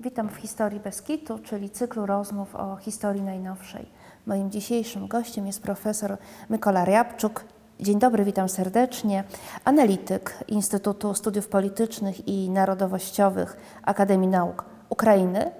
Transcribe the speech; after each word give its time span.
Witam 0.00 0.28
w 0.28 0.36
Historii 0.36 0.80
Beskitu, 0.80 1.38
czyli 1.38 1.70
cyklu 1.70 2.06
rozmów 2.06 2.56
o 2.56 2.76
historii 2.76 3.22
najnowszej. 3.22 3.86
Moim 4.26 4.50
dzisiejszym 4.50 5.08
gościem 5.08 5.46
jest 5.46 5.62
profesor 5.62 6.16
Mykola 6.48 6.84
Riabczuk. 6.84 7.44
Dzień 7.80 7.98
dobry, 7.98 8.24
witam 8.24 8.48
serdecznie. 8.48 9.24
Analityk 9.64 10.44
Instytutu 10.48 11.14
Studiów 11.14 11.48
Politycznych 11.48 12.28
i 12.28 12.50
Narodowościowych 12.50 13.56
Akademii 13.82 14.28
Nauk 14.28 14.64
Ukrainy 14.88 15.50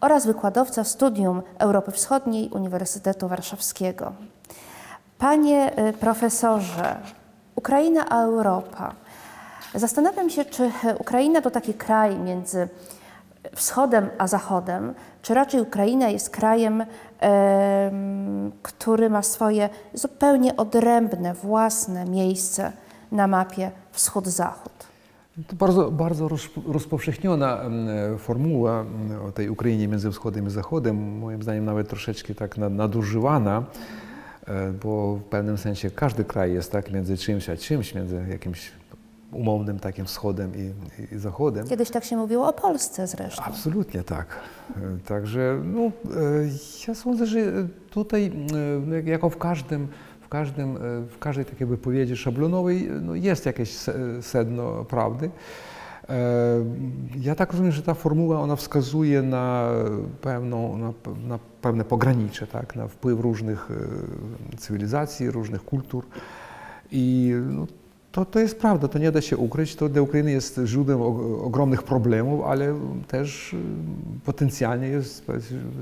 oraz 0.00 0.26
wykładowca 0.26 0.84
Studium 0.84 1.42
Europy 1.58 1.92
Wschodniej 1.92 2.48
Uniwersytetu 2.48 3.28
Warszawskiego. 3.28 4.12
Panie 5.18 5.88
y, 5.88 5.92
profesorze, 5.92 6.96
Ukraina 7.54 8.08
a 8.08 8.22
Europa. 8.22 8.94
Zastanawiam 9.74 10.30
się, 10.30 10.44
czy 10.44 10.70
Ukraina 10.98 11.40
to 11.40 11.50
taki 11.50 11.74
kraj 11.74 12.18
między 12.18 12.68
wschodem 13.54 14.08
a 14.18 14.26
zachodem, 14.26 14.94
czy 15.22 15.34
raczej 15.34 15.60
Ukraina 15.60 16.08
jest 16.08 16.30
krajem, 16.30 16.84
em, 17.20 18.52
który 18.62 19.10
ma 19.10 19.22
swoje 19.22 19.68
zupełnie 19.94 20.56
odrębne, 20.56 21.34
własne 21.34 22.04
miejsce 22.04 22.72
na 23.12 23.26
mapie 23.26 23.70
wschód-zachód. 23.92 24.72
To 25.46 25.56
bardzo, 25.56 25.90
bardzo 25.90 26.28
roz, 26.28 26.48
rozpowszechniona 26.72 27.60
formuła 28.18 28.84
o 29.28 29.32
tej 29.32 29.50
Ukrainie 29.50 29.88
między 29.88 30.10
wschodem 30.10 30.46
i 30.46 30.50
zachodem, 30.50 31.18
moim 31.18 31.42
zdaniem 31.42 31.64
nawet 31.64 31.88
troszeczkę 31.88 32.34
tak 32.34 32.58
na- 32.58 32.68
nadużywana, 32.68 33.62
e, 34.46 34.72
bo 34.72 35.16
w 35.16 35.22
pewnym 35.22 35.58
sensie 35.58 35.90
każdy 35.90 36.24
kraj 36.24 36.52
jest 36.52 36.72
tak 36.72 36.90
między 36.92 37.16
czymś 37.16 37.48
a 37.50 37.56
czymś, 37.56 37.94
między 37.94 38.26
jakimś 38.30 38.72
umownym 39.32 39.78
takim 39.78 40.04
wschodem 40.04 40.52
i, 40.56 40.72
i, 41.14 41.18
zachodem. 41.18 41.66
Kiedyś 41.68 41.90
tak 41.90 42.04
się 42.04 42.16
mówiło 42.16 42.48
o 42.48 42.52
Polsce 42.52 43.06
zresztą. 43.06 43.42
Absolutnie 43.42 44.02
tak. 44.02 44.26
E, 44.76 44.80
Także 45.06 45.60
no, 45.64 45.80
e, 45.80 45.90
ja 46.88 46.94
sądzę, 46.94 47.26
że 47.26 47.38
tutaj, 47.90 48.32
e, 48.90 48.94
jak- 48.96 49.06
jako 49.06 49.30
w 49.30 49.36
każdym, 49.38 49.88
w, 50.20 50.28
każdym, 50.28 50.78
w 51.10 51.18
każdej 51.20 51.44
takiej 51.44 51.66
wypowiedzi 51.66 52.16
szablonowej 52.16 52.90
no, 53.02 53.14
jest 53.14 53.46
jakieś 53.46 53.70
se- 53.76 54.22
sedno 54.22 54.84
prawdy. 54.84 55.30
Ja 57.20 57.34
tak 57.34 57.50
rozumiem, 57.50 57.72
że 57.72 57.82
ta 57.82 57.94
formuła 57.94 58.40
ona 58.40 58.56
wskazuje 58.56 59.22
na, 59.22 59.68
pewną, 60.20 60.76
na, 60.78 60.92
na 61.28 61.38
pewne 61.62 61.84
pogranicze, 61.84 62.46
tak, 62.46 62.76
na 62.76 62.88
wpływ 62.88 63.20
różnych 63.20 63.68
cywilizacji, 64.56 65.30
różnych 65.30 65.64
kultur. 65.64 66.04
I 66.92 67.32
no, 67.50 67.66
to, 68.16 68.24
to 68.24 68.38
jest 68.40 68.58
prawda, 68.58 68.88
to 68.88 68.98
nie 68.98 69.12
da 69.12 69.20
się 69.20 69.36
ukryć. 69.36 69.76
To 69.76 69.88
dla 69.88 70.02
Ukrainy 70.02 70.30
jest 70.30 70.60
źródłem 70.64 71.02
ogromnych 71.42 71.82
problemów, 71.82 72.44
ale 72.44 72.74
też 73.08 73.52
y, 73.52 73.56
potencjalnie 74.24 74.88
jest 74.88 75.26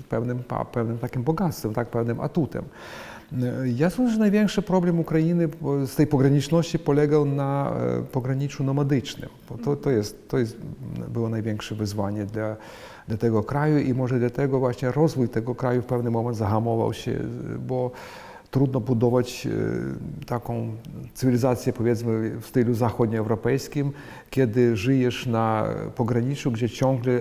pewnym, 0.08 0.42
pewnym 0.72 0.98
takim 0.98 1.22
bogactwem, 1.22 1.74
tak, 1.74 1.88
pewnym 1.88 2.20
atutem. 2.20 2.64
Y, 3.32 3.68
Ja 3.76 3.90
sądzę, 3.90 4.12
że 4.12 4.18
największy 4.18 4.62
problem 4.62 5.00
Ukrainy 5.00 5.48
z 5.86 5.94
tej 5.94 6.06
pograniczności 6.06 6.78
polegał 6.78 7.24
na 7.24 7.72
e, 8.00 8.02
pograniczu 8.02 8.64
nomadycznym. 8.64 9.30
To, 9.64 9.76
to, 9.76 9.90
jest, 9.90 10.28
to 10.28 10.38
jest, 10.38 10.56
było 11.08 11.28
największe 11.28 11.74
wyzwanie 11.74 12.24
dla, 12.24 12.56
dla 13.08 13.16
tego 13.16 13.42
kraju 13.42 13.78
i 13.78 13.94
może 13.94 14.18
dlatego 14.18 14.58
właśnie 14.58 14.90
rozwój 14.92 15.28
tego 15.28 15.54
kraju 15.54 15.82
w 15.82 15.86
pewnym 15.86 16.12
momencie 16.12 16.38
zahamował 16.38 16.92
się, 16.92 17.10
y, 17.10 17.58
bo 17.58 17.90
trudno 18.54 18.80
budować 18.80 19.48
taką 20.26 20.72
cywilizację, 21.14 21.72
powiedzmy, 21.72 22.40
w 22.40 22.46
stylu 22.46 22.74
zachodnioeuropejskim, 22.74 23.92
kiedy 24.30 24.76
żyjesz 24.76 25.26
na 25.26 25.64
pograniczu, 25.94 26.50
gdzie 26.52 26.68
ciągle 26.70 27.20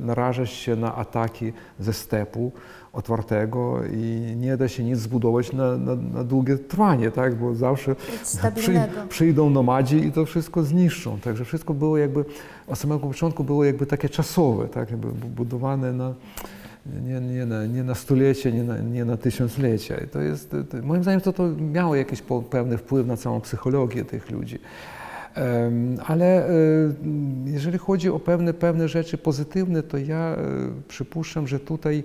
narażasz 0.00 0.52
się 0.52 0.76
na 0.76 0.96
ataki 0.96 1.52
ze 1.80 1.92
stepu 1.92 2.52
otwartego 2.92 3.80
i 3.94 4.34
nie 4.36 4.56
da 4.56 4.68
się 4.68 4.84
nic 4.84 4.98
zbudować 4.98 5.52
na, 5.52 5.76
na, 5.76 5.96
na 5.96 6.24
długie 6.24 6.58
trwanie, 6.58 7.10
tak? 7.10 7.34
bo 7.34 7.54
zawsze 7.54 7.96
stabilnego. 8.22 8.92
przyjdą 9.08 9.50
nomadzi 9.50 9.96
i 10.06 10.12
to 10.12 10.24
wszystko 10.24 10.62
zniszczą. 10.62 11.20
Także 11.20 11.44
wszystko 11.44 11.74
było 11.74 11.98
jakby, 11.98 12.24
od 12.66 12.78
samego 12.78 13.06
początku 13.06 13.44
było 13.44 13.64
jakby 13.64 13.86
takie 13.86 14.08
czasowe, 14.08 14.68
tak? 14.68 14.90
jakby 14.90 15.08
bu- 15.08 15.28
budowane 15.28 15.92
na, 15.92 16.14
nie, 16.86 17.20
nie, 17.20 17.46
na, 17.46 17.66
nie 17.66 17.82
na 17.82 17.94
stulecie, 17.94 18.52
nie 18.52 18.64
na, 18.64 18.78
nie 18.78 19.04
na 19.04 19.16
tysiąclecia. 19.16 19.96
I 19.96 20.08
to 20.08 20.20
jest, 20.20 20.50
to, 20.50 20.82
moim 20.82 21.02
zdaniem 21.02 21.20
to, 21.20 21.32
to 21.32 21.48
miało 21.48 21.96
jakiś 21.96 22.22
pewny 22.50 22.78
wpływ 22.78 23.06
na 23.06 23.16
całą 23.16 23.40
psychologię 23.40 24.04
tych 24.04 24.30
ludzi. 24.30 24.58
Ale 26.06 26.48
e, 26.48 26.52
jeżeli 27.44 27.78
chodzi 27.78 28.10
o 28.10 28.20
pewne, 28.20 28.54
pewne 28.54 28.88
rzeczy 28.88 29.18
pozytywne, 29.18 29.82
to 29.82 29.98
ja 29.98 30.16
e, 30.16 30.38
przypuszczam, 30.88 31.48
że 31.48 31.60
tutaj 31.60 32.04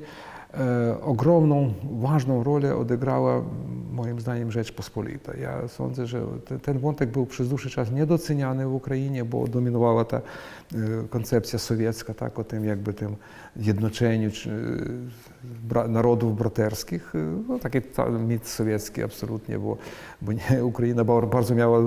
ogromną, 1.02 1.74
ważną 2.00 2.44
rolę 2.44 2.76
odegrała 2.76 3.42
moim 3.92 4.20
zdaniem 4.20 4.52
Rzeczpospolita. 4.52 5.38
Ja 5.38 5.68
sądzę, 5.68 6.08
że 6.08 6.22
ten, 6.46 6.60
ten 6.60 6.80
wątek 6.80 7.10
był 7.12 7.26
przez 7.26 7.50
dłuższy 7.50 7.70
czas 7.70 7.92
niedoceniany 7.92 8.68
w 8.68 8.74
Ukrainie, 8.74 9.26
bo 9.26 9.48
dominowała 9.48 10.06
ta 10.06 10.18
e, 10.18 10.22
koncepcja 11.10 11.60
sowiecka, 11.60 12.14
tak, 12.14 12.40
o 12.40 12.44
tym 12.44 12.66
jakby 12.66 12.94
tym 12.94 13.16
jednoczeniu 13.56 14.30
bra, 15.64 15.88
narodów 15.88 16.38
braterskich. 16.38 17.16
E, 17.16 17.18
No, 17.48 17.60
taki 17.60 17.82
ta- 17.82 18.10
mit 18.10 18.48
sowiecki 18.48 19.04
absolutnie, 19.04 19.60
bo, 19.60 19.78
bo 20.22 20.32
nie, 20.34 20.66
Ukraina 20.66 21.04
ba- 21.04 21.22
bardzo 21.22 21.56
miała 21.56 21.80
e, 21.80 21.84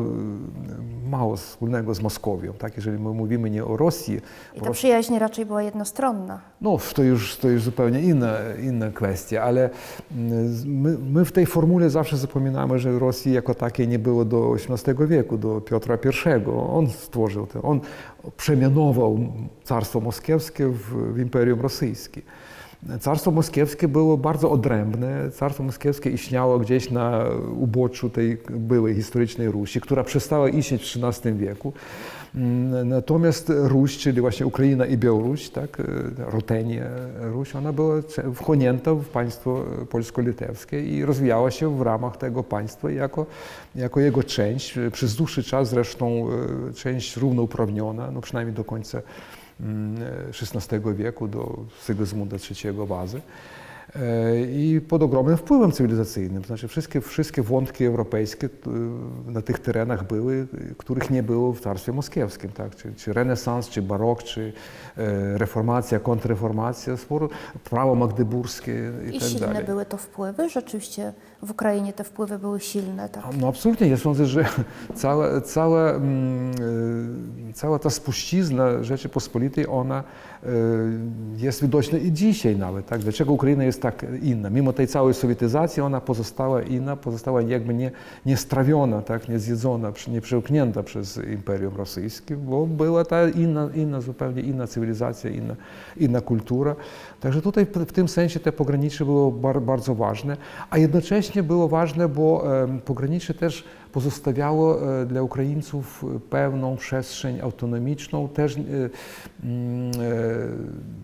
mało 1.10 1.36
wspólnego 1.36 1.94
z 1.94 2.00
Moskowią. 2.02 2.52
Tak? 2.52 2.76
Jeżeli 2.76 2.98
my 2.98 3.10
mówimy 3.10 3.50
nie 3.50 3.64
o 3.64 3.76
Rosji, 3.76 4.20
I 4.56 4.60
ta 4.60 4.70
przyjaźń 4.70 5.18
raczej 5.18 5.46
była 5.46 5.62
jednostronna. 5.62 6.40
no, 6.60 6.78
to 6.94 7.02
już, 7.02 7.36
to 7.36 7.48
już 7.48 7.62
zupełnie 7.62 8.00
inna, 8.00 8.32
inna 8.56 8.90
kwestia, 8.90 9.42
ale 9.42 9.70
mm, 10.16 10.54
my, 10.66 10.98
my 11.12 11.24
w 11.24 11.32
tej 11.32 11.46
formule 11.46 11.90
zawsze 11.90 12.16
zapominamy, 12.16 12.78
że 12.78 12.98
Rosji 12.98 13.32
jako 13.32 13.54
takiej 13.54 13.88
nie 13.88 13.98
było 13.98 14.24
do 14.24 14.54
XVIII 14.54 15.06
wieku, 15.06 15.38
do 15.38 15.60
Piotra 15.60 15.98
I. 16.04 16.50
On 16.50 16.90
stworzył 16.90 17.46
to, 17.46 17.62
on 17.62 17.80
przemianował 18.36 19.18
Carstwo 19.64 20.00
Moskiewskie 20.00 20.68
w, 20.68 21.14
w 21.14 21.18
Imperium 21.18 21.60
Rosyjskie. 21.60 22.22
Carstwo 23.00 23.30
moskiewskie 23.30 23.88
było 23.88 24.16
bardzo 24.16 24.50
odrębne. 24.50 25.30
Carstwo 25.30 25.62
moskiewskie 25.62 26.10
istniało 26.10 26.58
gdzieś 26.58 26.90
na 26.90 27.24
uboczu 27.56 28.10
tej 28.10 28.38
byłej 28.50 28.94
historycznej 28.94 29.48
Rusi, 29.50 29.80
która 29.80 30.04
przestała 30.04 30.48
istnieć 30.48 30.82
w 30.82 31.04
XIII 31.04 31.34
wieku. 31.34 31.72
Mm, 32.34 32.88
Natomiast 32.88 33.52
Ruś, 33.56 33.98
czyli 33.98 34.20
właśnie 34.20 34.46
Ukraina 34.46 34.86
i 34.86 34.96
Białoruś, 34.96 35.48
tak, 35.48 35.80
e, 35.80 35.84
Rutenie, 36.30 36.86
Ruś, 37.20 37.56
ona 37.56 37.72
była 37.72 37.94
wchłonięta 38.34 38.94
w 38.94 39.04
państwo 39.04 39.64
polsko-litewskie 39.90 40.84
i 40.84 41.04
rozwijała 41.04 41.50
się 41.50 41.78
w 41.78 41.82
ramach 41.82 42.16
tego 42.16 42.42
państwa 42.42 42.90
jako, 42.90 43.26
jako 43.74 44.00
jego 44.00 44.22
część. 44.22 44.78
Przez 44.92 45.16
dłuższy 45.16 45.42
czas 45.42 45.68
zresztą 45.68 46.26
e, 46.70 46.74
część 46.74 47.16
równouprawniona, 47.16 48.10
no 48.10 48.20
przynajmniej 48.20 48.56
do 48.56 48.64
końca 48.64 49.02
mm, 49.60 49.96
XVI 50.54 50.94
wieku, 50.94 51.28
do 51.28 51.58
Sygismunda 51.80 52.36
III 52.36 52.72
Wazy. 52.86 53.20
E, 53.96 54.40
i 54.40 54.80
pod 54.80 55.02
ogromnym 55.02 55.36
wpływem 55.36 55.72
cywilizacyjnym. 55.72 56.44
Znaczy 56.44 56.68
wszystkie, 56.68 57.00
wszystkie 57.00 57.42
wątki 57.42 57.84
europejskie 57.84 58.48
t- 58.48 58.70
na 59.26 59.42
tych 59.42 59.58
terenach 59.58 60.06
były, 60.06 60.46
których 60.78 61.10
nie 61.10 61.22
było 61.22 61.52
w 61.52 61.60
Carstwie 61.60 61.92
Moskiewskim. 61.92 62.50
Tak? 62.50 62.76
Czy, 62.76 62.94
czy 62.94 63.12
renesans, 63.12 63.68
czy 63.68 63.82
barok, 63.82 64.22
czy 64.22 64.52
e, 64.96 65.38
reformacja, 65.38 66.00
kontrreformacja, 66.00 66.96
sporo, 66.96 67.28
prawo 67.70 67.94
magdeburskie 67.94 68.92
i, 69.06 69.08
I 69.16 69.20
tak 69.20 69.28
silne 69.28 69.46
dalej. 69.46 69.64
były 69.64 69.86
to 69.86 69.96
wpływy. 69.96 70.48
Rzeczywiście 70.48 71.12
w 71.42 71.50
Ukrainie 71.50 71.92
te 71.92 72.04
wpływy 72.04 72.38
były 72.38 72.60
silne. 72.60 73.08
Tak. 73.08 73.24
No 73.40 73.48
absolutnie, 73.48 73.88
ja 73.88 73.96
sądzę, 73.96 74.26
że 74.26 74.44
cała, 74.94 75.40
cała, 75.40 75.90
mm, 75.90 76.50
e, 77.50 77.52
cała 77.52 77.78
ta 77.78 77.90
spuścizna 77.90 78.82
Rzeczypospolitej, 78.82 79.66
ona 79.68 80.04
e, 80.42 80.46
jest 81.36 81.62
widoczna 81.62 81.98
i 81.98 82.12
dzisiaj 82.12 82.56
nawet. 82.56 82.86
Tak? 82.86 83.00
Dlaczego 83.00 83.32
Ukraina 83.32 83.64
jest 83.64 83.82
tak 83.82 84.06
inna? 84.22 84.50
Mimo 84.50 84.72
tej 84.72 84.86
całej 84.86 85.14
sowietyzacji 85.14 85.82
ona 85.82 86.00
pozostała 86.00 86.62
inna, 86.62 86.96
pozostała 86.96 87.42
jakby 87.42 87.74
nie, 87.74 87.90
nie 88.26 88.36
strawiona, 88.36 89.02
tak? 89.02 89.28
nie 89.28 89.38
zjedzona, 89.38 89.92
nie 90.08 90.20
przełknięta 90.20 90.82
przez 90.82 91.20
Imperium 91.32 91.76
Rosyjskie, 91.76 92.36
bo 92.36 92.66
była 92.66 93.04
ta 93.04 93.28
inna, 93.28 93.68
inna 93.74 94.00
zupełnie 94.00 94.42
inna 94.42 94.66
cywilizacja, 94.66 95.30
inna, 95.30 95.56
inna 95.96 96.20
kultura. 96.20 96.76
Także 97.20 97.42
tutaj 97.42 97.66
w 97.86 97.92
tym 97.92 98.08
sensie 98.08 98.40
te 98.40 98.52
pogranicze 98.52 99.04
było 99.04 99.30
bar, 99.30 99.62
bardzo 99.62 99.94
ważne, 99.94 100.36
a 100.70 100.78
jednocześnie 100.78 101.42
było 101.42 101.68
ważne, 101.68 102.08
bo 102.08 102.44
pogranicze 102.84 103.34
też 103.34 103.64
pozostawiało 103.92 105.00
e, 105.02 105.06
dla 105.06 105.22
Ukraińców 105.22 106.04
pewną 106.30 106.76
przestrzeń 106.76 107.40
autonomiczną, 107.40 108.28
też 108.28 108.56
e, 108.56 108.60
e, 108.60 108.90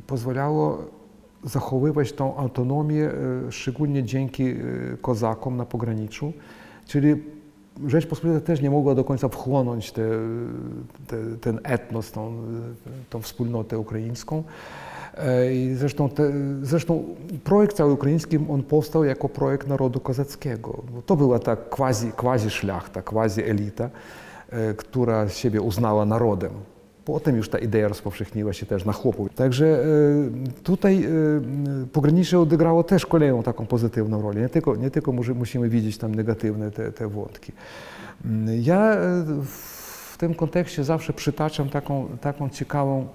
pozwalało 0.07 0.79
zachowywać 1.45 2.13
tą 2.13 2.37
autonomię, 2.37 3.05
e, 3.05 3.53
szczególnie 3.53 4.05
dzięki 4.05 4.45
e, 4.45 4.57
kozakom 5.01 5.57
na 5.57 5.67
pograniczu, 5.67 6.33
czyli 6.87 7.15
Rzeczpospolita 7.87 8.41
też 8.41 8.61
nie 8.61 8.71
mogła 8.71 8.95
do 8.95 9.05
końca 9.05 9.29
wchłonąć 9.29 9.93
te, 9.93 10.03
te, 11.07 11.17
ten 11.41 11.61
etnos, 11.63 12.13
tą, 12.13 12.43
tą 13.11 13.21
wspólnotę 13.21 13.79
ukraińską. 13.79 14.43
E, 15.17 15.55
I 15.55 15.75
zresztą, 15.75 16.09
te, 16.09 16.33
zresztą 16.63 17.05
projekt 17.45 17.77
cały 17.77 17.93
ukraiński, 17.93 18.39
on 18.49 18.63
powstał 18.63 19.05
jako 19.05 19.29
projekt 19.29 19.69
narodu 19.69 20.01
kozackiego. 20.01 20.83
To 21.07 21.17
była 21.17 21.39
ta 21.39 21.57
quasi, 21.57 22.13
quasi 22.13 22.51
szlachta, 22.51 23.03
quasi 23.03 23.43
elita, 23.45 23.91
e, 24.51 24.75
która 24.75 25.29
siebie 25.29 25.61
uznała 25.61 26.05
narodem. 26.05 26.51
Potem 27.05 27.37
już 27.37 27.49
ta 27.49 27.59
idea 27.59 27.89
rozpowszechniła 27.89 28.53
się 28.53 28.67
też 28.67 28.85
na 28.85 28.93
chłopów. 28.93 29.35
Także 29.35 29.67
e, 29.67 30.63
tutaj 30.63 31.09
pogranicze 31.93 32.41
odegrało 32.41 32.85
też 32.85 33.07
kolejną 33.07 33.43
taką 33.43 33.67
pozytywną 33.67 34.23
rolę. 34.23 34.41
Nie 34.41 34.49
tylko, 34.49 34.77
nie 34.77 34.91
tylko 34.91 35.13
musimy 35.35 35.69
widzieć 35.69 35.99
tam 35.99 36.15
negatywne 36.15 36.71
te, 36.71 36.93
te 36.93 37.09
wątki. 37.09 37.53
Mm, 38.25 38.49
Ja 38.63 38.97
w 39.45 40.17
tym 40.19 40.35
kontekście 40.35 40.85
zawsze 40.85 41.13
przytaczam 41.13 41.69
taką, 41.69 42.09
taką 42.21 42.49
ciekawą 42.49 43.07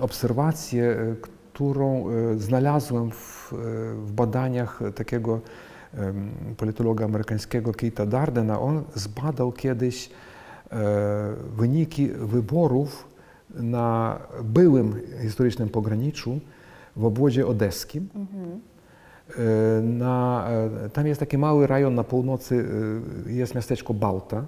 obserwację, 0.00 0.84
e, 0.90 1.14
którą 1.52 2.08
e, 2.10 2.38
znalazłem 2.38 3.10
w, 3.10 3.52
e, 3.52 3.56
w 3.94 4.12
badaniach 4.12 4.80
takiego 4.94 5.40
politologa 6.56 7.04
amerykańskiego 7.04 7.72
Keita 7.72 8.06
Dardena. 8.06 8.60
On 8.60 8.82
zbadał 8.94 9.52
kiedyś 9.52 10.10
e, 10.70 10.76
wyniki 11.56 12.08
wyborów 12.08 13.08
na 13.54 14.18
byłym 14.44 15.00
historycznym 15.22 15.68
pograniczu 15.68 16.40
w 16.96 17.04
obwodzie 17.04 17.46
odeskim. 17.46 18.08
E, 19.38 19.82
Na, 19.82 20.46
e, 20.84 20.88
tam 20.88 21.06
jest 21.06 21.20
taki 21.20 21.38
mały 21.38 21.66
rejon 21.66 21.94
na 21.94 22.04
północy, 22.04 22.64
e, 23.26 23.32
jest 23.32 23.54
miasteczko 23.54 23.94
Bałta, 23.94 24.44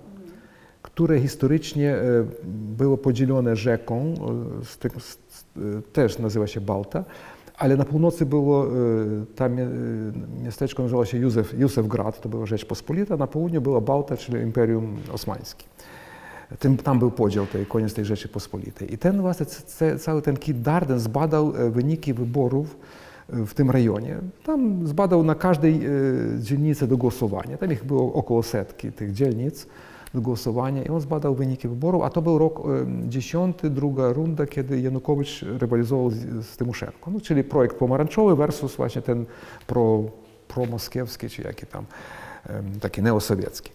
które 1.01 1.21
historycznie 1.21 1.95
e, 1.95 2.03
było 2.77 2.99
podzielone 2.99 3.57
rzeką, 3.57 4.15
e, 4.85 4.89
e, 4.89 5.83
też 5.93 6.19
nazywa 6.19 6.47
się 6.47 6.61
Bałta, 6.61 7.05
ale 7.57 7.77
na 7.77 7.85
północy 7.85 8.27
było, 8.27 8.67
tam 9.37 9.57
miasteczko 10.43 10.83
nazywało 10.83 11.05
się 11.05 11.19
Józef, 11.19 11.59
Józefgrad, 11.59 12.21
to 12.21 12.29
była 12.29 12.47
Rzeczpospolita, 12.47 13.17
na 13.17 13.27
południu 13.27 13.61
była 13.61 13.81
Bałta, 13.81 14.17
czyli 14.17 14.43
Imperium 14.43 14.97
Osmańskie. 15.13 15.65
Tym, 16.59 16.77
tam 16.77 16.99
był 16.99 17.11
podział, 17.11 17.47
tej, 17.47 17.67
koniec 17.67 17.95
tej 17.95 18.05
Rzeczypospolitej. 18.05 18.95
I 18.95 18.99
ten 18.99 19.21
właśnie, 19.21 19.47
cały 19.99 20.23
ten 20.23 20.37
Kit 20.37 20.61
Darden 20.61 21.01
zbadał 21.01 21.53
wyniki 21.71 22.15
wyborów 22.15 22.77
w 23.29 23.55
tym 23.55 23.71
rejonie. 23.71 24.19
Tam 24.45 24.87
zbadał 24.87 25.25
na 25.25 25.35
każdej 25.35 25.81
dzielnicy 26.39 26.87
do 26.87 26.97
głosowania. 26.97 27.57
Tam 27.57 27.73
ich 27.73 27.85
było 27.85 28.13
około 28.13 28.43
setki 28.43 28.93
tych 28.93 29.13
dzielnic 29.13 29.67
głosowania 30.15 30.83
i 30.83 30.89
on 30.89 31.01
zbadał 31.01 31.35
wyniki 31.35 31.69
wyborów, 31.69 32.03
a 32.03 32.11
to 32.11 32.23
był 32.23 32.39
rok 32.39 32.63
10, 33.09 33.57
druga 33.63 34.13
runda, 34.13 34.47
kiedy 34.47 34.81
Janukowicz 34.81 35.43
rywalizował 35.43 36.11
z, 36.11 36.47
z 36.47 36.57
Tymoszenko. 36.57 37.11
No, 37.11 37.21
czyli 37.21 37.45
projekt 37.45 37.77
pomarańczowy 37.77 38.37
versus 38.37 38.77
właśnie 38.77 39.03
ten 39.03 39.27
pro, 39.67 40.03
promoskiewski, 40.49 41.29
czy 41.29 41.43
jaki 41.43 41.67
tam, 41.67 41.85
taki 42.81 43.03
neosowiecki. 43.03 43.71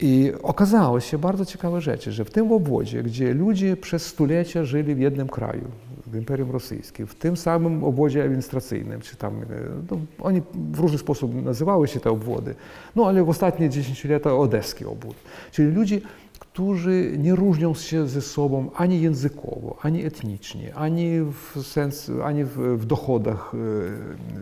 I 0.00 0.32
okazało 0.42 1.00
się 1.00 1.18
bardzo 1.18 1.44
ciekawe 1.44 1.80
rzeczy, 1.80 2.12
że 2.12 2.24
w 2.24 2.30
tym 2.30 2.52
obwodzie, 2.52 3.02
gdzie 3.02 3.34
ludzie 3.34 3.76
przez 3.76 4.06
stulecia 4.06 4.64
żyli 4.64 4.94
w 4.94 4.98
jednym 4.98 5.28
kraju, 5.28 5.64
w 6.10 6.16
Imperium 6.16 6.50
Rosyjskim, 6.50 7.06
w 7.06 7.14
tym 7.14 7.36
samym 7.36 7.84
obwodzie 7.84 8.24
administracyjnym, 8.24 9.00
czy 9.00 9.16
tam, 9.16 9.42
e, 9.42 9.46
no, 9.90 9.98
oni 10.20 10.42
w 10.72 10.78
różny 10.78 10.98
sposób 10.98 11.44
nazywały 11.44 11.88
się 11.88 12.00
te 12.00 12.10
obwody, 12.10 12.54
no 12.96 13.06
ale 13.06 13.24
w 13.24 13.28
ostatnie 13.28 13.70
10 13.70 14.04
lata 14.04 14.36
odeski 14.36 14.84
obwód. 14.84 15.16
Czyli 15.52 15.72
ludzie, 15.72 16.00
którzy 16.38 17.14
nie 17.18 17.34
różnią 17.34 17.74
się 17.74 18.08
ze 18.08 18.22
sobą 18.22 18.70
ani 18.74 19.00
językowo, 19.00 19.76
ani 19.82 20.04
etnicznie, 20.04 20.74
ani 20.74 21.20
w, 21.20 21.62
sens, 21.62 22.10
ani 22.24 22.44
w, 22.44 22.58
w 22.58 22.86
dochodach 22.86 23.52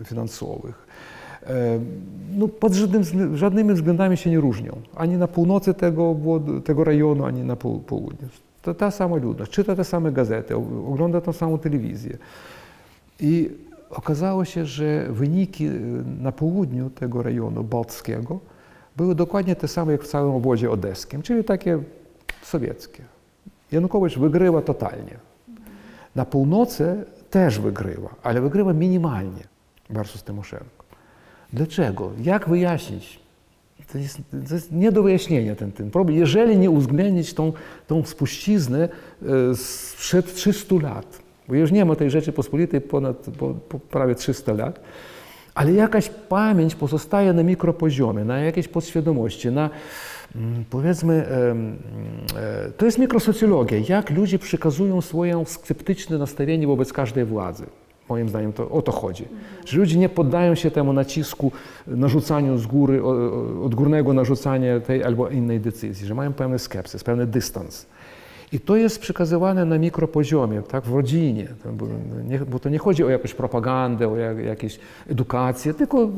e, 0.01 0.05
finansowych. 0.05 0.87
E, 1.43 1.79
no, 2.37 2.47
pod 2.47 2.73
żadnym, 2.73 3.03
żadnymi 3.37 3.73
względami 3.73 4.17
się 4.17 4.29
nie 4.29 4.39
różnią. 4.39 4.81
Ani 4.95 5.17
na 5.17 5.27
północy 5.27 5.73
tego, 5.73 6.15
tego 6.65 6.83
rejonu, 6.83 7.25
ani 7.25 7.43
na 7.43 7.55
południu. 7.55 8.27
To 8.61 8.73
ta 8.73 8.91
sama 8.91 9.15
ludność, 9.15 9.51
czyta 9.51 9.75
te 9.75 9.83
same 9.83 10.11
gazety, 10.11 10.55
ogląda 10.87 11.21
tą 11.21 11.33
samą 11.33 11.57
telewizję. 11.57 12.17
I 13.19 13.49
okazało 13.89 14.45
się, 14.45 14.65
że 14.65 15.07
wyniki 15.09 15.67
y, 15.67 16.03
na 16.21 16.31
południu 16.31 16.89
tego 16.89 17.23
rejonu 17.23 17.63
bałtyckiego 17.63 18.39
były 18.97 19.15
dokładnie 19.15 19.55
te 19.55 19.67
same 19.67 19.91
jak 19.91 20.03
w 20.03 20.07
całym 20.07 20.35
obwodzie 20.35 20.71
odeskim, 20.71 21.21
czyli 21.21 21.43
takie 21.43 21.79
sowieckie. 22.43 23.03
Janukowicz 23.71 24.17
wygrywa 24.17 24.61
totalnie. 24.61 25.17
Na 26.15 26.25
północy 26.25 27.05
też 27.29 27.59
wygrywa, 27.59 28.15
ale 28.23 28.41
wygrywa 28.41 28.73
minimalnie 28.73 29.43
versus 29.89 30.23
Tymoszenko. 30.23 30.85
Dlaczego? 31.53 32.11
Jak 32.21 32.49
wyjaśnić? 32.49 33.19
To 33.91 33.97
jest, 33.97 34.21
to 34.47 34.53
jest 34.53 34.71
nie 34.71 34.91
do 34.91 35.03
wyjaśnienia 35.03 35.55
ten, 35.55 35.71
ten 35.71 35.91
problem, 35.91 36.17
jeżeli 36.17 36.57
nie 36.57 36.69
uwzględnić 36.69 37.33
tą, 37.33 37.53
tą 37.87 38.05
spuściznę 38.05 38.89
e, 39.51 39.55
sprzed 39.55 40.33
300 40.33 40.75
lat. 40.75 41.19
Bo 41.47 41.55
już 41.55 41.71
nie 41.71 41.85
ma 41.85 41.95
tej 41.95 42.09
rzeczy 42.09 42.33
pospolitej 42.33 42.81
ponad 42.81 43.27
po, 43.37 43.53
po 43.53 43.79
prawie 43.79 44.15
300 44.15 44.53
lat, 44.53 44.79
ale 45.55 45.73
jakaś 45.73 46.09
pamięć 46.09 46.75
pozostaje 46.75 47.33
na 47.33 47.43
mikropoziomie, 47.43 48.23
na 48.23 48.39
jakiejś 48.39 48.67
podświadomości, 48.67 49.51
na 49.51 49.69
mm, 50.35 50.65
powiedzmy, 50.69 51.27
em, 51.27 51.77
e, 52.35 52.71
to 52.77 52.85
jest 52.85 52.97
mikrosocjologia, 52.97 53.77
jak 53.89 54.09
ludzie 54.09 54.39
przekazują 54.39 55.01
swoje 55.01 55.43
sceptyczne 55.45 56.17
nastawienie 56.17 56.67
wobec 56.67 56.93
każdej 56.93 57.25
władzy. 57.25 57.65
Moim 58.09 58.29
zdaniem 58.29 58.53
to 58.53 58.69
o 58.69 58.81
to 58.81 58.91
chodzi. 58.91 59.25
Że 59.65 59.77
ludzie 59.77 59.97
nie 59.99 60.09
poddają 60.09 60.55
się 60.55 60.71
temu 60.71 60.93
nacisku, 60.93 61.51
narzucaniu 61.87 62.57
z 62.57 62.67
góry, 62.67 63.03
odgórnego 63.63 64.13
narzucania 64.13 64.79
tej 64.79 65.03
albo 65.03 65.29
innej 65.29 65.59
decyzji, 65.59 66.07
że 66.07 66.15
mają 66.15 66.33
pewien 66.33 66.59
skepsys, 66.59 67.03
pewien 67.03 67.29
dystans. 67.29 67.85
I 68.51 68.59
to 68.59 68.75
jest 68.75 68.99
przekazywane 68.99 69.65
na 69.65 69.77
mikropoziomie, 69.77 70.61
tak, 70.61 70.83
w 70.83 70.93
rodzinie, 70.93 71.47
bo, 71.73 71.87
nie, 72.27 72.39
bo 72.39 72.59
to 72.59 72.69
nie 72.69 72.77
chodzi 72.77 73.03
o 73.03 73.09
jakąś 73.09 73.33
propagandę, 73.33 74.09
o 74.09 74.17
jak, 74.17 74.37
jakąś 74.37 74.79
edukację, 75.09 75.73
tylko, 75.73 76.09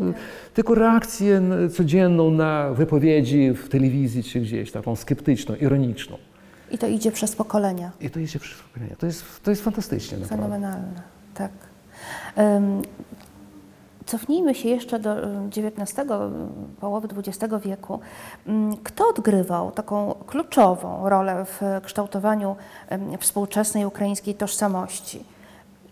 tylko 0.53 0.75
reakcję 0.75 1.41
codzienną 1.73 2.31
na 2.31 2.73
wypowiedzi 2.73 3.53
w 3.53 3.69
telewizji 3.69 4.23
czy 4.23 4.39
gdzieś, 4.39 4.71
taką 4.71 4.95
skeptyczną, 4.95 5.55
ironiczną. 5.55 6.17
I 6.71 6.77
to 6.77 6.87
idzie 6.87 7.11
przez 7.11 7.35
pokolenia. 7.35 7.91
I 8.01 8.09
to 8.09 8.19
jest 8.19 8.35
wszystko. 8.39 8.69
To 8.99 9.05
jest, 9.05 9.43
to 9.43 9.51
jest 9.51 9.63
fantastycznie 9.63 10.17
naprawdę. 10.17 10.45
Fenomenalne, 10.45 11.01
tak. 11.33 11.51
Cofnijmy 14.05 14.55
się 14.55 14.69
jeszcze 14.69 14.99
do 14.99 15.15
XIX, 15.47 16.09
połowy 16.79 17.07
XX 17.17 17.53
wieku. 17.65 17.99
Kto 18.83 19.09
odgrywał 19.09 19.71
taką 19.71 20.15
kluczową 20.27 21.09
rolę 21.09 21.45
w 21.45 21.61
kształtowaniu 21.83 22.55
współczesnej 23.19 23.85
ukraińskiej 23.85 24.35
tożsamości? 24.35 25.23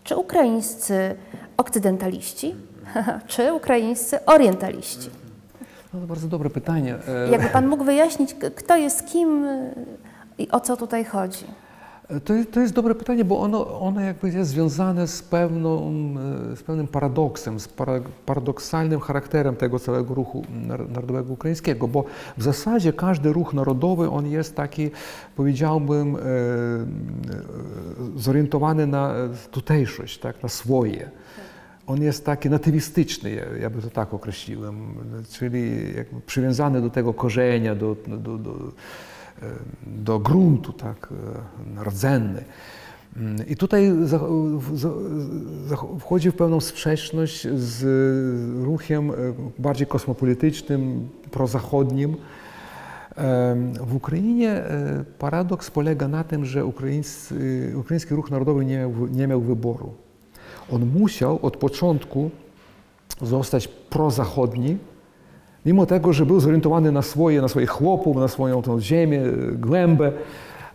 Czy 0.04 0.16
ukraińscy 0.16 1.16
okcydentaliści, 1.56 2.54
czy 3.26 3.52
ukraińscy 3.52 4.24
orientaliści? 4.24 5.10
No 5.94 6.00
to 6.00 6.06
bardzo 6.06 6.28
dobre 6.28 6.50
pytanie. 6.50 6.94
Jakby 7.30 7.48
Pan 7.48 7.66
mógł 7.66 7.84
wyjaśnić, 7.84 8.34
kto 8.56 8.76
jest 8.76 9.06
kim 9.06 9.46
i 10.38 10.50
o 10.50 10.60
co 10.60 10.76
tutaj 10.76 11.04
chodzi? 11.04 11.44
To 12.24 12.34
jest, 12.34 12.52
to 12.52 12.60
jest 12.60 12.72
dobre 12.72 12.94
pytanie, 12.94 13.24
bo 13.24 13.40
ono, 13.40 13.80
ono 13.80 14.00
jakby 14.00 14.30
jest 14.30 14.50
związane 14.50 15.08
z, 15.08 15.22
pewną, 15.22 15.92
e, 16.52 16.56
z 16.56 16.62
pewnym 16.62 16.86
paradoksem, 16.86 17.60
z 17.60 17.68
para, 17.68 18.00
paradoksalnym 18.26 19.00
charakterem 19.00 19.56
tego 19.56 19.78
całego 19.78 20.14
ruchu 20.14 20.44
nar- 20.66 20.90
narodowego 20.90 21.32
ukraińskiego, 21.32 21.88
bo 21.88 22.04
w 22.36 22.42
zasadzie 22.42 22.92
każdy 22.92 23.32
ruch 23.32 23.54
narodowy, 23.54 24.10
on 24.10 24.26
jest 24.26 24.56
taki, 24.56 24.90
powiedziałbym, 25.36 26.16
e, 26.16 26.18
e, 26.20 26.22
zorientowany 28.16 28.86
na 28.86 29.14
tutejszość, 29.50 30.18
tak, 30.18 30.42
na 30.42 30.48
swoje. 30.48 31.10
On 31.86 32.02
jest 32.02 32.24
taki 32.24 32.50
natywistyczny, 32.50 33.30
ja, 33.30 33.44
ja 33.60 33.70
by 33.70 33.82
to 33.82 33.90
tak 33.90 34.14
określiłem, 34.14 34.94
czyli 35.30 35.70
przywiązany 36.26 36.80
do 36.80 36.90
tego 36.90 37.14
korzenia, 37.14 37.74
do, 37.74 37.96
do, 38.06 38.38
do, 38.38 38.54
do 39.86 40.18
gruntu, 40.18 40.72
tak, 40.72 41.08
e, 41.78 41.84
rdzenny. 41.84 42.44
Mm, 43.16 43.46
I 43.46 43.56
tutaj 43.56 43.92
wchodzi 46.00 46.30
w 46.30 46.34
pewną 46.34 46.60
sprzeczność 46.60 47.48
z 47.54 47.84
ruchem 48.64 49.10
e, 49.10 49.14
bardziej 49.58 49.86
kosmopolitycznym, 49.86 51.08
prozachodnim. 51.30 52.16
W 53.80 53.94
Ukrainie 53.94 54.50
e, 54.50 55.04
paradoks 55.18 55.70
polega 55.70 56.08
na 56.08 56.24
tym, 56.24 56.44
że 56.44 56.64
ukraińscy, 56.64 57.72
ukraiński 57.76 58.14
ruch 58.14 58.30
narodowy 58.30 58.64
nie 58.64 58.90
nie 59.10 59.26
miał 59.26 59.40
wyboru. 59.40 59.94
On 60.70 60.86
musiał 60.86 61.38
od 61.42 61.56
początku 61.56 62.30
zostać 63.22 63.68
prozachodni, 63.68 64.78
mimo 65.66 65.86
tego, 65.86 66.12
że 66.12 66.26
był 66.26 66.40
zorientowany 66.40 66.92
na 66.92 67.02
swoje, 67.02 67.42
na 67.42 67.48
swoich 67.48 67.70
chłopów, 67.70 68.16
na 68.16 68.28
swoją 68.28 68.62
tą 68.62 68.80
ziemię, 68.80 69.20
głębę, 69.52 70.12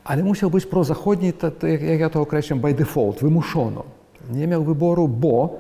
ale 0.04 0.24
musiał 0.24 0.50
być 0.50 0.66
prozachodni, 0.66 1.34
tak, 1.34 1.64
jak 1.64 1.82
jak 1.82 2.00
ja 2.00 2.10
to 2.10 2.22
określam, 2.22 2.60
by 2.60 2.74
default, 2.74 3.20
wymuszono. 3.22 3.84
Nie 4.32 4.48
miał 4.48 4.64
wyboru, 4.64 5.08
bo, 5.08 5.60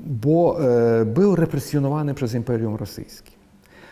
bo 0.00 0.56
e, 1.00 1.04
był 1.04 1.36
represjonowany 1.36 2.14
przez 2.14 2.34
Imperium 2.34 2.74
Rosyjskie. 2.74 3.40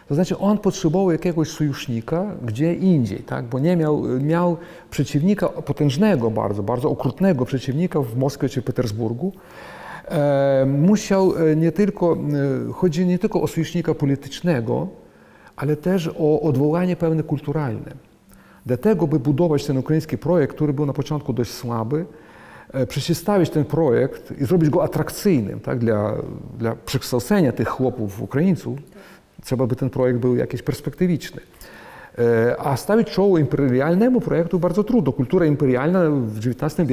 To 0.09 0.15
znaczy 0.15 0.39
on 0.39 0.59
potrzebował 0.59 1.11
jakiegoś 1.11 1.49
sojusznika 1.49 2.27
gdzie 2.43 2.75
indziej, 2.75 3.19
tak? 3.19 3.45
bo 3.45 3.59
nie 3.59 3.77
miał, 3.77 4.03
miał 4.21 4.57
przeciwnika 4.91 5.49
potężnego 5.49 6.31
bardzo, 6.31 6.63
bardzo 6.63 6.91
okrutnego 6.91 7.45
przeciwnika 7.45 8.01
w 8.01 8.17
Moskwie 8.17 8.49
czy 8.49 8.63
Petersburgu. 8.63 9.33
E, 10.11 10.67
musiał 10.67 11.35
e, 11.37 11.57
nie 11.57 11.73
tylko, 11.73 12.17
e, 12.69 12.73
chodzi 12.73 13.07
nie 13.07 13.19
tylko 13.19 13.43
o 13.43 13.47
sojusznika 13.47 13.95
politycznego, 13.95 14.89
ale 15.57 15.77
też 15.77 16.11
o 16.19 16.41
odwołanie 16.41 16.97
pewne 16.97 17.23
kulturalne. 17.23 17.93
Dlatego, 18.67 19.07
by 19.07 19.19
budować 19.19 19.67
ten 19.67 19.79
ukraiński 19.79 20.19
projekt, 20.19 20.55
który 20.55 20.73
był 20.73 20.87
na 20.87 20.93
początku 20.93 21.33
dość 21.33 21.51
słaby, 21.51 22.07
przeciwstawić 22.89 23.51
ten 23.51 23.65
projekt 23.65 24.41
i 24.41 24.45
zrobić 24.45 24.71
go 24.71 24.85
atrakcyjnym 24.85 25.61
tak, 25.61 25.79
dla, 25.79 26.15
dla 26.59 26.77
przekształcenia 26.87 27.53
tych 27.53 27.69
chłopów 27.69 28.23
Ukraińców, 28.23 28.79
trzeba 29.45 29.67
by 29.67 29.77
ten 29.77 29.91
projekt 29.91 30.19
był 30.19 30.37
jakiś 30.37 30.63
perspektywiczny. 30.63 31.41
E, 32.19 32.57
czoło 33.05 33.39
imperialnemu 33.39 34.21
projektu 34.21 34.59
bardzo 34.59 34.85
trudno. 34.85 35.13
Kultura 35.13 35.47
imperialna 35.47 36.11
w 36.11 36.39
XIX 36.39 36.81
e, 36.81 36.85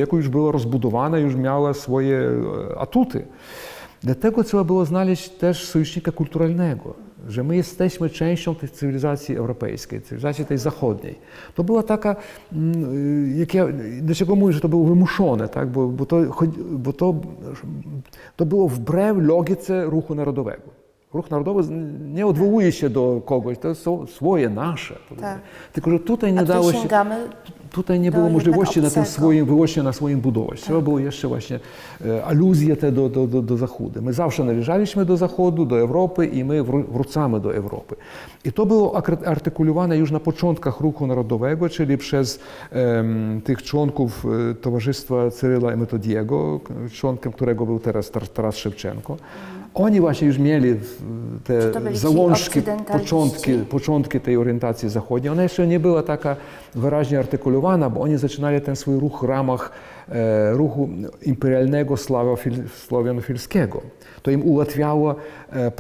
tej 10.45 10.57
zachodniej. 10.57 11.19
To 11.55 11.63
była 11.63 11.83
taka, 11.83 12.15
mm, 12.53 13.39
jak 13.39 13.53
ja, 13.53 13.67
dlaczego 14.01 14.35
mówię, 14.35 14.53
że 14.53 14.59
to 14.59 14.69
było 14.69 14.85
wymuszone, 14.85 15.49
tak? 15.49 15.69
bo, 15.69 15.87
bo, 15.87 16.05
to, 16.05 16.31
chodzi- 16.31 16.59
bo 16.63 16.93
to, 16.93 17.15
to 18.35 18.45
było 18.45 18.69
wbrew 18.69 19.17
logice 19.17 19.85
ruchu 19.85 20.15
narodowego. 20.15 20.84
Ruch 21.15 21.31
narodowy 21.31 21.63
nie 22.13 22.27
odwołuje 22.27 22.71
się 22.71 22.89
do 22.89 23.21
kogoś, 23.25 23.57
to 23.57 23.75
są 23.75 24.07
swoje, 24.07 24.49
nasze. 24.49 24.95
Tak. 25.21 25.39
Tylko, 25.73 25.91
że 25.91 25.99
tutaj 25.99 26.33
nie 26.33 26.43
dało 26.43 26.71
się... 26.73 26.87
Tutaj 27.71 27.99
nie 27.99 28.11
było 28.11 28.29
możliwości 28.29 28.81
na 28.81 28.89
tym 28.89 29.05
swoim, 29.05 29.45
wyłącznie 29.45 29.83
na 29.83 29.93
swoim 29.93 30.19
budować. 30.21 30.61
Trzeba 30.61 30.81
było 30.81 30.99
jeszcze 30.99 31.27
właśnie 31.27 31.59
e, 32.05 32.25
aluzje 32.25 32.75
te 32.75 32.91
do, 32.91 33.09
do, 33.09 33.27
do, 33.27 33.41
do 33.41 33.57
Zachodu. 33.57 34.01
My 34.01 34.13
zawsze 34.13 34.43
należaliśmy 34.43 35.05
do 35.05 35.17
Zachodu, 35.17 35.65
do 35.65 35.79
Europy 35.79 36.25
i 36.25 36.43
my 36.43 36.63
wró- 36.63 36.85
wracamy 36.91 37.39
do 37.39 37.55
Europy. 37.55 37.95
I 38.45 38.53
to 38.53 38.65
było 38.65 39.01
artykulowane 39.25 39.97
już 39.97 40.11
na 40.11 40.19
początkach 40.19 40.79
ruchu 40.79 41.07
narodowego, 41.07 41.69
czyli 41.69 41.97
przez 41.97 42.39
tych 43.43 43.63
członków 43.63 44.25
e, 44.51 44.55
Towarzystwa 44.55 45.31
Cyryla 45.31 45.73
i 45.73 45.77
Metodiego, 45.77 46.59
członkiem 46.91 47.31
którego 47.31 47.65
był 47.65 47.79
teraz 47.79 48.11
Tar- 48.11 48.27
Taras 48.27 48.55
Szewczenko. 48.57 49.17
Oni 49.75 50.01
właśnie 50.01 50.27
już 50.27 50.37
mieli 50.37 50.75
te 51.43 51.57
okcydentaliści? 51.57 52.07
początki, 52.91 53.53
początki 53.69 54.19
tej 54.19 54.37
orientacji 54.37 54.89
zachodniej. 54.89 55.31
Ona 55.31 55.43
jeszcze 55.43 55.67
nie 55.67 55.79
była 55.79 56.03
taka 56.03 56.35
wyraźnie 56.75 57.19
artykulowana, 57.19 57.89
bo 57.89 58.01
oni 58.01 58.17
zaczynali 58.17 58.61
ten 58.61 58.75
swój 58.75 58.99
ruch 58.99 59.21
w 59.21 59.23
ramach 59.23 59.71
e, 60.09 60.51
ruchu 60.53 60.89
imperialnego 61.21 61.97
slawofil, 61.97 62.53
e, 65.49 65.71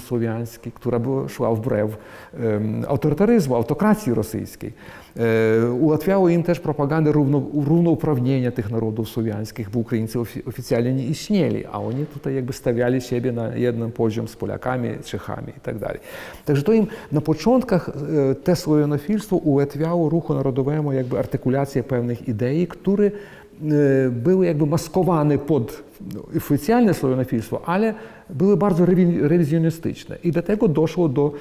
słowiańskiej, 0.00 0.72
która 0.72 0.98
była, 0.98 1.28
szła 1.28 1.54
wbrew 1.54 1.98
em, 2.34 2.84
autorytaryzmu, 2.88 3.54
autokracji 3.56 4.14
rosyjskiej. 4.14 4.72
E, 5.16 5.70
Ułatwiało 5.72 6.28
im 6.28 6.42
też 6.42 6.60
propagandę 6.60 7.12
równo, 7.12 7.42
równouprawnienia 7.54 8.50
tych 8.50 8.70
narodów 8.70 9.08
słowiańskich, 9.08 9.70
bo 9.70 9.78
Ukraińcy 9.78 10.18
ofi- 10.18 10.48
oficjalnie 10.48 10.94
nie 10.94 11.04
istnieli, 11.06 11.66
a 11.66 11.78
oni 11.80 12.06
tutaj 12.06 12.34
jakby 12.34 12.52
stawiali 12.52 13.00
siebie 13.00 13.32
na 13.32 13.54
jeden 13.54 13.92
poziom 13.92 14.28
z 14.28 14.36
Polakami, 14.36 14.88
Czechami 15.04 15.48
i 15.56 15.60
tak 15.60 15.78
dalej. 15.78 15.98
Także 16.44 16.62
to 16.62 16.72
im 16.72 16.86
na 17.12 17.20
początkach 17.20 17.88
e, 17.88 18.34
te 18.34 18.56
słowianofilstwo 18.56 19.36
ułatwiało 19.36 20.08
ruchu 20.08 20.34
narodowemu 20.34 20.92
jakby 20.92 21.18
artykulację 21.18 21.82
pewnych 21.82 22.28
idei, 22.28 22.66
które 22.66 23.04
e, 23.06 23.10
były 24.10 24.46
jakby 24.46 24.66
maskowane 24.66 25.38
pod 25.38 25.82
no, 26.14 26.22
oficjalne 26.36 26.94
słowianofilstwo, 26.94 27.60
ale 27.68 27.94
były 28.30 28.56
bardzo 28.56 28.84
rewi- 28.84 29.20
rewizjonistyczne. 29.22 30.16
I 30.24 30.32
dlatego 30.32 30.68
doszło 30.68 31.08
do 31.08 31.32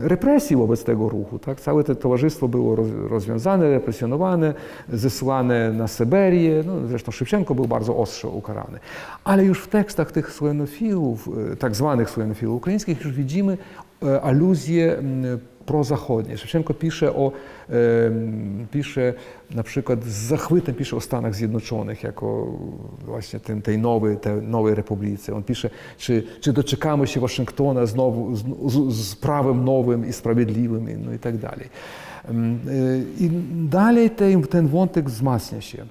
represji 0.00 0.56
wobec 0.56 0.84
tego 0.84 1.08
ruchu. 1.08 1.38
Tak? 1.38 1.60
Całe 1.60 1.84
to 1.84 1.94
towarzystwo 1.94 2.48
było 2.48 2.76
roz, 2.76 2.88
rozwiązane, 3.08 3.70
represjonowane, 3.70 4.54
zesłane 4.92 5.72
na 5.72 5.88
Syberię. 5.88 6.62
No, 6.66 6.72
zresztą 6.88 7.12
Szybczenko 7.12 7.54
był 7.54 7.64
bardzo 7.64 7.96
ostro 7.96 8.30
ukarany. 8.30 8.78
Ale 9.24 9.44
już 9.44 9.60
w 9.60 9.68
tekstach 9.68 10.12
tych 10.12 10.32
słowianofilów, 10.32 11.28
e, 11.52 11.56
tak 11.56 11.76
zwanych 11.76 12.10
słowianofilów 12.10 12.56
ukraińskich, 12.56 13.04
już 13.04 13.12
widzimy 13.12 13.58
e, 14.02 14.20
aluzje 14.20 14.98
m, 14.98 15.38
prozachodnie. 15.66 16.38
Szewczenko 16.38 16.74
pisze 16.74 17.14
o, 17.14 17.32
pisze 18.70 19.14
na 19.50 19.62
przykład 19.62 20.04
z 20.04 20.28
zachwytem 20.28 20.74
pisze 20.74 20.96
o 20.96 21.00
Stanach 21.00 21.34
Zjednoczonych 21.34 22.02
jako 22.02 22.52
właśnie 23.04 23.40
tym, 23.40 23.62
tej 23.62 23.78
nowej, 23.78 24.16
tej 24.16 24.42
nowej 24.42 24.74
republice. 24.74 25.34
On 25.34 25.42
pisze, 25.42 25.70
czy, 25.98 26.22
czy 26.40 26.52
doczekamy 26.52 27.06
się 27.06 27.20
Waszyngtona 27.20 27.86
znowu 27.86 28.36
z, 28.36 28.44
z, 28.66 28.96
z 28.96 29.16
prawem 29.16 29.64
nowym 29.64 30.08
i 30.08 30.12
sprawiedliwym 30.12 31.04
no 31.04 31.12
i 31.12 31.18
tak 31.18 31.36
dalej. 31.36 31.68
Y, 32.30 33.04
I 33.20 33.30
dalej 33.68 34.10
ten, 34.10 34.42
ten 34.42 34.68
wątek 34.68 35.10
wzmacnia 35.10 35.60
się. 35.60 35.86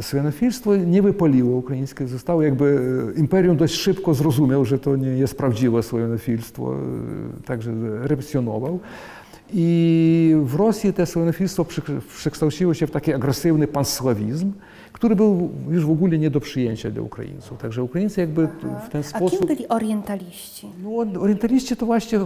Słowianofilstwo 0.00 0.76
nie 0.76 1.02
wypaliło 1.02 1.56
ukraińskie, 1.56 2.06
zostało 2.06 2.42
jakby 2.42 2.80
e, 3.16 3.18
imperium 3.20 3.56
dość 3.56 3.74
szybko 3.74 4.14
zrozumiał, 4.14 4.64
że 4.64 4.78
to 4.78 4.96
nie 4.96 5.08
jest 5.08 5.38
prawdziwe 5.38 5.82
słowianofilstwo, 5.82 6.74
e, 6.74 7.42
także 7.46 7.72
represjonował. 8.02 8.80
I 9.52 10.36
w 10.44 10.54
Rosji 10.54 10.92
to 10.92 11.06
słowianofilstwo 11.06 11.64
przy- 11.64 11.82
przekształciło 12.16 12.74
się 12.74 12.86
w 12.86 12.90
taki 12.90 13.12
agresywny 13.14 13.66
pansławizm, 13.66 14.52
który 14.92 15.16
był 15.16 15.50
już 15.70 15.84
w 15.86 15.90
ogóle 15.90 16.18
nie 16.18 16.30
do 16.30 16.40
przyjęcia 16.40 16.90
dla 16.90 17.02
Ukraińców. 17.02 17.58
Także 17.58 17.82
Ukraińcy 17.82 18.20
jakby 18.20 18.46
w 18.86 18.88
ten 18.90 19.00
A 19.00 19.02
kim 19.02 19.28
sposób... 19.28 19.46
byli 19.46 19.68
orientaliści? 19.68 20.66
No, 20.82 21.20
orientaliści 21.20 21.76
to 21.76 21.86
właśnie, 21.86 22.18
e, 22.18 22.22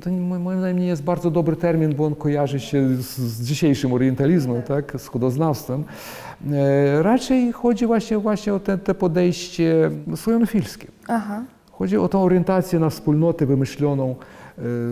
to 0.00 0.10
moim 0.10 0.58
zdaniem 0.58 0.78
nie 0.78 0.86
jest 0.86 1.02
bardzo 1.02 1.30
dobry 1.30 1.56
termin, 1.56 1.94
bo 1.94 2.04
on 2.06 2.14
kojarzy 2.14 2.60
się 2.60 2.88
z, 2.96 3.18
z 3.18 3.42
dzisiejszym 3.42 3.92
orientalizmem, 3.92 4.62
tak, 4.62 4.92
z 5.00 5.06
chudoznawstwem. 5.06 5.84
E, 6.50 7.02
Raczej 7.02 7.52
chodzi 7.52 7.86
właśnie, 7.86 8.18
właśnie 8.18 8.54
o 8.54 8.60
te, 8.60 8.78
te 8.78 8.94
podejście 8.94 9.90
słowianofilskie. 10.16 10.86
Aha. 11.08 11.42
Chodzi 11.72 11.96
o 11.96 12.08
tą 12.08 12.22
orientację 12.22 12.78
na 12.78 12.90
wspólnotę 12.90 13.46
wymyśloną 13.46 14.14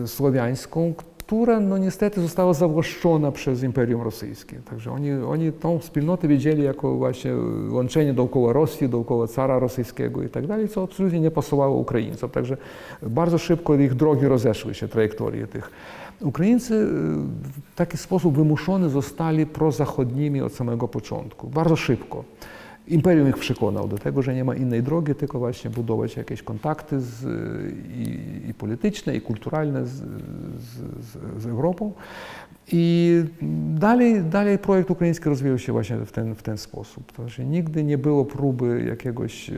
e, 0.03 0.07
słowiańską, 0.07 0.95
która 1.31 1.61
no 1.61 1.79
niestety 1.79 2.21
została 2.21 2.55
zawłaszczona 2.55 3.33
przez 3.33 3.63
Imperium 3.63 4.03
Rosyjskie. 4.03 4.61
Także 4.71 4.93
oni, 4.93 5.13
oni 5.13 5.53
tą 5.53 5.79
wspólnotę 5.79 6.29
widzieli 6.29 6.63
jako 6.63 6.97
właśnie 6.97 7.33
łączenie 7.71 8.15
dookoła 8.15 8.53
Rosji, 8.53 8.89
dookoła 8.89 9.27
cara 9.27 9.59
rosyjskiego 9.59 10.23
i 10.23 10.29
tak 10.29 10.47
dalej, 10.47 10.69
co 10.69 10.83
absolutnie 10.83 11.21
nie 11.21 11.31
pasowało 11.31 11.77
Ukraińcom. 11.77 12.31
Także 12.31 12.57
bardzo 13.03 13.39
szybko 13.39 13.75
ich 13.75 13.95
drogi 13.95 14.27
rozeszły 14.27 14.75
się, 14.75 14.89
trajektorie 14.89 15.47
tych. 15.47 15.71
Ukraińcy 16.21 16.75
e, 16.75 16.87
w 17.73 17.75
taki 17.75 17.97
sposób 17.97 18.37
wymuszony 18.37 18.91
zostali 18.91 19.47
prozachodnimi 19.47 20.41
od 20.41 20.55
samego 20.55 20.89
początku, 20.89 21.49
bardzo 21.49 21.77
szybko. 21.77 22.25
Imperium 22.91 23.29
ich 23.29 23.39
przekonał 23.39 23.89
do 23.89 23.99
tego, 23.99 24.23
że 24.23 24.35
nie 24.35 24.45
ma 24.45 24.55
innej 24.55 24.83
drogi, 24.83 25.15
tylko 25.15 25.39
właśnie 25.39 25.71
budować 25.71 26.17
jakieś 26.17 26.43
kontakty 26.43 27.01
z, 27.01 27.25
i, 27.97 28.49
i 28.51 28.55
polityczne, 28.55 29.17
i 29.17 29.21
kulturalne 29.21 29.87
z, 29.87 29.91
z, 29.91 31.43
z, 31.43 31.47
Europą. 31.47 31.93
I 32.73 33.25
dalej, 33.75 34.23
dalej 34.23 34.59
projekt 34.59 34.91
ukraiński 34.91 35.29
rozwijał 35.29 35.59
się 35.59 35.73
właśnie 35.73 35.97
w 35.97 36.13
ten, 36.13 36.35
w 36.35 36.43
ten 36.43 36.59
sposób. 36.59 37.13
To 37.13 37.23
znaczy, 37.23 37.45
nigdy 37.45 37.85
nie 37.85 37.99
było 37.99 38.25
próby 38.25 38.85
jakiegoś 38.89 39.51
e, 39.51 39.55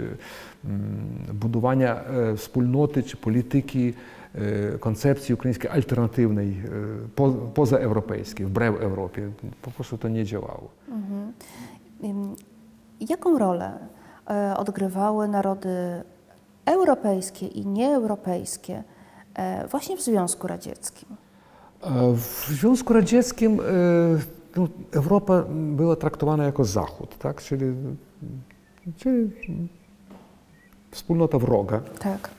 mm, 0.64 0.90
budowania 1.34 2.04
e, 2.04 2.36
wspólnoty 2.36 3.02
czy 3.02 3.16
polityki, 3.16 3.94
e, 4.34 4.78
koncepcji 4.78 5.34
ukraińskiej 5.34 5.70
alternatywnej, 5.70 6.56
po, 7.14 7.30
pozaeuropejskiej, 7.30 8.46
wbrew 8.46 8.80
Europie. 8.80 9.30
Po 9.62 9.70
prostu 9.70 9.98
to 9.98 10.08
nie 10.08 10.24
działało. 10.24 10.70
Mhm. 10.88 11.32
Jaką 13.09 13.38
rolę 13.38 13.78
e, 14.30 14.56
odgrywały 14.56 15.28
narody 15.28 16.02
europejskie 16.66 17.47
i 17.47 17.66
nieeuropejskie 17.66 18.82
e, 19.35 19.66
właśnie 19.68 19.97
w 19.97 20.02
Związku 20.02 20.47
Radzieckim? 20.47 21.09
E, 21.82 22.12
W 22.14 22.47
Związku 22.49 22.92
Radzieckim 22.92 23.61
no, 24.56 24.68
Europa 24.92 25.44
była 25.50 25.97
traktowana 25.97 26.44
jako 26.44 26.64
Zachód, 26.64 27.18
tak? 27.18 27.42
czyli, 27.42 27.73
czyli 28.97 29.30
wspólnota 30.90 31.38
wroga, 31.38 31.80
Tak. 31.99 32.30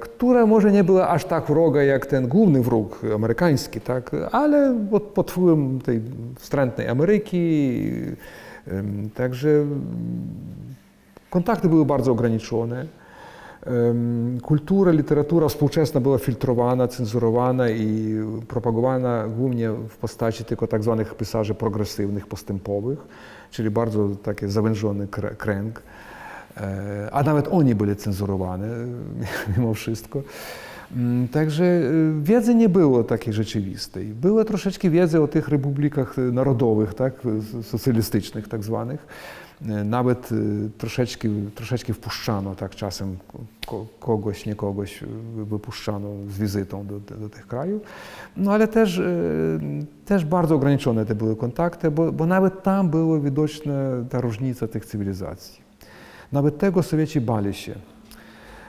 która 0.00 0.46
może 0.46 0.72
nie 0.72 0.84
była 0.84 1.08
aż 1.08 1.24
tak 1.24 1.46
wroga 1.46 1.82
jak 1.82 2.06
ten 2.06 2.28
główny 2.28 2.62
wróg 2.62 3.00
amerykański, 3.14 3.80
tak? 3.80 4.10
ale 4.32 4.74
pod, 4.90 5.02
pod 5.02 5.30
wpływem 5.30 5.80
tej 5.80 6.02
wstrętnej 6.38 6.88
Ameryki 6.88 7.80
Także 9.14 9.48
kontakty 11.30 11.68
były 11.68 11.84
bardzo 11.86 12.12
ograniczone. 12.12 12.86
Kultura, 14.42 14.92
literatura 14.92 15.48
współczesna 15.48 16.00
była 16.00 16.18
filtrowana, 16.18 16.88
cenzurowana 16.88 17.68
i 17.70 18.14
propagowana 18.48 19.24
głównie 19.28 19.70
w 19.70 19.96
postaci 19.96 20.44
tylko 20.44 20.66
tak 20.66 20.82
zwanych 20.82 21.14
pisarzy 21.14 21.54
progresywnych, 21.54 22.26
postępowych, 22.26 22.98
czyli 23.50 23.70
bardzo 23.70 24.08
taki 24.22 24.48
zawężony 24.48 25.06
krę- 25.06 25.36
kręg. 25.36 25.82
E, 26.56 27.08
A 27.12 27.22
nawet 27.22 27.48
oni 27.50 27.74
byli 27.74 27.96
cenzurowane 27.96 28.68
mimo 29.56 29.74
wszystko. 29.74 30.22
Mm, 30.96 31.28
Także 31.28 31.64
y, 31.64 32.12
wiedzy 32.22 32.54
nie 32.54 32.68
było 32.68 33.04
takiej 33.04 33.32
rzeczywistej. 33.32 34.06
Było 34.06 34.44
troszeczkę 34.44 34.90
wiedzy 34.90 35.22
o 35.22 35.28
tych 35.28 35.48
republikach 35.48 36.18
y, 36.18 36.32
narodowych, 36.32 36.94
tak, 36.94 37.14
s- 37.26 37.66
socjalistycznych 37.66 38.48
tak 38.48 38.62
zwanych. 38.64 39.06
Nawet 39.84 40.32
y, 40.32 40.70
troszeczkę, 40.78 41.28
troszeczkę 41.54 41.92
wpuszczano 41.94 42.54
tak 42.54 42.74
czasem 42.74 43.16
ko- 43.66 43.86
kogoś, 44.00 44.46
nie 44.46 44.54
kogoś 44.54 45.02
y, 45.02 45.06
wypuszczano 45.44 46.08
z 46.30 46.38
wizytą 46.38 46.86
do, 46.86 47.00
do, 47.16 47.28
tych 47.28 47.46
krajów. 47.46 47.82
No 48.36 48.52
ale 48.52 48.68
też, 48.68 48.98
y, 48.98 49.60
też 50.04 50.24
bardzo 50.24 50.54
ograniczone 50.54 51.06
te 51.06 51.14
były 51.14 51.36
kontakty, 51.36 51.90
bo, 51.90 52.12
bo 52.12 52.26
nawet 52.26 52.62
tam 52.62 52.88
była 52.90 53.20
widoczna 53.20 53.72
ta 54.10 54.20
różnica 54.20 54.68
tych 54.68 54.86
cywilizacji. 54.86 55.60
Nawet 56.32 56.58
tego 56.58 56.82
Sowieci 56.82 57.20
bali 57.20 57.54
się. 57.54 57.74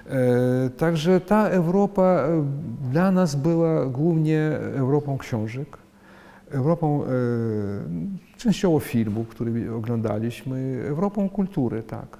E, 0.09 0.69
Także 0.69 1.21
ta 1.21 1.47
Europa 1.47 2.03
e, 2.03 2.45
dla 2.91 3.11
nas 3.11 3.35
była 3.35 3.85
głównie 3.85 4.51
Europą 4.75 5.17
książek, 5.17 5.77
Europą 6.51 7.03
e, 7.03 7.07
częściowo 8.37 8.79
filmu, 8.79 9.23
który 9.23 9.73
oglądaliśmy, 9.73 10.83
Europą 10.87 11.29
kultury, 11.29 11.83
tak. 11.83 12.17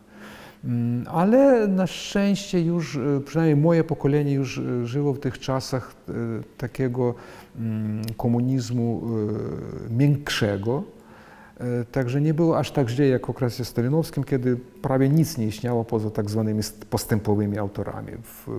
Mm, 0.64 1.06
Ale 1.12 1.68
na 1.68 1.88
szczęście 1.88 2.62
już, 2.62 3.00
przynajmniej 3.26 3.64
moje 3.64 3.84
pokolenie 3.84 4.34
już 4.34 4.62
żyło 4.84 5.14
w 5.14 5.20
tych 5.20 5.40
czasach 5.40 5.96
takiego 6.58 7.16
mm, 7.60 8.02
komunizmu 8.18 9.02
miększego, 9.90 10.84
Także 11.92 12.22
nie 12.22 12.34
było 12.34 12.60
aż 12.60 12.72
tak 12.72 12.90
źle 12.90 13.08
jak 13.08 13.28
w 13.28 13.30
okresie 13.30 13.66
stalinowskim, 13.66 14.24
kiedy 14.24 14.58
prawie 14.82 15.10
nic 15.10 15.38
nie 15.38 15.48
istniało 15.48 15.86
poza 15.86 16.12
tak 16.12 16.30
zwanymi 16.30 16.64
st- 16.64 16.86
postępowymi 16.86 17.58
autorami. 17.58 18.12
W, 18.12 18.46
w, 18.48 18.52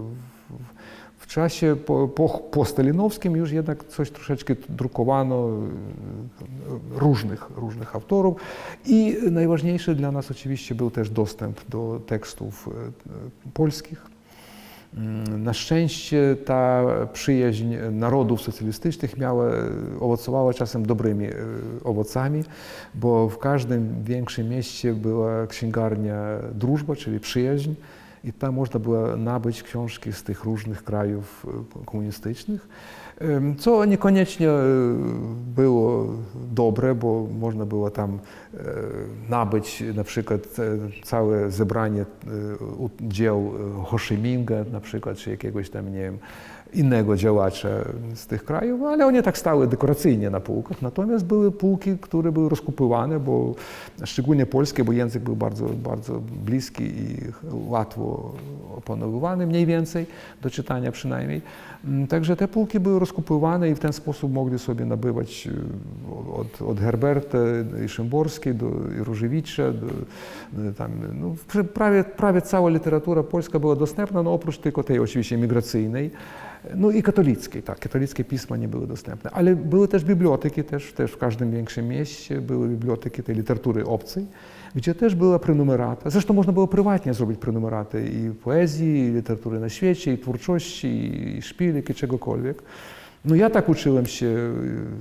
w 1.19 1.27
czasie 1.27 1.77
po, 1.87 2.09
po, 2.09 2.29
postalinowskim 2.29 3.37
już 3.37 3.53
jednak 3.53 3.85
coś 3.85 4.11
troszeczkę 4.11 4.55
drukowano 4.69 5.49
e, 5.49 6.99
różnych, 6.99 7.51
różnych 7.57 7.95
autorów 7.95 8.41
i 8.87 9.17
najważniejszy 9.31 9.95
dla 9.95 10.13
nas 10.13 10.31
oczywiście 10.31 10.75
był 10.75 10.91
też 10.91 11.11
dostęp 11.11 11.69
do 11.69 12.01
tekstów 12.07 12.69
e, 12.69 12.71
e, 12.81 12.91
polskich. 13.55 14.16
Mm, 14.97 15.43
Na 15.43 15.53
szczęście 15.53 16.37
ta 16.45 16.85
przyjaźń 17.13 17.75
narodów 17.91 18.43
socjalistycznych 18.43 19.17
miała, 19.17 19.51
owocowała 20.01 20.55
czasem 20.55 20.87
dobrymi 20.87 21.27
e, 21.27 21.33
owocami, 21.85 22.45
bo 22.95 23.29
w 23.29 23.39
każdym 23.39 24.05
większym 24.05 24.49
mieście 24.49 24.95
była 24.95 25.47
księgarnia 25.47 26.17
Drużba, 26.55 26.97
czyli 26.97 27.21
przyjaźń 27.21 27.75
i 28.25 28.33
tam 28.33 28.55
można 28.55 28.81
było 28.81 29.17
nabyć 29.17 29.63
książki 29.63 30.13
z 30.13 30.23
tych 30.23 30.45
różnych 30.45 30.85
krajów 30.85 31.47
e, 31.81 31.85
komunistycznych, 31.85 32.69
co 33.59 33.85
niekoniecznie 33.85 34.51
e, 34.51 34.63
było 35.57 36.07
dobre, 36.53 36.95
bo 36.95 37.27
można 37.39 37.67
było 37.67 37.91
tam 37.91 38.19
e, 38.55 38.59
nabyć 39.29 39.85
na 39.95 40.05
przykład 40.05 40.41
e, 40.41 41.03
całe 41.03 41.51
zebranie 41.51 42.05
dzieł 43.01 43.53
Ho 43.85 43.99
Chi 43.99 44.19
Minha 44.19 44.65
na 44.73 44.81
przykład, 44.81 45.17
czy 45.17 45.31
jakiegoś 45.31 45.71
tam, 45.71 45.93
nie 45.93 46.01
wiem, 46.01 46.19
innego 46.77 47.17
działacza 47.17 47.69
z 48.15 48.27
tych 48.27 48.45
krajów, 48.45 48.83
ale 48.83 49.07
one 49.07 49.23
tak 49.23 49.39
stały 49.39 49.67
dekoracyjnie 49.67 50.31
na 50.31 50.41
półkach. 50.41 50.83
Natomiast 50.83 51.25
były 51.25 51.53
półki, 51.53 51.99
które 51.99 52.33
były 52.33 52.49
rozkupywane, 52.49 53.21
bo 53.21 53.55
szczególnie 54.05 54.47
polskie, 54.47 54.85
bo 54.85 54.93
język 54.93 55.23
był 55.23 55.37
bardzo, 55.37 55.65
bardzo 55.69 56.21
bliski 56.45 56.85
i 56.85 57.17
łatwo 57.53 58.33
opanowywany 58.77 59.47
mniej 59.47 59.67
więcej, 59.67 60.07
do 60.43 60.51
czytania 60.51 60.93
przynajmniej. 60.93 61.43
Mm, 61.85 62.07
Także 62.07 62.37
te 62.37 62.49
półki 62.49 62.81
były 62.81 62.99
rozkupywane 62.99 63.71
i 63.71 63.75
w 63.75 63.79
ten 63.79 63.93
sposób 63.93 64.33
mogli 64.33 64.59
sobie 64.59 64.85
nabywać 64.85 65.47
y, 65.47 66.31
od, 66.35 66.63
od 66.63 66.81
Herberta 66.81 67.39
i 67.85 67.89
Szymborskiej 67.89 68.55
do 68.55 68.67
i 69.01 69.05
Różewicza, 69.05 69.73
do, 69.73 69.87
y, 70.69 70.75
tam, 70.75 70.91
no, 71.21 71.35
pr- 71.49 71.65
prawie, 71.65 72.05
prawie 72.05 72.43
cała 72.43 72.71
literatura 72.71 73.23
polska 73.23 73.59
była 73.59 73.77
dostępna, 73.77 74.23
no 74.23 74.33
oprócz 74.33 74.59
tylko 74.59 74.83
tej 74.83 74.99
oczywiście 74.99 75.37
migracyjnej, 75.37 76.11
no 76.75 76.91
i 76.91 77.03
katolickiej, 77.03 77.63
tak, 77.63 77.79
katolickie 77.79 78.25
pisma 78.25 78.57
nie 78.57 78.69
były 78.69 78.87
dostępne, 78.87 79.31
ale 79.31 79.57
były 79.57 79.89
też 79.89 80.05
biblioteki, 80.05 80.65
też, 80.65 80.95
w 81.13 81.17
każdym 81.17 81.51
większym 81.51 81.89
mieście 81.89 82.41
były 82.41 82.69
biblioteki 82.69 83.23
tej 83.23 83.35
literatury 83.35 83.85
obcej, 83.85 84.27
gdzie 84.75 84.95
też 84.95 85.15
była 85.15 85.39
prenumerata. 85.39 86.11
Zresztą 86.11 86.35
można 86.35 86.53
było 86.53 86.69
prywatnie 86.69 87.15
zrobić 87.15 87.39
prenumeraty 87.39 88.09
i 88.09 88.31
poezji, 88.31 88.99
i 88.99 89.11
literatury 89.11 89.61
na 89.61 89.69
świecie, 89.69 90.13
i 90.13 90.19
twórczości, 90.19 90.89
i 91.39 91.43
szpilek, 91.43 91.91
i 91.91 91.95
czegokolwiek. 91.95 92.63
No 93.25 93.35
ja 93.35 93.51
tak 93.51 93.69
uczyłem 93.69 94.07
się 94.07 94.55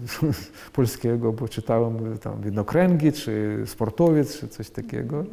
polskiego, 0.74 1.34
bo 1.34 1.48
czytałem 1.48 2.18
tam 2.18 2.42
widnokręgi, 2.42 3.12
czy 3.12 3.64
sportowiec, 3.66 4.40
czy 4.40 4.48
coś 4.48 4.70
takiego. 4.70 5.26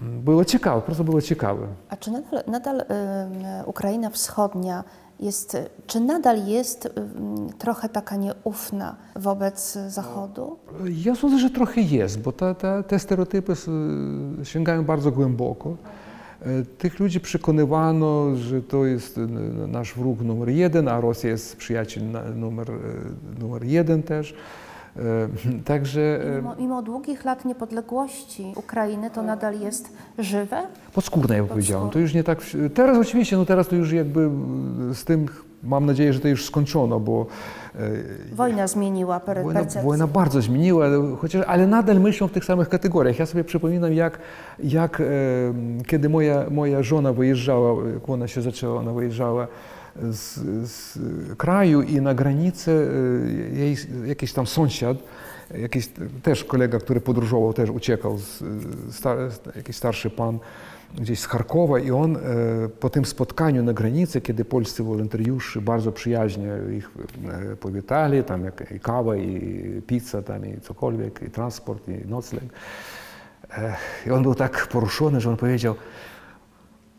Było 0.00 0.44
ciekawe, 0.44 0.80
po 0.80 0.86
prostu 0.86 1.04
było 1.04 1.20
ciekawe. 1.22 1.66
A 1.88 1.96
czy 1.96 2.10
nadal, 2.10 2.42
nadal 2.46 2.84
Ukraina 3.66 4.10
Wschodnia 4.10 4.84
jest, 5.20 5.56
czy 5.86 6.00
nadal 6.00 6.46
jest 6.46 6.88
trochę 7.58 7.88
taka 7.88 8.16
nieufna 8.16 8.96
wobec 9.16 9.78
Zachodu? 9.88 10.58
Ja 11.04 11.14
sądzę, 11.14 11.38
że 11.38 11.50
trochę 11.50 11.80
jest, 11.80 12.20
bo 12.20 12.32
ta, 12.32 12.54
ta, 12.54 12.82
te 12.82 12.98
stereotypy 12.98 13.52
sięgają 14.42 14.84
bardzo 14.84 15.12
głęboko. 15.12 15.76
E, 16.42 16.46
Tych 16.78 17.00
ludzi 17.00 17.20
przekonywano, 17.20 18.36
że 18.36 18.62
to 18.62 18.86
jest 18.86 19.20
nasz 19.68 19.94
wróg 19.94 20.20
numer 20.20 20.48
jeden, 20.48 20.88
a 20.88 21.00
Rosja 21.00 21.30
jest 21.30 21.56
przyjaciel 21.56 22.02
numer, 22.36 22.70
e, 22.70 23.40
numer 23.40 23.64
jeden 23.64 24.02
też. 24.02 24.34
E, 24.96 25.02
Także 25.64 26.20
e, 26.24 26.36
Mimo, 26.36 26.56
mimo 26.56 26.82
długich 26.82 27.24
lat 27.24 27.44
niepodległości 27.44 28.52
Ukrainy 28.56 29.10
to 29.10 29.22
nadal 29.22 29.60
jest 29.60 29.92
żywe? 30.18 30.62
podskórne, 30.94 31.36
ja 31.36 31.42
bym 31.42 31.48
powiedziałem. 31.48 31.90
To 31.90 31.98
już 31.98 32.14
nie 32.14 32.24
tak. 32.24 32.38
Teraz 32.74 32.98
oczywiście, 32.98 33.36
no 33.36 33.44
teraz 33.44 33.68
to 33.68 33.76
już 33.76 33.92
jakby 33.92 34.30
e, 34.90 34.94
z 34.94 35.04
tym 35.04 35.26
mam 35.62 35.86
nadzieję, 35.86 36.12
że 36.12 36.20
to 36.20 36.28
już 36.28 36.44
skończono, 36.44 37.00
bo 37.00 37.26
Wojna 38.32 38.66
zmieniła 38.66 39.20
Wojna, 39.42 39.64
wojna 39.84 40.06
bardzo 40.06 40.42
zmieniła, 40.42 40.86
chociaż, 41.18 41.44
ale 41.46 41.66
nadal 41.66 42.00
myślą 42.00 42.28
w 42.28 42.32
tych 42.32 42.44
samych 42.44 42.68
kategoriach. 42.68 43.18
Ja 43.18 43.26
sobie 43.26 43.44
przypominam, 43.44 43.92
jak, 43.92 44.18
jak 44.58 45.02
kiedy 45.86 46.08
moja, 46.08 46.46
moja 46.50 46.82
żona 46.82 47.12
wyjeżdżała, 47.12 47.88
jak 47.94 48.08
ona 48.08 48.28
się 48.28 48.42
zaczęła, 48.42 48.80
ona 48.80 48.92
wyjeżdżała 48.92 49.46
z, 50.10 50.34
z 50.70 50.98
kraju 51.36 51.82
i 51.82 52.00
na 52.00 52.14
granicę 52.14 52.72
e, 52.72 53.58
jej 53.58 53.76
jakiś 54.06 54.32
tam 54.32 54.46
sąsiad, 54.46 54.96
jakiś 55.58 55.88
też 56.22 56.44
kolega, 56.44 56.78
który 56.78 57.00
podróżował, 57.00 57.52
też 57.52 57.70
uciekał, 57.70 58.18
z, 58.18 58.42
star, 58.90 59.18
jakiś 59.56 59.76
starszy 59.76 60.10
pan, 60.10 60.38
gdzieś 60.98 61.20
z 61.20 61.26
Charkowa 61.26 61.78
i 61.78 61.90
on 61.90 62.16
e, 62.16 62.20
po 62.80 62.90
tym 62.90 63.04
spotkaniu 63.04 63.62
na 63.62 63.72
granicy, 63.72 64.20
kiedy 64.20 64.44
polscy 64.44 64.82
wolontariusze 64.82 65.60
bardzo 65.60 65.92
przyjaźnie 65.92 66.48
ich 66.78 66.90
powitali, 67.60 68.24
tam 68.24 68.44
jak, 68.44 68.72
i 68.76 68.80
kawa, 68.80 69.16
i 69.16 69.82
pizza, 69.86 70.22
tam 70.22 70.46
i 70.46 70.60
cokolwiek, 70.60 71.22
i 71.22 71.30
transport, 71.30 71.88
i 71.88 72.08
nocleg. 72.08 72.44
I 74.06 74.10
on 74.10 74.22
był 74.22 74.34
tak 74.34 74.66
poruszony, 74.66 75.20
że 75.20 75.30
on 75.30 75.36
powiedział, 75.36 75.74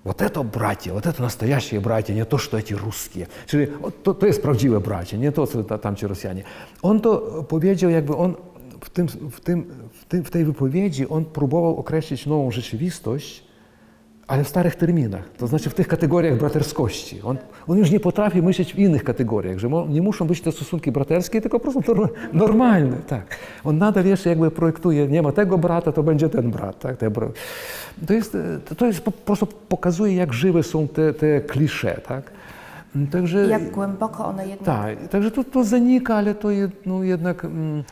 Вот 0.04 0.22
это 0.22 0.42
братья, 0.44 0.92
вот 0.92 1.06
это 1.06 1.22
настоящие 1.22 1.80
братья, 1.80 2.14
не 2.14 2.24
то, 2.24 2.38
что 2.38 2.56
эти 2.58 2.74
русские. 2.74 3.26
Czyli 3.46 3.66
o, 3.82 3.90
to, 3.90 4.14
to 4.14 4.26
jest 4.26 4.42
prawdziwe 4.42 4.80
bracie, 4.80 5.18
nie 5.18 5.32
to, 5.32 5.46
co 5.46 5.64
ta, 5.64 5.78
tam 5.78 5.96
ci 5.96 6.06
Rosjanie. 6.06 6.42
On 6.82 7.00
to 7.00 7.44
powiedział, 7.48 7.90
jakby 7.90 8.16
on 8.16 8.34
w, 8.80 8.90
tym, 8.90 9.08
w, 9.08 9.40
tym, 9.40 9.66
w, 9.92 10.04
tym, 10.04 10.24
w 10.24 10.30
tej 10.30 10.44
wypowiedzi 10.44 11.08
on 11.08 11.24
próbował 11.24 11.76
określić 11.76 12.26
nową 12.26 12.50
rzeczywistość, 12.50 13.44
ale 14.31 14.43
w 14.43 14.47
starych 14.47 14.75
terminach, 14.75 15.29
to 15.37 15.47
znaczy 15.47 15.69
w 15.69 15.73
tych 15.73 15.87
kategoriach 15.87 16.37
braterskości. 16.37 17.21
On, 17.23 17.37
on 17.67 17.77
już 17.77 17.91
nie 17.91 17.99
potrafi 17.99 18.41
myśleć 18.41 18.73
w 18.73 18.79
innych 18.79 19.03
kategoriach, 19.03 19.57
że 19.59 19.69
nie 19.89 20.01
muszą 20.01 20.27
być 20.27 20.41
te 20.41 20.51
stosunki 20.51 20.91
braterskie, 20.91 21.41
tylko 21.41 21.59
po 21.59 21.71
prostu 21.71 21.93
norma- 21.93 22.09
normalne. 22.33 22.97
Tak. 23.07 23.37
On 23.63 23.77
nadal 23.77 24.05
jeszcze 24.05 24.29
jakby 24.29 24.51
projektuje, 24.51 25.07
nie 25.07 25.21
ma 25.21 25.31
tego 25.31 25.57
brata, 25.57 25.91
to 25.91 26.03
będzie 26.03 26.29
ten 26.29 26.51
brat. 26.51 26.79
Tak? 26.79 26.97
To, 28.07 28.13
jest, 28.13 28.37
to- 28.77 28.85
jest 28.85 29.01
po 29.01 29.11
prostu 29.11 29.47
pokazuje, 29.69 30.15
jak 30.15 30.33
żywe 30.33 30.63
są 30.63 30.87
te, 30.87 31.13
te 31.13 31.41
klisze. 31.41 32.01
Tak? 32.07 32.31
Także, 33.11 33.47
Jak 33.47 33.71
głęboko 33.71 34.25
one 34.25 34.47
jednak... 34.47 34.65
tak, 34.65 35.07
także 35.07 35.31
to, 35.31 35.43
to 35.43 35.63
zanika, 35.63 36.15
ale 36.15 36.35
to 36.35 36.47
no, 36.85 37.03
jednak 37.03 37.45
mm, 37.45 37.83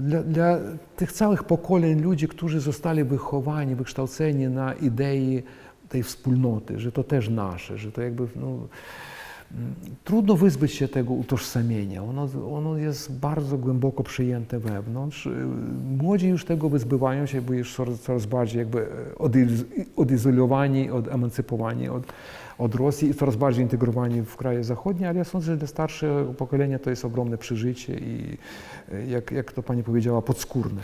dla, 0.00 0.22
dla 0.22 0.58
tych 0.96 1.12
całych 1.12 1.44
pokoleń 1.44 2.00
ludzi, 2.00 2.28
którzy 2.28 2.60
zostali 2.60 3.04
wychowani, 3.04 3.74
wykształceni 3.74 4.46
na 4.48 4.74
idei 4.74 5.42
tej 5.88 6.02
wspólnoty, 6.02 6.78
że 6.78 6.92
to 6.92 7.04
też 7.04 7.28
nasze, 7.28 7.78
że 7.78 7.92
to 7.92 8.02
jakby 8.02 8.26
no, 8.36 8.58
trudno 10.04 10.36
wyzbyć 10.36 10.72
się 10.72 10.88
tego 10.88 11.14
utożsamienia. 11.14 12.02
Ono, 12.02 12.28
ono 12.56 12.76
jest 12.76 13.18
bardzo 13.18 13.58
głęboko 13.58 14.02
przyjęte 14.02 14.58
wewnątrz. 14.58 15.28
Młodzi 15.98 16.28
już 16.28 16.44
tego 16.44 16.68
wyzbywają 16.68 17.26
się, 17.26 17.42
bo 17.42 17.52
już 17.52 17.76
coraz, 18.02 18.26
bardziej 18.26 18.58
jakby 18.58 18.86
odiz- 19.16 19.64
odizolowani, 19.96 20.90
odemancypowani 20.90 21.88
od, 21.88 22.02
od 22.58 22.74
Rosji 22.74 23.10
i 23.10 23.14
coraz 23.14 23.36
bardziej 23.36 23.62
integrowani 23.62 24.22
w 24.22 24.36
kraje 24.36 24.64
zachodnie, 24.64 25.08
ale 25.08 25.18
ja 25.18 25.24
sądzę, 25.24 25.46
że 25.46 25.56
dla 25.56 25.68
starszego 25.68 26.24
pokolenia 26.24 26.78
to 26.78 26.90
jest 26.90 27.04
ogromne 27.04 27.38
przeżycie 27.38 27.94
i 27.94 28.36
y, 28.92 29.06
jak, 29.06 29.30
jak 29.30 29.52
to 29.52 29.62
Pani 29.62 29.82
powiedziała, 29.82 30.22
podskórne. 30.22 30.82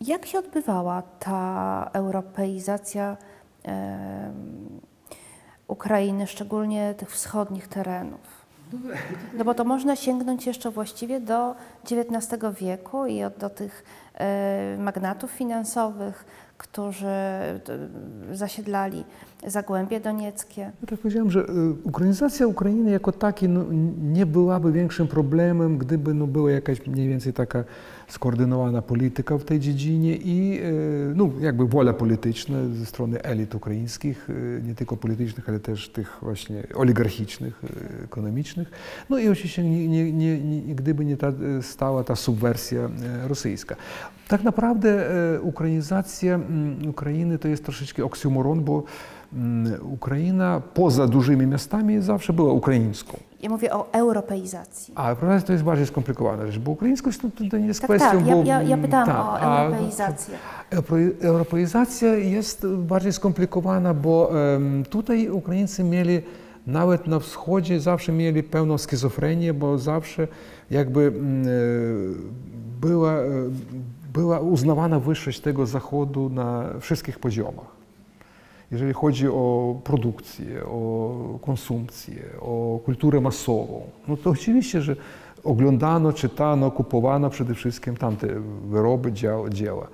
Jak 0.00 0.26
się 0.26 0.38
odbywała 0.38 1.02
ta 1.02 1.90
europeizacja 1.92 3.16
Ukrainy, 5.68 6.26
szczególnie 6.26 6.94
tych 6.94 7.10
wschodnich 7.10 7.68
terenów? 7.68 8.38
No 9.38 9.44
bo 9.44 9.54
to 9.54 9.64
można 9.64 9.96
sięgnąć 9.96 10.46
jeszcze 10.46 10.70
właściwie 10.70 11.20
do 11.20 11.54
XIX 11.90 12.42
wieku 12.60 13.06
i 13.06 13.20
do 13.38 13.50
tych 13.50 13.84
magnatów 14.78 15.30
finansowych, 15.30 16.24
którzy 16.58 17.06
zasiedlali 18.32 19.04
Zagłębie 19.46 20.00
Donieckie. 20.00 20.60
Ja 20.60 20.88
tak 20.88 20.98
powiedziałem, 20.98 21.30
że 21.30 21.40
y, 21.40 21.44
ukrainizacja 21.84 22.46
Ukrainy 22.46 22.90
jako 22.90 23.12
takiej 23.12 23.48
no, 23.48 23.64
nie 24.02 24.26
byłaby 24.26 24.72
większym 24.72 25.08
problemem, 25.08 25.78
gdyby 25.78 26.14
no, 26.14 26.26
była 26.26 26.50
jakaś 26.50 26.86
mniej 26.86 27.08
więcej 27.08 27.32
taka 27.32 27.64
skoordynowana 28.08 28.82
polityka 28.82 29.38
w 29.38 29.44
tej 29.44 29.60
dziedzinie 29.60 30.16
i 30.16 30.60
y, 30.62 31.12
no, 31.14 31.30
jakby 31.40 31.66
wola 31.66 31.92
polityczna 31.92 32.58
ze 32.72 32.86
strony 32.86 33.22
elit 33.22 33.54
ukraińskich, 33.54 34.30
y, 34.30 34.62
nie 34.64 34.74
tylko 34.74 34.96
politycznych, 34.96 35.48
ale 35.48 35.60
też 35.60 35.88
tych 35.88 36.18
właśnie 36.22 36.62
oligarchicznych, 36.74 37.64
y, 37.64 38.04
ekonomicznych. 38.04 38.70
No 39.10 39.18
i 39.18 39.28
oczywiście 39.28 39.64
nie, 39.64 40.12
nie, 40.12 40.12
nie, 40.12 40.74
gdyby 40.74 41.04
nie 41.04 41.16
ta, 41.16 41.32
stała 41.62 42.04
ta 42.04 42.16
subwersja 42.16 42.88
rosyjska. 43.26 43.76
Tak 44.28 44.44
naprawdę 44.44 45.10
e, 45.34 45.40
ukrainizacja 45.40 46.40
Ukrainy 46.88 47.38
to 47.38 47.48
jest 47.48 47.64
troszeczkę 47.64 48.04
oksymoron, 48.04 48.64
bo 48.64 48.82
Ukraina 49.82 50.62
poza 50.74 51.06
dużymi 51.06 51.46
miastami 51.46 52.02
zawsze 52.02 52.32
była 52.32 52.52
ukraińską. 52.52 53.27
Ja 53.40 53.48
mówię 53.48 53.72
o 53.72 53.86
europeizacji. 53.92 54.94
A 54.96 55.14
prawda 55.14 55.46
to 55.46 55.52
jest 55.52 55.64
bardziej 55.64 55.86
skomplikowana 55.86 56.46
rzecz, 56.46 56.58
bo 56.58 56.70
ukraińskość 56.70 57.18
to, 57.18 57.28
to, 57.50 57.58
nie 57.58 57.66
jest 57.66 57.80
Tak, 57.80 57.90
kwestią, 57.90 58.18
tak, 58.18 58.26
ja, 58.26 58.34
bo... 58.36 58.42
ja, 58.44 58.62
ja 58.62 58.78
pytałam 58.78 59.06
tak, 59.06 59.16
o 59.26 59.40
europeizację. 59.40 60.34
Euro- 60.70 60.96
Europeizacja 61.22 62.14
jest 62.14 62.66
bardziej 62.66 63.12
skomplikowana, 63.12 63.94
bo 63.94 64.30
em, 64.54 64.84
tutaj 64.90 65.28
Ukraińcy 65.28 65.84
mieli 65.84 66.20
nawet 66.66 67.06
na 67.06 67.18
wschodzie 67.20 67.80
zawsze 67.80 68.12
mieli 68.12 68.42
pełną 68.42 68.78
schizofrenię, 68.78 69.54
bo 69.54 69.78
zawsze 69.78 70.28
jakby 70.70 71.00
mm, 71.06 71.46
e, 71.46 71.50
była, 72.80 73.12
e, 73.12 73.24
była 74.12 74.40
uznawana 74.40 75.00
wyższość 75.00 75.40
tego 75.40 75.66
zachodu 75.66 76.28
na 76.30 76.64
wszystkich 76.80 77.18
poziomach. 77.18 77.77
Jeżeli 78.70 78.92
chodzi 78.92 79.28
o 79.28 79.74
produkcję, 79.84 80.64
o 80.64 81.38
konsumpcję, 81.42 82.22
o 82.40 82.80
kulturę 82.84 83.20
masową, 83.20 83.82
no 84.08 84.16
to 84.16 84.30
oczywiście, 84.30 84.82
że 84.82 84.96
oglądano, 85.44 86.12
czytano, 86.12 86.70
kupowano 86.70 87.30
przede 87.30 87.54
wszystkim 87.54 87.96
tamte 87.96 88.26
wyroby, 88.68 89.12
dzieła. 89.50 89.88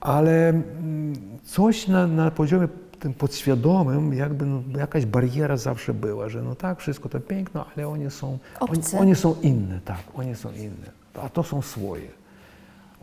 Ale 0.00 0.48
mm, 0.48 1.12
coś 1.44 1.88
na, 1.88 2.06
na 2.06 2.30
poziomie 2.30 2.68
tym 2.98 3.14
podświadomym, 3.14 4.14
jakby 4.14 4.46
no, 4.46 4.62
jakaś 4.78 5.06
bariera 5.06 5.56
zawsze 5.56 5.94
była, 5.94 6.28
że 6.28 6.42
no 6.42 6.54
tak, 6.54 6.80
wszystko 6.80 7.08
to 7.08 7.20
piękno, 7.20 7.66
ale 7.76 7.88
oni 7.88 8.10
są, 8.10 8.38
oni, 8.60 8.82
oni 9.00 9.14
są 9.14 9.34
inne, 9.42 9.80
tak, 9.84 10.02
oni 10.14 10.34
są 10.34 10.52
inne, 10.52 10.90
a 11.22 11.28
to 11.28 11.42
są 11.42 11.62
swoje. 11.62 12.21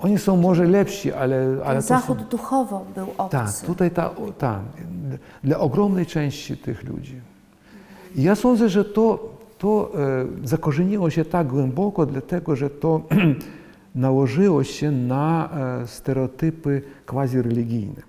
Oni 0.02 0.18
są 0.18 0.38
może 0.38 0.64
lepsi, 0.66 1.14
ale, 1.14 1.58
ale 1.66 1.74
Ten 1.74 1.82
Zachód 1.82 2.18
są, 2.20 2.26
duchowo 2.26 2.86
był 2.96 3.08
obcy. 3.18 3.38
tak, 3.38 3.52
tutaj 3.66 3.92
ta, 3.92 4.10
ta, 4.38 4.60
dla 5.44 5.60
ogromnej 5.60 6.06
części 6.06 6.58
tych 6.58 6.84
ludzi. 6.84 7.16
I 8.16 8.24
ja 8.24 8.36
sądzę, 8.36 8.70
że 8.70 8.86
to, 8.86 9.30
to 9.58 9.92
e, 10.44 10.48
zakorzeniło 10.48 11.10
się 11.10 11.26
tak 11.26 11.48
głęboko, 11.48 12.06
dlatego 12.06 12.56
że 12.56 12.70
to 12.70 13.02
nałożyło 13.96 14.64
się 14.64 14.92
na 14.92 15.50
e, 15.82 15.88
stereotypy 15.88 16.82
quasi-religijne. 17.06 18.02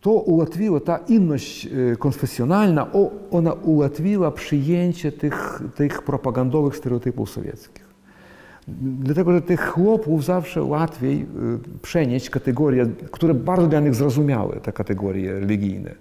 To 0.00 0.10
ułatwiło, 0.10 0.80
ta 0.80 0.98
inność 0.98 1.66
e, 1.66 1.96
konfesjonalna, 1.96 2.92
o, 2.92 3.10
ona 3.30 3.52
ułatwiła 3.52 4.30
przyjęcie 4.30 5.12
tych, 5.12 5.62
tych 5.74 6.02
propagandowych 6.02 6.76
stereotypów 6.76 7.30
sowieckich. 7.30 7.87
Dlatego, 8.80 9.32
że 9.32 9.42
tych 9.42 9.70
chłopów 9.70 10.24
zawsze 10.24 10.62
łatwiej 10.62 11.22
y, 11.22 11.26
przenieść 11.82 12.30
kategorie, 12.30 12.86
które 13.10 13.34
bardzo 13.34 13.66
dla 13.66 13.80
nich 13.80 13.94
zrozumiałe, 13.94 14.60
te 14.60 14.72
kategorie 14.72 15.40
religijne. 15.40 15.94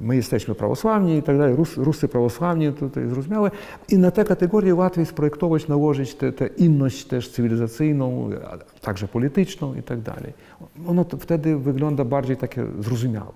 My 0.00 0.16
jesteśmy 0.16 0.54
prawosławni 0.54 1.16
i 1.16 1.22
tak 1.22 1.38
dalej, 1.38 1.56
Rus, 1.56 1.76
Rusy 1.76 2.08
prawosławni, 2.08 2.72
to, 2.72 2.88
to 2.88 3.00
jest 3.00 3.12
zrozumiałe. 3.12 3.50
I 3.88 3.98
na 3.98 4.10
te 4.10 4.24
kategorie 4.24 4.74
łatwiej 4.74 5.06
sprojektować, 5.06 5.68
nałożyć 5.68 6.14
tę 6.14 6.32
tę 6.32 6.46
inność 6.46 7.04
też 7.04 7.28
cywilizacyjną, 7.28 8.30
także 8.80 9.08
polityczną 9.08 9.74
i 9.74 9.82
tak 9.82 10.00
dalej. 10.00 10.32
Ono 10.86 11.04
wtedy 11.20 11.56
wygląda 11.56 12.04
bardziej 12.04 12.36
takie 12.36 12.66
zrozumiałe. 12.80 13.32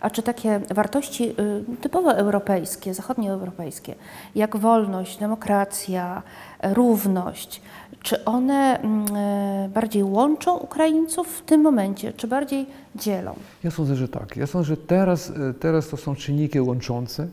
A 0.00 0.10
czy 0.10 0.22
takie 0.22 0.60
wartości 0.74 1.24
y, 1.24 1.34
typowo 1.80 2.12
europejskie, 2.12 2.94
zachodnioeuropejskie, 2.94 3.94
jak 4.34 4.56
wolność, 4.56 5.18
demokracja, 5.18 6.22
równość, 6.62 7.60
czy 8.02 8.24
one 8.24 8.80
mm, 8.80 9.06
e, 9.16 9.68
bardziej 9.74 10.02
łączą 10.02 10.56
Ukraińców 10.56 11.28
w 11.28 11.42
tym 11.42 11.60
momencie, 11.60 12.12
czy 12.12 12.28
bardziej 12.28 12.66
dzielą? 12.96 13.34
Ja 13.64 13.70
sądzę, 13.70 13.96
że 13.96 14.08
tak. 14.08 14.36
Ja 14.36 14.46
sądzę, 14.46 14.68
że 14.68 14.76
teraz, 14.76 15.30
e, 15.30 15.54
teraz 15.54 15.88
to 15.88 15.96
są 15.96 16.14
czynniki 16.14 16.60
łączące. 16.60 17.28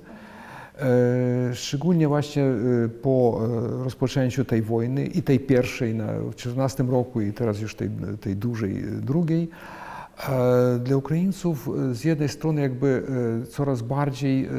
E, 0.79 1.55
Szczególnie 1.55 2.07
właśnie 2.07 2.45
po 3.01 3.41
rozpoczęciu 3.83 4.45
tej 4.45 4.61
wojny 4.61 5.05
i 5.05 5.23
tej 5.23 5.39
pierwszej 5.39 5.95
na, 5.95 6.05
w 6.05 6.21
2014 6.21 6.83
roku 6.83 7.21
i 7.21 7.33
teraz 7.33 7.59
już 7.59 7.75
tej, 7.75 7.89
tej 8.21 8.35
dużej 8.35 8.83
drugiej. 9.01 9.49
E, 10.17 10.79
Dla 10.79 10.97
Ukraińców 10.97 11.67
e, 11.67 11.95
z 11.95 12.03
jednej 12.03 12.29
strony 12.29 12.61
jakby 12.61 13.03
e, 13.43 13.45
coraz 13.45 13.81
bardziej 13.81 14.49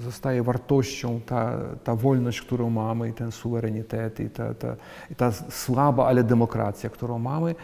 zostaje 0.00 0.42
wartością 0.42 1.20
ta, 1.26 1.58
ta 1.84 1.96
wolność, 1.96 2.42
którą 2.42 2.70
mamy 2.70 3.08
i 3.08 3.12
ten 3.12 3.32
suwerenitet 3.32 4.20
i 4.20 4.30
ta, 4.30 4.54
ta, 4.54 4.76
i 5.10 5.14
ta 5.14 5.32
słaba, 5.32 6.06
ale 6.06 6.24
demokracja, 6.24 6.90
którą 6.90 7.18
mamy, 7.18 7.54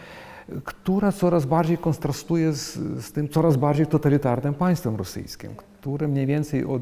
która 0.63 1.11
coraz 1.11 1.45
bardziej 1.45 1.77
kontrastuje 1.77 2.53
z, 2.53 2.73
z 3.05 3.11
tym 3.11 3.29
coraz 3.29 3.57
bardziej 3.57 3.87
totalitarnym 3.87 4.53
państwem 4.53 4.95
rosyjskim, 4.95 5.51
które 5.81 6.07
mniej 6.07 6.25
więcej 6.25 6.65
od, 6.65 6.81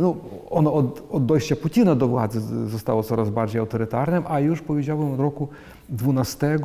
no, 0.00 0.16
ono 0.50 0.74
od, 0.74 1.02
od 1.10 1.26
dojścia 1.26 1.56
Putina 1.56 1.94
do 1.94 2.08
władzy 2.08 2.40
zostało 2.68 3.02
coraz 3.02 3.30
bardziej 3.30 3.60
autorytarnym, 3.60 4.24
a 4.26 4.40
już 4.40 4.62
powiedziałbym 4.62 5.20
roku 5.20 5.48
12 5.88 6.46
e, 6.46 6.58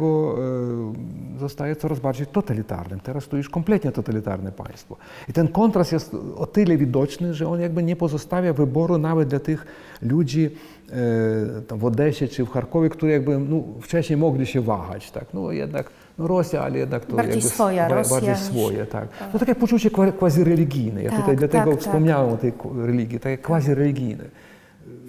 zostaje 1.40 1.76
coraz 1.76 2.00
bardziej 2.00 2.28
totalitarnym. 2.28 3.00
Teraz 3.00 3.28
to 3.28 3.38
już 3.38 3.50
kompletnie 3.50 3.92
totalitarne 3.92 4.52
państwo. 4.52 4.98
I 5.30 5.34
ten 5.34 5.48
kontrast 5.48 5.92
jest 5.92 6.16
o 6.36 6.46
tyle 6.46 6.78
widoczny, 6.78 7.34
że 7.34 7.48
on 7.48 7.62
jakby 7.62 7.84
nie 7.84 7.96
pozostawia 7.96 8.54
wyboru 8.54 8.98
nawet 8.98 9.30
dla 9.30 9.40
tych 9.40 9.66
ludzi 10.02 10.46
e, 10.46 10.50
w 11.78 11.86
Odesie 11.86 12.28
czy 12.28 12.46
w 12.46 12.50
Charkowie, 12.50 12.90
którzy 12.90 13.12
jakby 13.12 13.40
no, 13.40 13.64
wcześniej 13.82 14.18
mogli 14.18 14.46
się 14.46 14.62
wahać. 14.62 15.12
Tak? 15.12 15.26
No 15.34 15.52
jednak 15.52 15.90
no 16.20 16.28
Rosja, 16.28 16.62
ale 16.64 16.78
jednak 16.78 17.06
to 17.06 17.16
Bardziej 17.16 17.36
jakby 17.36 17.50
swoja 17.50 17.90
ba- 17.90 17.96
Rosja 17.96 18.14
Bardziej 18.16 18.36
swoje, 18.36 18.86
tak. 18.86 19.08
To 19.32 19.40
takie 19.40 19.56
poczucie 19.56 19.90
kwa- 19.92 20.12
quasi-religijne. 20.12 21.04
Ja 21.04 21.10
Tak, 21.10 21.20
tutaj 21.20 21.36
dlatego 21.36 21.64
tak, 21.64 21.74
tak. 21.74 21.80
wspomniałem 21.82 22.30
o 22.34 22.38
tej 22.38 22.54
religii, 22.86 23.20
takie 23.20 23.38
quasi-religijne. 23.38 24.24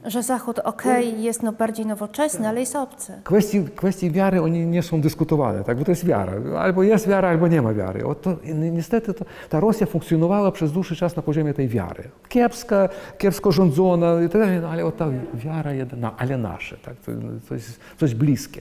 Że 0.06 0.22
Zachód, 0.22 0.58
okej, 0.58 1.22
jest 1.22 1.42
no 1.42 1.52
bardziej 1.52 1.86
nowoczesny, 1.86 2.48
ale 2.48 2.60
jest 2.60 2.76
obcy. 2.76 3.12
Kwestii, 3.24 3.64
kwestii 3.76 4.10
wiary 4.10 4.42
oni 4.42 4.66
nie 4.66 4.82
są 4.82 5.00
dyskutowane, 5.00 5.64
tak? 5.64 5.78
bo 5.78 5.84
to 5.84 5.90
jest 5.90 6.04
wiara. 6.06 6.32
Albo 6.58 6.82
jest 6.82 7.08
wiara, 7.08 7.28
albo 7.28 7.48
nie 7.48 7.62
ma 7.62 7.72
wiary. 7.74 8.06
O 8.06 8.14
to, 8.14 8.36
ni- 8.44 8.70
niestety 8.70 9.14
to, 9.14 9.24
ta 9.48 9.60
Rosja 9.60 9.86
funkcjonowała 9.86 10.52
przez 10.52 10.72
dłuższy 10.72 10.96
czas 10.96 11.16
na 11.16 11.22
poziomie 11.22 11.54
tej 11.54 11.68
wiary. 11.68 12.02
Kiepska, 12.28 12.88
kiepsko 13.18 13.52
rządzona 13.52 14.22
i 14.22 14.28
tak 14.28 14.40
dalej, 14.40 14.60
no, 14.60 14.68
ale 14.68 14.84
o 14.84 14.92
ta 14.92 15.06
wiara 15.34 15.72
jedna, 15.72 16.14
ale 16.16 16.38
nasze, 16.38 16.76
tak? 16.76 16.94
to, 16.96 17.12
coś, 17.48 17.62
coś 17.98 18.14
bliskie. 18.14 18.60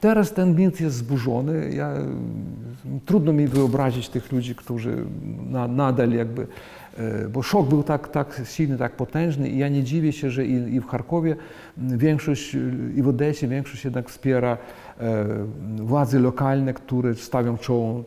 Teraz 0.00 0.32
ten 0.32 0.54
mit 0.54 0.80
jest 0.80 0.96
zburzony. 0.96 1.70
Ja, 1.74 1.94
trudno 3.04 3.32
mi 3.32 3.46
wyobrazić 3.46 4.08
tych 4.08 4.32
ludzi, 4.32 4.54
którzy 4.54 4.96
na, 5.50 5.68
nadal 5.68 6.10
jakby 6.10 6.46
e, 6.98 7.28
bo 7.28 7.42
szok 7.42 7.68
był 7.68 7.82
tak, 7.82 8.08
tak 8.08 8.42
silny, 8.44 8.78
tak 8.78 8.96
potężny 8.96 9.48
i 9.48 9.58
ja 9.58 9.68
nie 9.68 9.82
dziwię 9.82 10.12
się, 10.12 10.30
że 10.30 10.46
i, 10.46 10.74
i 10.74 10.80
w 10.80 10.86
Charkowie 10.86 11.36
m, 11.78 11.98
większość, 11.98 12.54
e, 12.54 12.58
i 12.96 13.02
w 13.02 13.08
Odesie 13.08 13.48
większość 13.48 13.84
jednak 13.84 14.08
wspiera 14.08 14.58
e, 15.00 15.26
władze 15.76 16.18
lokalne, 16.18 16.74
które 16.74 17.14
stawią 17.14 17.58
czoło 17.58 18.04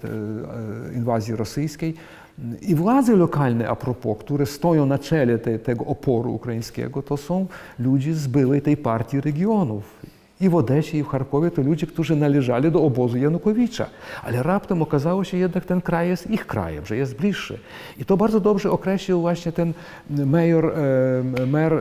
inwazji 0.95 1.35
rosyjskiej. 1.35 1.93
I 2.61 2.75
władze 2.75 3.15
lokalne, 3.15 3.69
a 3.69 3.75
propos, 3.75 4.17
które 4.19 4.45
stoją 4.45 4.85
na 4.85 4.99
czele 4.99 5.37
te, 5.37 5.59
tego 5.59 5.85
oporu 5.85 6.33
ukraińskiego, 6.33 7.01
to 7.01 7.17
są 7.17 7.47
ludzie 7.79 8.13
z 8.13 8.27
byłej 8.27 8.61
tej 8.61 8.77
partii 8.77 9.21
regionów. 9.21 10.12
Kraj 15.81 16.07
jest 16.07 16.31
ich 16.31 16.47
krajem, 16.47 16.85
że 16.85 16.97
jest 16.97 17.15
bliższy. 17.15 17.59
I 17.97 18.05
to 18.05 18.17
bardzo 18.17 18.39
dobrze 18.39 18.71
określił 18.71 19.21
właśnie 19.21 19.51
ten 19.51 19.73
major, 20.09 20.65
e, 20.65 21.45
mer, 21.45 21.73
e, 21.73 21.79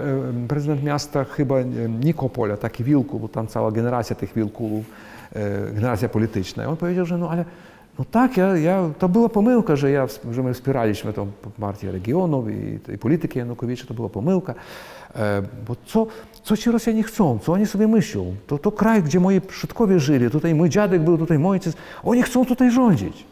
prezydent 0.49 0.83
miasta 0.83 1.25
chyba 1.25 1.59
e, 1.59 1.65
Nikopola, 2.05 2.57
taki 2.57 2.85
Wilku, 2.85 3.19
bo 3.19 3.29
tam 3.29 3.47
cała 3.47 3.73
generacja 3.73 4.17
tych 4.17 4.35
Wilków, 4.35 4.85
e, 5.33 5.73
generacja 5.73 6.09
polityczna. 6.09 6.65
I 6.65 6.67
on 6.67 6.77
powiedział, 6.77 7.07
że 7.07 7.19
no 7.19 7.31
ale 7.31 7.45
no 7.99 8.05
tak, 8.11 8.37
ja, 8.37 8.57
ja, 8.57 8.91
to 8.99 9.09
była 9.09 9.29
pomyłka, 9.29 9.77
że, 9.77 9.91
ja, 9.91 10.07
że 10.31 10.43
my 10.43 10.55
wspieraliśmy 10.55 11.13
tą 11.13 11.31
partię 11.61 11.93
regionów 11.93 12.51
i, 12.51 12.93
i 12.95 12.99
politykę 12.99 13.39
Janukowicza, 13.39 13.87
to 13.87 13.95
była 13.95 14.09
pomyłka. 14.09 14.55
E, 15.15 15.43
bo 15.69 15.77
co, 15.87 16.07
co 16.43 16.57
ci 16.57 16.71
Rosjanie 16.71 17.03
chcą, 17.03 17.39
co 17.39 17.53
oni 17.53 17.67
sobie 17.67 17.89
myślą? 17.89 18.35
To, 18.47 18.59
to 18.59 18.73
kraj, 18.73 19.03
gdzie 19.03 19.21
moi 19.21 19.41
przodkowie 19.41 20.01
żyli, 20.01 20.31
tutaj 20.31 20.55
mój 20.55 20.69
dziadek 20.71 21.03
był, 21.03 21.19
tutaj 21.19 21.39
mój 21.39 21.51
ojciec, 21.51 21.77
oni 22.03 22.23
chcą 22.23 22.47
tutaj 22.47 22.71
rządzić. 22.71 23.25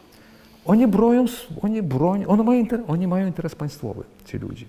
Oni 0.65 0.87
bronią, 0.87 1.25
oni 1.61 1.81
bronią, 1.81 2.27
oni 2.27 2.43
mają, 2.43 2.59
inter, 2.59 2.79
oni 2.87 3.07
mają 3.07 3.27
interes 3.27 3.55
państwowy, 3.55 4.03
ci 4.25 4.37
ludzie. 4.37 4.65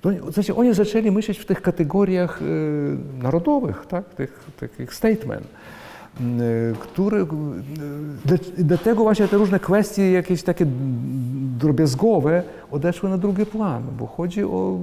To, 0.00 0.32
znaczy, 0.32 0.54
oni 0.56 0.74
zaczęli 0.74 1.10
myśleć 1.10 1.38
w 1.38 1.44
tych 1.44 1.62
kategoriach 1.62 2.40
e, 2.42 2.44
narodowych, 3.22 3.86
tak? 3.88 4.04
tych, 4.14 4.50
takich 4.60 4.94
statement, 4.94 5.46
e, 6.20 6.24
które, 6.80 7.18
e, 7.20 7.26
dla- 8.24 8.36
dlatego 8.58 9.02
właśnie 9.02 9.28
te 9.28 9.36
różne 9.36 9.60
kwestie 9.60 10.12
jakieś 10.12 10.42
takie 10.42 10.66
drobiazgowe 11.58 12.42
odeszły 12.70 13.10
na 13.10 13.18
drugi 13.18 13.46
plan, 13.46 13.82
bo 13.98 14.06
chodzi 14.06 14.44
o 14.44 14.78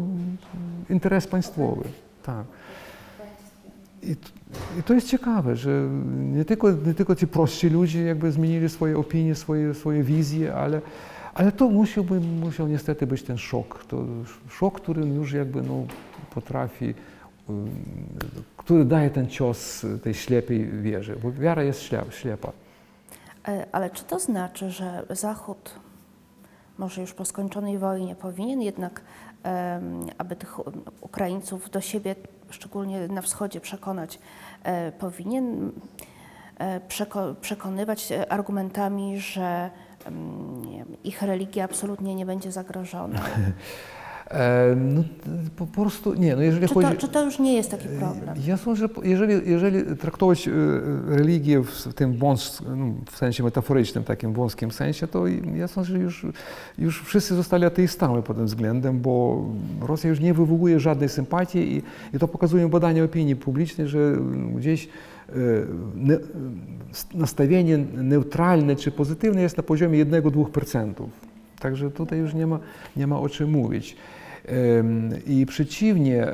interes 0.89 1.27
państwowy. 1.27 1.83
Tak. 2.23 2.45
I, 4.05 4.15
I 4.79 4.83
to 4.83 4.93
jest 4.93 5.07
ciekawe, 5.07 5.55
że 5.55 5.89
nie 6.15 6.45
tylko, 6.45 6.71
nie 6.71 6.93
tylko 6.93 7.15
ci 7.15 7.27
prostsi 7.27 7.69
ludzie 7.69 8.03
jakby 8.03 8.31
zmienili 8.31 8.69
swoje 8.69 8.97
opinie, 8.97 9.35
swoje, 9.35 9.73
swoje 9.73 10.03
wizje, 10.03 10.55
ale, 10.55 10.81
ale 11.33 11.51
to 11.51 11.69
musiałby, 11.69 12.19
musiał 12.19 12.67
niestety 12.67 13.07
być 13.07 13.23
ten 13.23 13.37
szok. 13.37 13.85
To 13.87 14.05
szok, 14.49 14.81
który 14.81 15.07
już 15.07 15.33
jakby 15.33 15.61
no, 15.61 15.85
potrafi, 16.33 16.93
um, 17.47 17.69
który 18.57 18.85
daje 18.85 19.09
ten 19.09 19.27
cios 19.27 19.85
tej 20.03 20.13
ślepej 20.13 20.71
wierze, 20.81 21.15
bo 21.15 21.31
wiara 21.31 21.63
jest 21.63 21.81
ślep, 21.81 22.13
ślepa. 22.13 22.51
E, 23.47 23.65
Ale 23.71 23.89
czy 23.89 24.03
to 24.03 24.19
znaczy, 24.19 24.71
że 24.71 25.05
Zachód, 25.09 25.75
może 26.77 27.01
już 27.01 27.13
po 27.13 27.25
skończonej 27.25 27.77
wojnie, 27.77 28.15
powinien 28.15 28.61
jednak, 28.61 29.01
aby 30.17 30.35
tych 30.35 30.59
Ukraińców 31.01 31.69
do 31.69 31.81
siebie, 31.81 32.15
szczególnie 32.49 33.08
na 33.08 33.21
wschodzie, 33.21 33.62
przekonać, 33.62 34.19
e, 34.63 34.91
powinien 34.91 35.71
e, 36.58 36.79
przeko- 36.79 37.36
przekonywać 37.36 38.12
e, 38.12 38.31
argumentami, 38.31 39.19
że 39.19 39.69
wiem, 40.71 40.97
ich 41.03 41.21
religia 41.21 41.63
absolutnie 41.63 42.15
nie 42.15 42.25
będzie 42.25 42.51
zagrożona? 42.51 43.19
E, 44.31 44.75
no, 44.75 45.03
po 45.55 45.65
prostu 45.65 46.13
nie, 46.13 46.35
no 46.35 46.41
jeżeli 46.41 46.67
Czy 46.67 46.73
chodzi... 46.73 46.88
to, 46.88 46.95
czy 46.95 47.07
to 47.07 47.23
już 47.23 47.39
nie 47.39 47.53
jest 47.53 47.71
taki 47.71 47.88
problem? 47.88 48.35
Ja 48.47 48.57
sądzę, 48.57 48.79
że 48.79 48.89
jeżeli, 49.03 49.51
jeżeli 49.51 49.97
traktować 49.97 50.47
e, 50.47 50.51
religię 51.07 51.63
w 51.63 51.93
tym 51.93 52.17
wąs, 52.17 52.61
no, 52.75 52.85
w 53.11 53.17
sensie 53.17 53.43
metaforycznym, 53.43 54.03
takim 54.03 54.33
wąskim 54.33 54.71
sensie, 54.71 55.07
to 55.07 55.27
ja 55.55 55.67
sądzę, 55.67 55.91
że 55.91 55.99
już, 55.99 56.25
już 56.77 57.03
wszyscy 57.03 57.35
zostali 57.35 57.65
ateistami 57.65 58.23
pod 58.23 58.38
tym 58.38 58.45
względem, 58.45 58.99
bo 58.99 59.45
Rosja 59.81 60.09
już 60.09 60.19
nie 60.19 60.33
wywołuje 60.33 60.79
żadnej 60.79 61.09
sympatii 61.09 61.59
i, 61.59 61.81
i 62.15 62.19
to 62.19 62.27
pokazują 62.27 62.69
badania 62.69 63.03
opinii 63.03 63.35
publicznej, 63.35 63.88
że 63.88 64.17
gdzieś 64.55 64.85
e, 64.85 65.33
ne, 65.95 66.17
nastawienie 67.13 67.77
neutralne 67.93 68.75
czy 68.75 68.91
pozytywne 68.91 69.41
jest 69.41 69.57
na 69.57 69.63
poziomie 69.63 70.05
1-2%. 70.05 70.93
Także 71.59 71.91
tutaj 71.91 72.19
już 72.19 72.33
nie 72.33 72.47
ma, 72.47 72.59
nie 72.97 73.07
ma 73.07 73.19
o 73.19 73.29
czym 73.29 73.49
mówić. 73.49 73.97
I 75.27 75.45
przeciwnie, 75.45 76.23
e, 76.23 76.33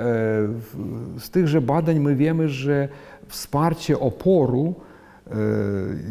z 1.20 1.30
tychże 1.30 1.62
badań 1.62 2.00
my 2.00 2.16
wiemy, 2.16 2.50
że 2.50 2.88
wsparcie 3.28 4.00
oporu 4.00 4.76
e, 5.28 5.36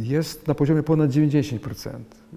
jest 0.01 0.49
na 0.49 0.55
poziomie 0.55 0.83
ponad 0.83 1.11
90%. 1.11 1.90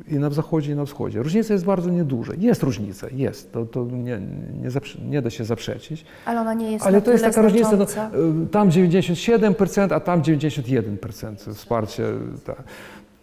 I 0.07 0.15
na 0.15 0.29
zachodzie, 0.29 0.71
i 0.71 0.75
na 0.75 0.86
wschodzie. 0.86 1.23
Różnica 1.23 1.53
jest 1.53 1.65
bardzo 1.65 1.89
nieduża. 1.89 2.33
Jest 2.38 2.63
różnica, 2.63 3.07
jest. 3.12 3.51
To, 3.51 3.65
to 3.65 3.86
nie, 3.86 4.21
nie, 4.62 4.69
nie 5.09 5.21
da 5.21 5.29
się 5.29 5.43
zaprzeczyć. 5.43 6.05
Ale 6.25 6.41
ona 6.41 6.53
nie 6.53 6.71
jest 6.71 6.86
Ale 6.86 7.01
to 7.01 7.12
jest 7.12 7.23
taka 7.23 7.41
różnica, 7.41 7.77
no, 7.77 7.83
y, 7.83 8.47
tam 8.47 8.69
97%, 8.69 9.93
a 9.93 9.99
tam 9.99 10.21
91% 10.21 11.53
wsparcia. 11.53 12.03
Tak. 12.45 12.63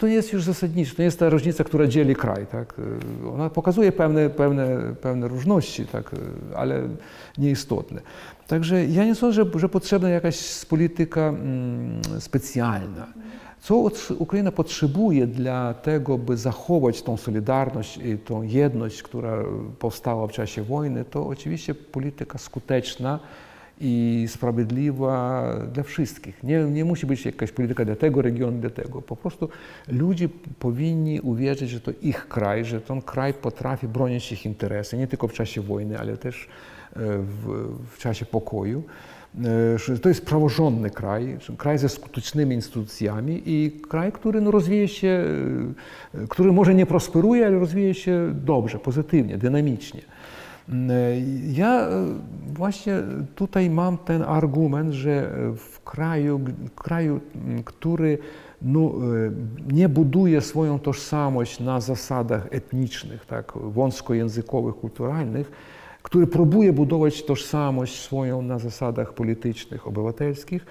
To 0.00 0.06
nie 0.08 0.14
jest 0.14 0.32
już 0.32 0.44
zasadnicze, 0.44 0.94
to 0.94 1.02
nie 1.02 1.04
jest 1.04 1.18
ta 1.18 1.28
różnica, 1.28 1.64
która 1.64 1.86
dzieli 1.86 2.16
kraj. 2.16 2.46
Tak? 2.46 2.74
Y, 3.24 3.28
Ona 3.28 3.50
pokazuje 3.50 3.92
pewne, 3.92 4.30
pewne, 4.30 4.94
pewne 5.00 5.28
różności, 5.28 5.86
tak? 5.86 6.14
y, 6.14 6.16
ale 6.56 6.88
nieistotne. 7.38 8.00
Także 8.46 8.86
ja 8.86 9.04
nie 9.04 9.14
sądzę, 9.14 9.44
że, 9.44 9.58
że 9.58 9.68
potrzebna 9.68 10.08
jakaś 10.08 10.64
polityka 10.64 11.28
mm, 11.28 12.00
specjalna. 12.18 13.06
Co 13.60 13.90
Ukraina 14.18 14.52
potrzebuje 14.52 15.26
dla 15.26 15.74
tego, 15.74 16.18
by 16.18 16.36
zachować 16.36 17.02
tą 17.02 17.16
solidarność 17.16 17.96
i 17.96 18.18
tą 18.18 18.42
jedność, 18.42 19.02
która 19.02 19.36
powstała 19.78 20.26
w 20.26 20.32
czasie 20.32 20.62
wojny, 20.62 21.04
to 21.04 21.26
oczywiście 21.26 21.74
polityka 21.74 22.38
skuteczna 22.38 23.18
i 23.80 24.24
sprawiedliwa 24.28 25.44
dla 25.72 25.82
wszystkich. 25.82 26.42
Nie, 26.42 26.58
nie 26.58 26.84
musi 26.84 27.06
być 27.06 27.24
jakaś 27.24 27.52
polityka 27.52 27.84
dla 27.84 27.96
tego 27.96 28.22
regionu, 28.22 28.58
dla 28.58 28.70
tego. 28.70 29.02
Po 29.02 29.16
prostu 29.16 29.48
ludzie 29.88 30.28
powinni 30.58 31.20
uwierzyć, 31.20 31.70
że 31.70 31.80
to 31.80 31.90
ich 32.02 32.28
kraj, 32.28 32.64
że 32.64 32.80
ten 32.80 33.02
kraj 33.02 33.34
potrafi 33.34 33.88
bronić 33.88 34.32
ich 34.32 34.46
interesy, 34.46 34.96
nie 34.96 35.06
tylko 35.06 35.28
w 35.28 35.32
czasie 35.32 35.60
wojny, 35.60 35.98
ale 35.98 36.16
też 36.16 36.48
e, 36.92 36.98
w, 37.18 37.68
w 37.90 37.98
czasie 37.98 38.24
pokoju. 38.24 38.82
E, 39.44 39.78
że 39.78 39.98
To 39.98 40.08
jest 40.08 40.26
praworządny 40.26 40.90
kraj, 40.90 41.38
kraj 41.56 41.78
ze 41.78 41.88
skutecznymi 41.88 42.54
instytucjami 42.54 43.42
i 43.46 43.80
kraj, 43.88 44.12
który 44.12 44.40
no, 44.40 44.50
rozwija 44.50 44.88
się, 44.88 45.24
e, 46.14 46.26
który 46.28 46.52
może 46.52 46.74
nie 46.74 46.86
prosperuje, 46.86 47.46
ale 47.46 47.58
rozwija 47.58 47.94
się 47.94 48.34
dobrze, 48.44 48.78
pozytywnie, 48.78 49.38
dynamicznie. 49.38 50.00
Mm, 50.70 50.90
Ja 51.52 51.88
e, 51.88 51.90
właśnie 52.46 53.02
tutaj 53.34 53.70
mam 53.70 53.98
ten 53.98 54.22
argument, 54.22 54.92
że 54.92 55.32
w 55.56 55.80
kraju, 55.84 56.40
kraju 56.76 57.20
który 57.64 58.18
no, 58.62 58.80
e, 58.80 58.92
nie 59.72 59.88
buduje 59.88 60.40
swoją 60.40 60.78
tożsamość 60.78 61.60
na 61.60 61.80
zasadach 61.80 62.46
etnicznych, 62.50 63.26
tak, 63.26 63.52
wąskojęzykowych, 63.54 64.74
kulturalnych, 64.74 65.50
który 66.02 66.26
próbuje 66.26 66.72
budować 66.72 67.22
tożsamość 67.22 68.00
swoją 68.00 68.42
na 68.42 68.58
zasadach 68.58 69.12
politycznych, 69.12 69.86
obywatelskich, 69.86 70.66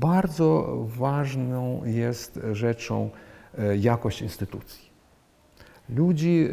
bardzo 0.00 0.76
ważną 0.98 1.82
jest 1.84 2.40
rzeczą 2.52 3.10
e, 3.58 3.76
jakość 3.76 4.22
instytucji. 4.22 4.87
Ludzi 5.96 6.48
e, 6.48 6.52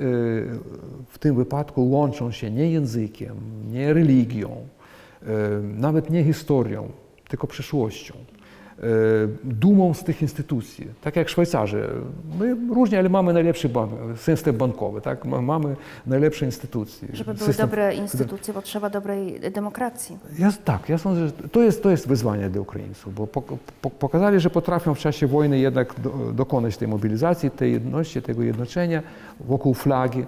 w 1.08 1.20
tym 1.20 1.36
wypadku 1.36 1.90
łączą 1.90 2.32
się 2.32 2.52
nie 2.52 2.72
językiem, 2.72 3.36
nie 3.72 3.94
religią, 3.94 4.50
e, 4.50 5.28
nawet 5.62 6.10
nie 6.10 6.24
historią, 6.24 6.90
tylko 7.30 7.48
przyszłością. 7.48 8.14
E, 8.80 8.84
Dumą 9.44 9.94
z 9.94 10.04
tych 10.04 10.22
instytucji, 10.22 10.88
tak 11.02 11.16
jak 11.16 11.30
Szwajcarzy. 11.30 11.88
My 12.40 12.56
różnie, 12.76 13.00
ale 13.00 13.10
mamy 13.10 13.34
najlepszy 13.34 13.70
bank, 13.70 13.92
system 14.16 14.58
bankowy, 14.58 15.02
tak? 15.02 15.26
Ma- 15.26 15.42
mamy 15.42 15.76
najlepsze 16.08 16.46
instytucje. 16.46 17.08
Żeby 17.14 17.34
były 17.34 17.48
System- 17.48 17.66
dobre 17.70 17.96
instytucje, 17.96 18.54
potrzeba 18.54 18.90
dobrej 18.90 19.40
demokracji. 19.52 20.18
ja, 20.40 20.52
tak, 20.66 20.90
ja 20.90 20.98
sądzę, 20.98 21.28
że 21.28 21.32
to 21.34 21.62
jest, 21.62 21.84
to 21.84 21.90
jest 21.90 22.08
wyzwanie 22.08 22.50
dla 22.50 22.62
Ukraińców, 22.62 23.16
bo 23.16 23.26
pok- 23.26 23.58
po, 23.82 23.90
pokazali, 23.90 24.40
że 24.40 24.50
potrafią 24.50 24.94
w 24.94 25.00
czasie 25.00 25.28
wojny 25.28 25.60
jednak 25.60 26.00
do, 26.00 26.10
dokonać 26.34 26.78
tej 26.78 26.88
mobilizacji, 26.88 27.52
tej 27.52 27.72
jedności, 27.74 28.22
tego 28.22 28.44
jednoczenia 28.44 29.04
wokół 29.40 29.74
flagi, 29.74 30.26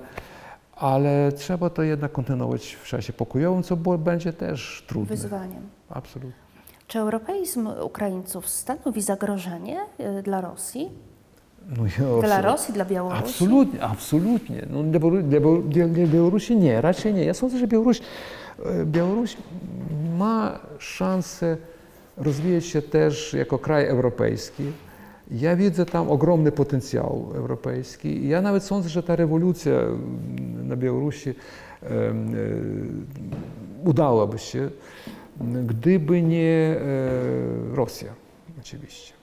ale 0.75 1.31
trzeba 1.31 1.69
to 1.69 1.83
jednak 1.83 2.12
kontynuować 2.12 2.73
w 2.83 2.88
czasie 2.88 3.13
pokojowym, 3.13 3.63
co 3.63 3.75
bo- 3.77 3.97
będzie 3.97 4.33
też 4.33 4.83
trudne. 4.88 5.15
Wyzwaniem. 5.15 5.62
Absolutnie. 5.89 6.46
Czy 6.88 7.00
europeizm 7.00 7.69
Ukraińców 7.82 8.50
stanowi 8.50 9.02
zagrożenie 9.02 9.80
e, 9.97 10.23
dla 10.23 10.41
Rosji? 10.41 10.89
No 11.78 12.21
dla 12.21 12.41
Rosji, 12.41 12.73
dla 12.73 12.86
Białorusi? 12.86 13.23
Absolutnie, 13.23 13.82
absolutnie. 13.82 14.67
No, 14.69 14.84
dla, 14.84 15.00
dla, 15.21 15.39
dla 15.69 16.08
Białorusi 16.08 16.56
nie, 16.56 16.82
raczej 16.82 17.13
nie. 17.13 17.23
Ja 17.26 17.34
sądzę, 17.34 17.58
że 17.58 17.67
Białoruś, 17.67 18.02
e, 18.65 18.86
Białoruś 18.86 19.38
ma 20.17 20.60
szansę 20.78 21.58
rozwijać 22.17 22.65
się 22.65 22.82
też 22.82 23.34
jako 23.34 23.60
kraj 23.60 23.88
europejski. 23.88 24.63
Ja 25.32 25.56
widzę 25.56 25.86
tam 25.86 26.10
ogromny 26.10 26.52
potencjał 26.52 27.32
europejski. 27.36 28.28
Ja 28.28 28.41
nawet 28.41 28.63
sądzę, 28.63 28.89
że 28.89 29.04
ta 29.04 29.15
rewolucja 29.15 29.73
mm, 29.73 30.67
na 30.67 30.76
Białorusi 30.76 31.30
e, 31.30 31.36
udałaby 33.86 34.38
się 34.39 34.69
gdyby 35.65 36.21
nie 36.21 36.76
e, 37.71 37.76
Rosja, 37.76 38.10
oczywiście. 38.60 39.13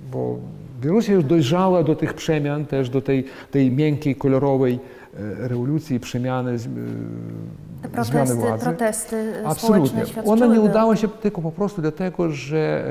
Bo 0.00 0.38
Białoruś 0.80 1.08
już 1.08 1.24
dojrzała 1.24 1.82
do 1.82 1.96
tych 1.96 2.14
przemian, 2.14 2.66
też 2.66 2.90
do 2.90 3.00
tej, 3.00 3.24
tej 3.50 3.70
miękkiej, 3.70 4.16
kolorowej 4.16 4.74
e, 4.74 5.48
rewolucji, 5.48 6.00
przemiany, 6.00 6.50
e, 6.52 7.88
Te 7.88 8.04
zmiany 8.04 8.26
protesty, 8.26 8.36
władzy. 8.36 8.64
protesty 8.64 9.34
Absolutnie. 9.44 10.02
Ona 10.24 10.46
nie 10.46 10.60
udała 10.60 10.96
się 10.96 11.08
tylko 11.08 11.42
po 11.42 11.52
prostu 11.52 11.82
dlatego, 11.82 12.30
że 12.30 12.84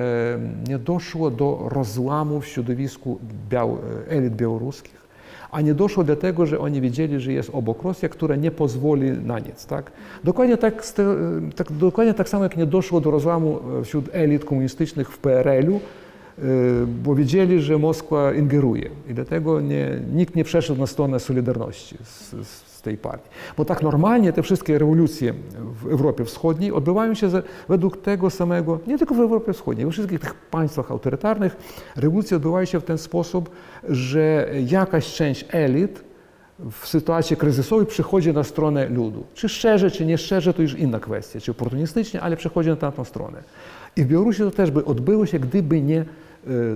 nie 0.67 0.80
doszło 0.80 1.32
do 1.32 1.65
rozłamu 1.69 2.41
w 2.41 2.48
środowisku 2.48 3.19
biał, 3.50 3.78
elit 4.10 4.36
białoruskich, 4.36 5.05
a 5.56 5.62
nie 5.62 5.74
doszło 5.74 6.04
dlatego, 6.04 6.46
że 6.46 6.60
oni 6.60 6.82
wiedzieli, 6.82 7.20
że 7.20 7.34
jest 7.34 7.50
obok 7.54 7.84
Rosja, 7.84 8.10
która 8.10 8.36
nie 8.36 8.52
pozwoli 8.52 9.12
na 9.12 9.39
nic. 9.39 9.65
Tak? 9.65 9.91
Dokładnie, 10.24 10.58
tak, 10.58 10.84
tak, 11.56 11.72
dokładnie 11.72 12.13
tak 12.13 12.30
samo, 12.30 12.44
jak 12.44 12.58
nie 12.58 12.65
doszło 12.65 13.02
do 13.02 13.12
rozłamu 13.12 13.60
e, 13.80 13.84
wśród 13.84 14.10
elit 14.12 14.46
komunistycznych 14.46 15.12
w 15.12 15.18
PRL-u, 15.18 15.76
e, 15.76 16.41
bo 17.04 17.15
wiedzieli, 17.15 17.62
że 17.62 17.78
Moskwa 17.78 18.34
ingeruje 18.34 18.89
i 19.10 19.13
dlatego 19.13 19.62
nie, 19.62 20.00
nikt 20.13 20.36
nie 20.36 20.44
przeszedł 20.44 20.80
na 20.80 20.88
stronę 20.88 21.20
Solidarności 21.20 21.98
z, 22.04 22.48
z 22.48 22.64
tej 22.86 22.98
partii. 22.98 23.30
Bo 23.58 23.65
tak 23.65 23.82
normalnie 23.82 24.34
te 24.34 24.43
wszystkie 24.43 24.80
rewolucje 24.80 25.34
w 25.84 25.88
Europie 25.88 26.26
Wschodniej 26.26 26.71
odbywają 26.71 27.13
się 27.13 27.30
według 27.69 28.02
tego 28.02 28.30
samego, 28.30 28.80
nie 28.88 28.98
tylko 28.98 29.15
w 29.15 29.19
Europie 29.19 29.54
Wschodniej, 29.54 29.86
we 29.86 29.91
wszystkich 29.91 30.19
tych 30.19 30.34
państwach 30.34 30.91
autorytarnych 30.91 31.58
rewolucje 31.95 32.38
odbywają 32.38 32.65
się 32.65 32.80
w 32.80 32.84
ten 32.84 32.98
sposób, 32.98 33.50
że 33.89 34.50
jakaś 34.65 35.13
część 35.13 35.45
elit 35.50 36.04
w 36.71 36.88
sytuacji 36.88 37.38
kryzysowej 37.38 37.86
przychodzi 37.86 38.34
na 38.34 38.43
stronę 38.43 38.89
ludu. 38.89 39.24
Czy 39.34 39.50
szczerze, 39.50 39.91
czy 39.91 40.06
nie 40.06 40.17
szczerze, 40.17 40.54
to 40.54 40.62
już 40.62 40.74
inna 40.74 41.00
kwestia, 41.00 41.39
czy 41.39 41.52
oportunistycznie, 41.52 42.21
ale 42.21 42.38
przychodzi 42.38 42.69
na 42.69 42.76
tamtą 42.76 43.04
stronę. 43.04 43.43
I 43.95 44.04
w 44.04 44.08
Białorusi 44.08 44.39
to 44.39 44.52
też 44.52 44.71
by 44.71 44.86
odbyło 44.86 45.26
się, 45.26 45.39
gdyby 45.39 45.82
nie 45.82 46.00
e, 46.00 46.06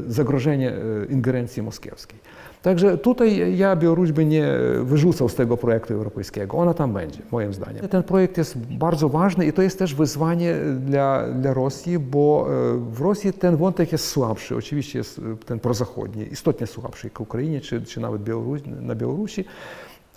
zagrożenie 0.08 0.72
e, 0.72 1.06
ingerencji 1.10 1.64
moskiewskiej. 1.64 2.20
Także 2.62 2.98
tutaj 2.98 3.58
ja 3.58 3.76
Białoruś 3.76 4.12
by 4.12 4.26
nie 4.26 4.48
wyrzucał 4.84 5.30
z 5.30 5.36
tego 5.36 5.58
projektu 5.58 5.94
europejskiego. 5.94 6.58
Ona 6.58 6.74
tam 6.74 6.94
będzie, 6.94 7.20
moim 7.32 7.54
zdaniem. 7.54 7.88
Ten 7.88 8.04
projekt 8.04 8.38
jest 8.38 8.58
bardzo 8.58 9.10
ważny 9.10 9.46
i 9.46 9.54
to 9.54 9.62
jest 9.62 9.80
też 9.80 9.96
wyzwanie 9.96 10.56
dla, 10.80 11.28
dla 11.28 11.54
Rosji, 11.54 12.00
bo 12.00 12.48
e, 12.50 12.78
w 12.92 13.02
Rosji 13.02 13.34
ten 13.34 13.58
wątek 13.58 13.92
jest 13.92 14.08
słabszy. 14.08 14.56
Oczywiście 14.56 15.00
jest 15.00 15.20
e, 15.20 15.46
ten 15.46 15.60
prozachodni, 15.60 16.28
istotnie 16.32 16.68
słabszy 16.68 17.08
jak 17.08 17.18
w 17.18 17.22
Ukrainie 17.22 17.62
czy, 17.62 17.82
czy 17.82 18.00
nawet 18.00 18.24
Białoruś, 18.24 18.62
na 18.82 18.96
Białorusi, 18.96 19.46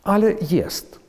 ale 0.02 0.35
jest. 0.50 1.00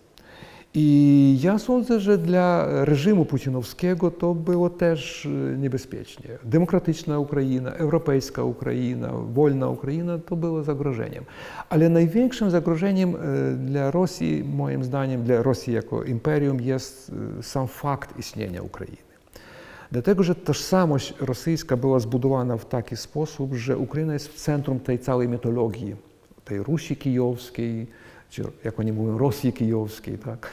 I 0.76 1.38
ja 1.42 1.60
sądzę, 1.60 2.00
że 2.00 2.18
dla 2.18 2.66
reżimu 2.86 3.26
putinowskiego 3.26 4.12
to 4.12 4.36
było 4.36 4.70
też 4.70 5.26
e, 5.26 5.58
niebezpiecznie. 5.58 6.30
Demokratyczna 6.44 7.20
Ukraina, 7.20 7.72
europejska 7.74 8.44
Ukraina, 8.44 9.14
wolna 9.34 9.70
Ukraina 9.70 10.18
to 10.18 10.36
było 10.36 10.64
zagrożeniem. 10.64 11.24
Ale 11.70 11.90
największym 11.90 12.52
zagrożeniem 12.52 13.16
e, 13.16 13.20
dla 13.54 13.92
Rosji, 13.92 14.44
moim 14.44 14.84
zdaniem, 14.84 15.24
dla 15.24 15.42
Rosji 15.42 15.74
jako 15.74 16.04
imperium 16.04 16.62
jest 16.62 17.12
e, 17.40 17.44
sam 17.44 17.68
fakt 17.68 18.20
istnienia 18.20 18.62
Ukrainy. 18.62 18.98
Dlatego, 19.92 20.24
że 20.24 20.36
tożsamość 20.36 21.14
rosyjska 21.20 21.78
była 21.78 22.00
zbudowana 22.00 22.58
w 22.58 22.66
taki 22.66 22.98
sposób, 22.98 23.54
że 23.54 23.78
Ukraina 23.78 24.14
jest 24.14 24.28
w 24.28 24.36
centrum 24.36 24.80
tej 24.80 25.00
całej 25.00 25.28
mitologii, 25.28 25.96
tej 26.46 26.64
Rusi 26.64 26.96
kijowskiej, 26.96 27.88
czy 28.34 28.44
jak 28.64 28.80
oni 28.80 28.94
mówią, 28.94 29.18
Rosji 29.18 29.54
kijowskiej. 29.54 30.18
Tak? 30.18 30.50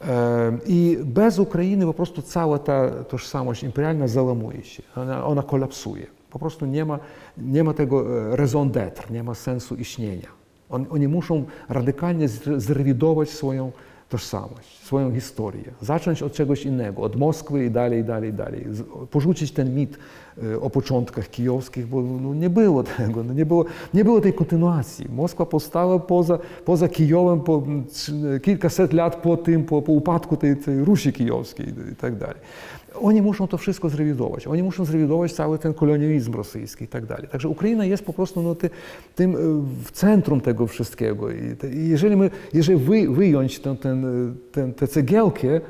E, 0.00 0.58
I 0.66 0.98
bez 1.04 1.38
Ukrainy 1.38 1.86
po 1.86 1.94
prostu 1.94 2.22
cała 2.22 2.58
ta 2.58 2.90
tożsamość 2.90 3.62
imperialna 3.62 4.08
załamuje 4.08 4.64
się, 4.64 4.82
ona, 4.96 5.26
ona 5.26 5.42
kolapsuje. 5.42 6.06
Po 6.30 6.38
prostu 6.38 6.66
nie 6.66 6.84
ma, 6.84 6.98
nie 7.38 7.64
ma 7.64 7.74
tego 7.74 7.96
e, 8.32 8.36
raison 8.36 8.70
d'être, 8.70 9.10
nie 9.10 9.22
ma 9.22 9.34
sensu 9.34 9.74
istnienia. 9.74 10.28
On, 10.70 10.86
oni 10.90 11.08
muszą 11.08 11.44
radykalnie 11.68 12.28
zre- 12.28 12.60
zrewidować 12.60 13.30
swoją 13.30 13.72
tożsamość, 14.10 14.84
swoją 14.84 15.14
historię, 15.14 15.64
zacząć 15.80 16.22
od 16.22 16.32
czegoś 16.32 16.64
innego, 16.64 17.02
od 17.02 17.16
Moskwy 17.16 17.64
i 17.64 17.70
dalej, 17.70 18.04
dalej, 18.04 18.32
dalej. 18.32 18.66
Porzucić 19.10 19.52
ten 19.52 19.74
mit 19.74 19.98
e, 20.42 20.60
o 20.60 20.70
początkach 20.70 21.30
kijowskich, 21.30 21.86
bo 21.86 22.02
no, 22.02 22.34
nie 22.34 22.50
było 22.50 22.82
tego, 22.96 23.24
no, 23.24 23.32
nie, 23.32 23.46
było, 23.46 23.64
nie 23.94 24.04
było 24.04 24.20
tej 24.20 24.32
kontynuacji. 24.32 25.06
Moskwa 25.08 25.46
powstała 25.46 25.98
poza, 25.98 26.38
poza 26.64 26.88
Kijowem 26.88 27.40
po 27.40 27.62
kilkaset 28.42 28.92
lat 28.92 29.16
po 29.16 29.36
tym, 29.36 29.64
po, 29.64 29.82
po 29.82 29.92
upadku 29.92 30.36
tej, 30.36 30.56
tej 30.56 30.84
Rusi 30.84 31.12
kijowskiej 31.12 31.66
i 31.92 31.96
tak 31.96 32.16
dalej. 32.16 32.40
Oni 33.00 33.22
muszą 33.22 33.46
to 33.46 33.58
wszystko 33.58 33.88
zrewidować. 33.88 34.46
Oni 34.46 34.62
muszą 34.62 34.84
zrewidować 34.84 35.32
cały 35.32 35.58
ten 35.58 35.74
kolonializm 35.74 36.34
rosyjski 36.34 36.84
i 36.84 36.88
tak 36.88 37.06
dalej. 37.06 37.28
Także 37.28 37.48
Ukraina 37.48 37.84
jest 37.84 38.04
po 38.04 38.12
prostu 38.12 38.42
no, 38.42 38.54
ty, 38.54 38.70
tym 39.14 39.34
e, 39.34 39.38
w 39.84 39.90
centrum 39.90 40.40
tego 40.40 40.66
wszystkiego. 40.66 41.30
I, 41.30 41.56
te, 41.56 41.68
jeżeli, 41.68 42.16
my, 42.16 42.30
jeżeli 42.52 42.78
wy, 42.78 43.10
wyjąć 43.10 43.60
ten, 43.60 43.76
ten, 44.52 44.74
tę 44.74 44.88
cegiełkę, 44.88 45.48
e, 45.48 45.60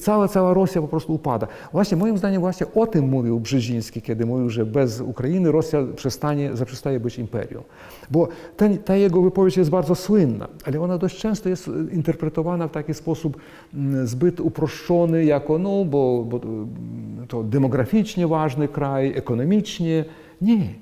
cała, 0.00 0.28
cała 0.28 0.54
Rosja 0.54 0.82
po 0.82 0.88
prostu 0.88 1.14
upada. 1.14 1.46
Właśnie 1.72 1.96
moim 1.96 2.18
zdaniem 2.18 2.40
właśnie 2.40 2.66
o 2.74 2.86
tym 2.86 3.08
mówił 3.08 3.40
Brzeziński, 3.40 4.02
kiedy 4.02 4.26
mówił, 4.26 4.50
że 4.50 4.66
bez 4.66 5.00
Ukrainy 5.00 5.52
Rosja 5.52 5.84
przestanie, 5.96 6.56
zaprzestaje 6.56 7.00
być 7.00 7.18
imperium. 7.18 7.62
Bo 8.10 8.28
ten, 8.56 8.78
ta 8.78 8.96
jego 8.96 9.22
wypowiedź 9.22 9.56
jest 9.56 9.70
bardzo 9.70 9.94
słynna, 9.94 10.48
ale 10.64 10.80
ona 10.80 10.98
dość 10.98 11.18
często 11.18 11.48
jest 11.48 11.70
interpretowana 11.92 12.68
w 12.68 12.70
taki 12.70 12.94
sposób 12.94 13.36
mm, 13.74 14.06
zbyt 14.06 14.40
uproszczony, 14.40 15.24
jako 15.24 15.58
no, 15.58 15.84
bo, 15.84 16.24
bo 16.28 16.36
mm, 16.36 17.26
to 17.28 17.42
demograficznie 17.42 18.26
ważny 18.26 18.68
kraj, 18.68 19.12
ekonomicznie. 19.16 20.04
Nie. 20.40 20.74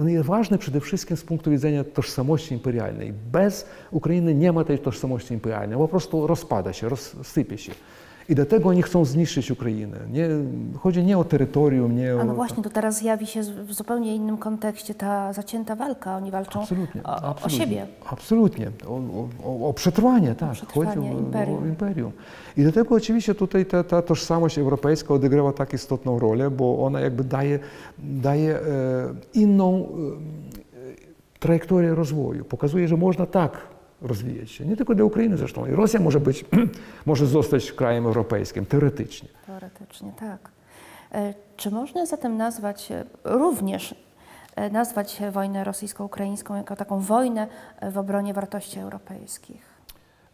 On 0.00 0.08
jest 0.08 0.26
ważny 0.26 0.58
przede 0.58 0.80
wszystkim 0.80 1.16
z 1.16 1.24
punktu 1.24 1.50
widzenia 1.50 1.84
tożsamości 1.84 2.54
imperialnej. 2.54 3.12
Bez 3.32 3.66
Ukrainy 3.90 4.34
nie 4.34 4.52
ma 4.52 4.64
tej 4.64 4.78
tożsamości 4.78 5.34
imperialnej. 5.34 5.78
Po 5.78 5.88
prostu 5.88 6.26
rozpada 6.26 6.72
się, 6.72 6.88
rozsypie 6.88 7.58
się. 7.58 7.72
I 8.28 8.34
dlatego 8.34 8.68
oni 8.68 8.82
chcą 8.82 9.04
zniszczyć 9.04 9.50
Ukrainę. 9.50 9.96
Nie, 10.12 10.28
chodzi 10.78 11.04
nie 11.04 11.18
o 11.18 11.24
terytorium, 11.24 11.96
nie 11.96 12.16
o... 12.16 12.20
A 12.20 12.24
no 12.24 12.34
właśnie, 12.34 12.62
to 12.62 12.70
teraz 12.70 12.98
zjawi 12.98 13.26
się 13.26 13.42
w 13.42 13.72
zupełnie 13.72 14.14
innym 14.14 14.36
kontekście 14.36 14.94
ta 14.94 15.32
zacięta 15.32 15.76
walka. 15.76 16.16
Oni 16.16 16.30
walczą 16.30 16.60
Absolutnie, 16.60 17.02
o, 17.02 17.08
o 17.08 17.24
absolutnie. 17.24 17.58
siebie. 17.58 17.86
Absolutnie. 18.10 18.70
O, 18.86 19.00
o, 19.44 19.68
o 19.68 19.74
przetrwanie, 19.74 20.34
tak. 20.34 20.52
przetrwanie 20.52 20.94
Chodzi 20.94 21.16
o, 21.16 21.18
imperium. 21.18 21.62
o 21.62 21.66
imperium. 21.66 22.12
I 22.56 22.62
dlatego 22.62 22.94
oczywiście 22.94 23.34
tutaj 23.34 23.66
ta, 23.66 23.84
ta 23.84 24.02
tożsamość 24.02 24.58
europejska 24.58 25.14
odegrywa 25.14 25.52
tak 25.52 25.72
istotną 25.72 26.18
rolę, 26.18 26.50
bo 26.50 26.84
ona 26.84 27.00
jakby 27.00 27.24
daje, 27.24 27.58
daje 27.98 28.56
e, 28.56 28.60
inną 29.34 29.74
e, 29.74 31.38
trajektorię 31.38 31.94
rozwoju. 31.94 32.44
Pokazuje, 32.44 32.88
że 32.88 32.96
można 32.96 33.26
tak 33.26 33.75
rozwijać 34.02 34.50
się. 34.50 34.66
Nie 34.66 34.76
tylko 34.76 34.94
dla 34.94 35.04
Ukrainy 35.04 35.36
zresztą. 35.36 35.66
I 35.66 35.70
Rosja 35.70 36.00
może 36.00 36.20
być, 36.20 36.44
może 37.06 37.26
zostać 37.26 37.72
krajem 37.72 38.06
europejskim, 38.06 38.66
teoretycznie. 38.66 39.28
Teoretycznie, 39.46 40.12
tak. 40.18 40.50
E, 41.12 41.34
Czy 41.56 41.70
można 41.70 42.06
zatem 42.06 42.36
nazwać, 42.36 42.92
e, 42.92 43.04
również 43.24 43.94
e, 44.56 44.70
nazwać 44.70 45.20
wojnę 45.32 45.64
rosyjsko-ukraińską 45.64 46.56
jako 46.56 46.76
taką 46.76 47.00
wojnę 47.00 47.46
w 47.92 47.98
obronie 47.98 48.34
wartości 48.34 48.80
europejskich? 48.80 49.75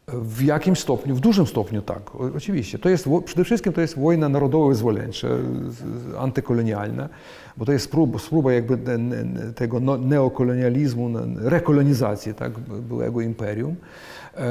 W 0.08 0.42
jakimś 0.44 0.80
stopniu, 0.80 1.14
w 1.14 1.20
dużym 1.20 1.46
stopniu 1.46 1.82
tak, 1.82 2.02
oczywiście. 2.36 2.78
To 2.78 2.88
jest, 2.88 3.08
przede 3.24 3.44
wszystkim 3.44 3.72
to 3.72 3.80
jest 3.80 3.98
wojna 3.98 4.28
narodowo-wyzwoleńcza, 4.28 5.28
antykolonialna, 6.18 7.08
bo 7.56 7.64
to 7.64 7.72
jest 7.72 7.90
próba, 7.90 8.18
próba 8.30 8.52
jakby 8.52 8.78
tego 9.56 9.80
no- 9.80 9.98
neokolonializmu, 9.98 11.08
ne- 11.08 11.50
rekolonizacji 11.50 12.34
tak, 12.34 12.52
byłego 12.58 13.20
imperium. 13.20 13.76
E, 14.36 14.42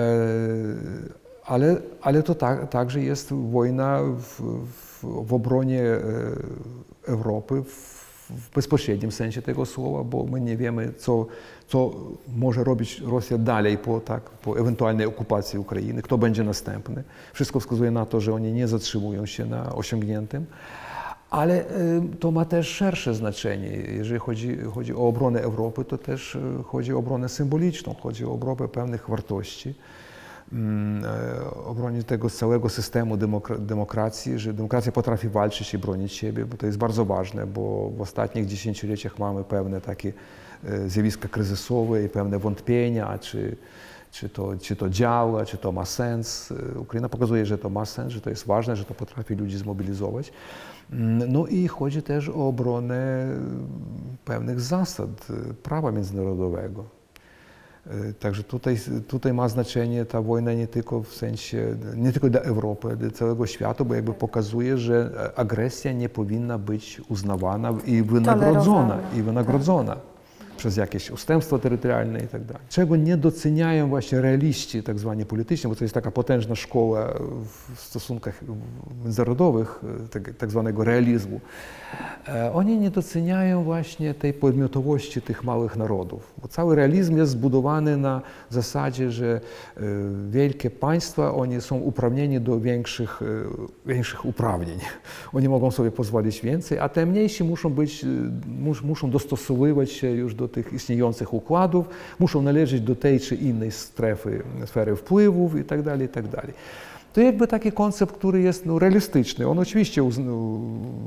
Ale, 1.45 1.77
ale 2.01 2.23
to 2.23 2.35
tak, 2.35 2.69
także 2.69 3.01
jest 3.01 3.33
wojna 3.33 3.99
w, 4.03 4.41
w, 4.65 5.25
w 5.27 5.33
obronie 5.33 5.81
e, 5.81 6.01
Europy 7.07 7.63
w, 7.65 8.00
w 8.35 8.55
bezpośrednim 8.55 9.11
sensie 9.11 9.41
tego 9.41 9.65
słowa, 9.65 10.03
bo 10.03 10.25
my 10.25 10.41
nie 10.41 10.57
wiemy, 10.57 10.93
co, 10.97 11.25
co 11.67 11.91
może 12.35 12.63
robić 12.63 12.99
Rosja 12.99 13.37
dalej 13.37 13.77
po, 13.77 13.99
tak, 13.99 14.23
po 14.23 14.59
ewentualnej 14.59 15.05
okupacji 15.05 15.59
Ukrainy, 15.59 16.01
kto 16.01 16.17
będzie 16.17 16.43
następny. 16.43 17.03
Wszystko 17.33 17.59
wskazuje 17.59 17.91
na 17.91 18.05
to, 18.05 18.21
że 18.21 18.33
oni 18.33 18.51
nie 18.51 18.67
zatrzymują 18.67 19.25
się 19.25 19.45
na 19.45 19.75
osiągniętym. 19.75 20.45
Ale 21.29 21.61
y, 21.61 21.65
to 22.19 22.31
ma 22.31 22.45
też 22.45 22.67
szersze 22.67 23.13
znaczenie. 23.13 23.67
Jeżeli 23.69 24.19
chodzi, 24.19 24.57
chodzi 24.75 24.93
o 24.93 25.07
obronę 25.07 25.41
Europy, 25.41 25.85
to 25.85 25.97
też 25.97 26.35
y, 26.35 26.39
chodzi 26.65 26.93
o 26.93 26.97
obronę 26.97 27.29
symboliczną, 27.29 27.93
chodzi 27.93 28.25
o 28.25 28.31
obronę 28.31 28.67
pewnych 28.67 29.09
wartości, 29.09 29.73
obronie 31.65 32.03
tego 32.03 32.29
całego 32.29 32.69
systemu 32.69 33.17
demokra- 33.17 33.59
demokracji, 33.59 34.39
że 34.39 34.53
demokracja 34.53 34.91
potrafi 34.91 35.29
walczyć 35.29 35.73
i 35.73 35.77
bronić 35.77 36.13
siebie, 36.13 36.45
bo 36.45 36.57
to 36.57 36.65
jest 36.65 36.77
bardzo 36.77 37.05
ważne, 37.05 37.47
bo 37.47 37.89
w 37.97 38.01
ostatnich 38.01 38.45
dziesięcioleciach 38.45 39.19
mamy 39.19 39.43
pewne 39.43 39.81
takie 39.81 40.13
e, 40.63 40.89
zjawiska 40.89 41.27
kryzysowe 41.27 42.03
i 42.03 42.09
pewne 42.09 42.39
wątpienia, 42.39 43.17
czy, 43.17 43.55
czy, 44.11 44.29
to, 44.29 44.51
czy 44.61 44.75
to 44.75 44.89
działa, 44.89 45.45
czy 45.45 45.57
to 45.57 45.71
ma 45.71 45.85
sens. 45.85 46.51
E, 46.75 46.79
Ukraina 46.79 47.09
pokazuje, 47.09 47.45
że 47.45 47.57
to 47.57 47.69
ma 47.69 47.85
sens, 47.85 48.13
że 48.13 48.21
to 48.21 48.29
jest 48.29 48.45
ważne, 48.45 48.75
że 48.75 48.85
to 48.85 48.93
potrafi 48.93 49.35
ludzi 49.35 49.57
zmobilizować. 49.57 50.31
Mm, 50.91 51.31
No 51.31 51.47
i 51.47 51.67
chodzi 51.67 52.03
też 52.03 52.29
o 52.29 52.47
obronę 52.47 53.27
pewnych 54.25 54.61
zasad 54.61 55.09
e, 55.49 55.53
prawa 55.53 55.91
międzynarodowego. 55.91 57.00
E, 57.87 58.13
Także 58.13 58.43
tutaj, 58.43 58.77
tutaj 59.07 59.33
ma 59.33 59.49
znaczenie 59.49 60.05
ta 60.05 60.21
wojna 60.21 60.53
nie 60.53 60.67
tylko 60.67 61.01
w 61.03 61.13
sensie, 61.13 61.77
nie 61.95 62.11
tylko 62.11 62.29
dla 62.29 62.41
Europy, 62.41 62.87
ale 62.87 62.97
dla 62.97 63.11
całego 63.11 63.47
świata, 63.47 63.83
bo 63.83 63.95
jakby 63.95 64.13
pokazuje, 64.13 64.77
że 64.77 65.11
agresja 65.35 65.93
nie 65.93 66.09
powinna 66.09 66.57
być 66.57 67.01
uznawana 67.09 67.73
i 67.85 68.03
wynagrodzona, 68.03 68.97
i 69.15 69.21
wynagrodzona 69.21 70.10
przez 70.61 70.77
jakieś 70.77 71.11
ustępstwo 71.11 71.59
terytorialne 71.59 72.19
i 72.19 72.27
tak 72.27 72.43
dalej. 72.43 72.63
Czego 72.69 72.95
nie 72.95 73.17
doceniają 73.17 73.89
właśnie 73.89 74.21
realiści 74.21 74.83
tak 74.83 74.99
zwani 74.99 75.25
polityczni, 75.25 75.69
bo 75.69 75.75
to 75.75 75.83
jest 75.83 75.93
taka 75.93 76.11
potężna 76.11 76.55
szkoła 76.55 77.13
w 77.75 77.79
stosunkach 77.79 78.41
międzynarodowych, 79.03 79.83
e, 80.05 80.07
tak, 80.07 80.33
tak 80.37 80.51
zwanego 80.51 80.83
realizmu. 80.83 81.41
E, 82.27 82.53
Oni 82.53 82.79
nie 82.79 82.91
doceniają 82.91 83.63
właśnie 83.63 84.13
tej 84.13 84.33
podmiotowości 84.33 85.21
tych 85.21 85.43
małych 85.43 85.77
narodów, 85.77 86.33
bo 86.41 86.47
cały 86.47 86.75
realizm 86.75 87.17
jest 87.17 87.31
zbudowany 87.31 87.97
na 87.97 88.21
zasadzie, 88.49 89.11
że 89.11 89.41
e, 89.77 89.81
wielkie 90.29 90.69
państwa, 90.69 91.33
oni 91.33 91.61
są 91.61 91.77
uprawnieni 91.77 92.41
do 92.41 92.59
większych, 92.59 93.21
większych 93.85 94.25
uprawnień. 94.25 94.79
Oni 95.33 95.49
mogą 95.49 95.71
sobie 95.71 95.91
pozwolić 95.91 96.41
więcej, 96.41 96.79
a 96.79 96.89
te 96.89 97.05
mniejsi 97.05 97.43
muszą 97.43 97.69
być, 97.69 98.05
mus, 98.47 98.81
muszą 98.81 99.09
dostosowywać 99.11 99.91
się 99.91 100.11
już 100.11 100.35
do 100.35 100.47
tych 100.51 100.73
istniejących 100.73 101.33
układów, 101.33 101.89
muszą 102.19 102.41
należeć 102.41 102.81
do 102.81 102.95
tej 102.95 103.19
czy 103.19 103.35
innej 103.35 103.71
strefy, 103.71 104.43
sfery 104.65 104.95
wpływów 104.95 105.59
i 105.59 105.63
tak 105.63 105.81
dalej, 105.81 106.05
i 106.05 106.09
tak. 106.09 106.25
To 107.13 107.21
jakby 107.21 107.47
taki 107.47 107.71
koncept, 107.71 108.15
który 108.15 108.41
jest 108.41 108.65
no, 108.65 108.79
realistyczny. 108.79 109.47
On 109.47 109.59
oczywiście 109.59 110.09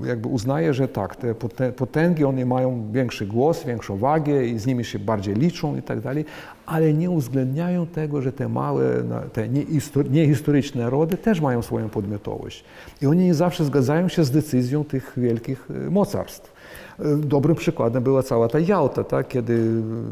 jakby 0.04 0.28
uznaje, 0.28 0.74
że 0.74 0.88
tak, 0.88 1.16
te 1.16 1.34
potęgi, 1.72 2.24
one 2.24 2.46
mają 2.46 2.92
większy 2.92 3.26
głos, 3.26 3.64
większą 3.64 3.96
wagę 3.96 4.46
i 4.46 4.58
z 4.58 4.66
nimi 4.66 4.84
się 4.84 4.98
bardziej 4.98 5.34
liczą 5.34 5.76
i 5.76 5.82
tak 5.82 6.00
dalej, 6.00 6.24
ale 6.66 6.92
nie 6.92 7.10
uwzględniają 7.10 7.86
tego, 7.86 8.22
że 8.22 8.32
te 8.32 8.48
małe, 8.48 8.84
te 9.32 9.48
niehisto- 9.48 10.10
niehistoryczne 10.10 10.82
narody 10.82 11.16
też 11.16 11.40
mają 11.40 11.62
swoją 11.62 11.88
podmiotowość. 11.88 12.64
I 13.02 13.06
oni 13.06 13.24
nie 13.24 13.34
zawsze 13.34 13.64
zgadzają 13.64 14.08
się 14.08 14.24
z 14.24 14.30
decyzją 14.30 14.84
tych 14.84 15.12
wielkich 15.16 15.68
e, 15.70 15.90
mocarstw. 15.90 16.53
E, 16.98 17.16
Dobrym 17.16 17.56
przykładem 17.56 18.02
była 18.02 18.22
cała 18.22 18.48
ta 18.48 18.58
Jałta, 18.58 19.04
tak? 19.04 19.28
kiedy 19.28 19.70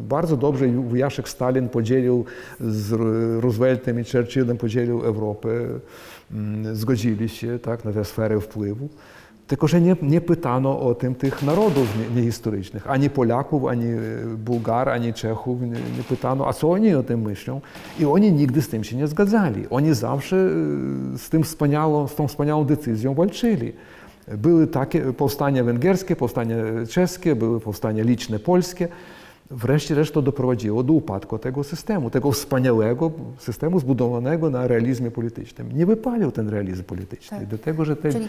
bardzo 0.08 0.36
dobrze 0.36 0.68
wujaszek 0.68 1.28
Stalin 1.28 1.68
podzielił 1.68 2.24
z 2.60 2.92
Ro- 2.92 3.40
Rooseveltem 3.40 4.00
i 4.00 4.04
Churchillem 4.04 4.56
podzielił 4.56 5.02
Europę, 5.02 5.48
mm, 6.32 6.76
zgodzili 6.76 7.28
się 7.28 7.58
tak, 7.58 7.84
na 7.84 7.92
tę 7.92 8.04
sferę 8.04 8.40
wpływu. 8.40 8.88
Tylko, 9.46 9.68
że 9.68 9.80
nie, 9.80 9.96
nie 10.02 10.20
pytano 10.20 10.80
o 10.80 10.94
tym 10.94 11.14
tych 11.14 11.42
narodów 11.42 11.88
nie- 11.98 12.20
niehistorycznych, 12.20 12.90
ani 12.90 13.10
Polaków, 13.10 13.64
ani 13.66 13.84
e, 13.86 13.98
Bułgar, 14.44 14.88
ani 14.88 15.12
Czechów, 15.14 15.60
nie, 15.60 15.66
nie 15.68 16.04
pytano, 16.08 16.48
a 16.48 16.52
co 16.52 16.70
oni 16.70 16.94
o 16.94 17.02
tym 17.02 17.20
myślą. 17.22 17.60
I 18.00 18.04
oni 18.04 18.32
nigdy 18.32 18.62
z 18.62 18.68
tym 18.68 18.84
się 18.84 18.96
nie 18.96 19.06
zgadzali. 19.06 19.64
Oni 19.70 19.94
zawsze 19.94 20.36
e, 20.36 21.18
z, 21.18 21.28
tym 21.30 21.42
wspaniałą, 21.42 22.08
z 22.08 22.14
tą 22.14 22.28
wspaniałą 22.28 22.64
decyzją 22.64 23.14
walczyli. 23.14 23.72
Były 24.28 24.66
takie 24.66 25.00
powstania 25.00 25.64
węgierskie, 25.64 26.16
powstania 26.16 26.56
czeskie, 26.88 27.36
były 27.36 27.60
powstania 27.60 28.04
liczne 28.04 28.38
polskie. 28.38 28.88
Wreszcie 29.50 30.04
to 30.04 30.22
doprowadziło 30.22 30.82
do 30.82 30.92
upadku 30.92 31.38
tego 31.38 31.64
systemu, 31.64 32.10
tego 32.10 32.32
wspaniałego 32.32 33.10
systemu 33.38 33.80
zbudowanego 33.80 34.50
na 34.50 34.66
realizmie 34.66 35.10
politycznym. 35.10 35.72
Nie 35.72 35.86
wypalił 35.86 36.30
ten 36.30 36.48
realizm 36.48 36.84
polityczny, 36.84 37.38
Tak. 37.38 37.46
dlatego 37.46 37.84
że 37.84 37.96
te 37.96 38.12
Czyli 38.12 38.28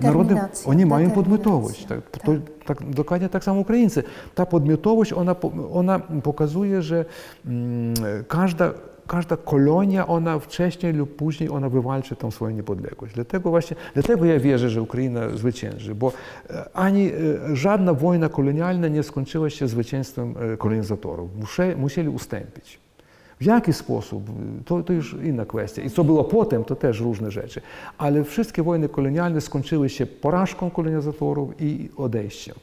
narody, 0.00 0.36
oni 0.66 0.86
mają 0.86 1.10
podmiotowość. 1.10 1.84
Tak, 1.84 2.10
to, 2.10 2.32
tak, 2.66 2.90
dokładnie 2.90 3.28
tak 3.28 3.44
samo 3.44 3.60
Ukraińcy. 3.60 4.02
Ta 4.34 4.46
podmiotowość, 4.46 5.12
ona, 5.12 5.36
ona 5.72 5.98
pokazuje, 5.98 6.82
że 6.82 7.04
mm, 7.46 7.94
każda, 8.28 8.72
każda 9.06 9.36
kolonia, 9.36 10.06
ona 10.06 10.38
wcześniej 10.38 10.92
lub 10.92 11.16
później, 11.16 11.50
ona 11.50 11.68
wywalczy 11.68 12.16
tą 12.16 12.30
swoją 12.30 12.56
niepodległość. 12.56 13.14
Dlatego 13.14 13.50
właśnie, 13.50 13.76
dlatego 13.94 14.24
ja 14.24 14.40
wierzę, 14.40 14.70
że 14.70 14.82
Ukraina 14.82 15.28
zwycięży, 15.28 15.94
bo 15.94 16.12
e, 16.50 16.68
ani 16.74 17.06
e, 17.06 17.56
żadna 17.56 17.94
wojna 17.94 18.28
kolonialna 18.28 18.88
nie 18.88 19.02
skończyła 19.02 19.50
się 19.50 19.68
zwycięstwem 19.68 20.34
e, 20.52 20.56
kolonizatorów. 20.56 21.30
Musieli 21.76 22.08
ustąpić. 22.08 22.84
W 23.40 23.44
jaki 23.44 23.72
sposób, 23.72 24.24
to, 24.64 24.82
to 24.82 24.92
już 24.92 25.16
inna 25.22 25.44
kwestia. 25.44 25.82
I 25.82 25.90
co 25.90 26.04
było 26.04 26.24
potem, 26.24 26.64
to 26.64 26.76
też 26.76 27.00
różne 27.00 27.30
rzeczy. 27.30 27.60
Ale 27.98 28.24
wszystkie 28.24 28.62
wojny 28.62 28.88
kolonialne 28.88 29.40
skończyły 29.40 29.88
się 29.88 30.06
porażką 30.06 30.70
kolonizatorów 30.70 31.50
i 31.60 31.90
odejściem. 31.96 32.54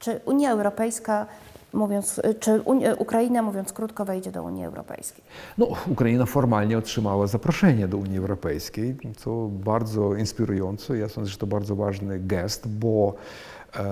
Czy 0.00 0.20
Unia 0.24 0.50
Europejska, 0.50 1.26
mówiąc, 1.72 2.20
czy 2.40 2.62
Ukraina, 2.98 3.42
mówiąc 3.42 3.72
krótko, 3.72 4.04
wejdzie 4.04 4.32
do 4.32 4.42
Unii 4.42 4.64
Europejskiej? 4.64 5.24
No, 5.58 5.66
Ukraina 5.88 6.26
formalnie 6.26 6.78
otrzymała 6.78 7.26
zaproszenie 7.26 7.88
do 7.88 7.96
Unii 7.96 8.18
Europejskiej, 8.18 8.96
co 9.16 9.48
bardzo 9.50 10.14
inspirujące. 10.14 10.98
Ja 10.98 11.08
sądzę, 11.08 11.30
że 11.30 11.38
to 11.38 11.46
bardzo 11.46 11.76
ważny 11.76 12.20
gest, 12.20 12.68
bo 12.68 13.14
e, 13.76 13.84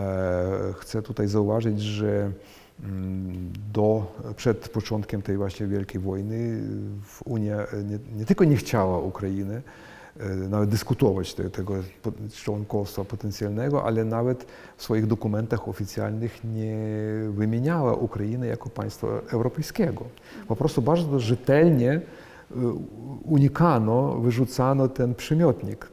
chcę 0.79 1.03
tutaj 1.03 1.29
zauważyć, 1.29 1.81
że 1.81 2.31
mm, 2.85 3.53
do, 3.73 4.13
przed 4.37 4.69
początkiem 4.69 5.23
tej 5.23 5.37
właśnie 5.37 5.67
wielkiej 5.67 6.01
wojny 6.01 6.63
Unia 7.25 7.57
nie, 7.85 7.99
nie 8.19 8.25
tylko 8.25 8.45
nie 8.45 8.57
chciała 8.57 8.99
Ukrainy, 8.99 9.63
nawet 10.49 10.71
dyskutować 10.71 11.35
te, 11.35 11.51
tego 11.51 11.75
członkostwa 12.35 13.05
potencjalnego, 13.05 13.85
ale 13.85 14.05
nawet 14.05 14.47
w 14.77 14.83
swoich 14.83 15.07
dokumentach 15.07 15.69
oficjalnych 15.69 16.45
nie 16.45 16.77
wymieniała 17.31 17.95
Ukrainy 17.95 18.47
jako 18.47 18.69
państwa 18.69 19.07
europejskiego. 19.33 20.05
Po 20.49 20.57
prostu 20.57 20.83
bardzo 20.83 21.21
rzetelnie 21.21 21.93
e, 21.93 22.01
unikano, 23.25 24.15
wyrzucano 24.15 24.89
ten 24.89 25.15
przymiotnik. 25.15 25.91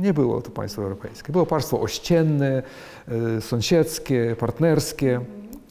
Nie 0.00 0.14
było 0.14 0.42
to 0.42 0.50
państwo 0.50 0.82
europejskie. 0.82 1.32
Było 1.32 1.46
państwo 1.46 1.80
ościenne, 1.80 2.62
e, 3.08 3.40
sąsiedzkie, 3.40 4.36
partnerskie, 4.38 5.20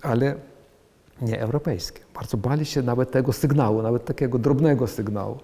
ale 0.01 0.35
nie 1.21 1.41
europejskie. 1.41 1.99
Bardzo 2.15 2.37
bali 2.37 2.65
się 2.65 2.81
nawet 2.81 3.11
tego 3.11 3.33
sygnału, 3.33 3.81
nawet 3.81 4.05
takiego 4.05 4.39
drobnego 4.39 4.87
sygnału. 4.87 5.37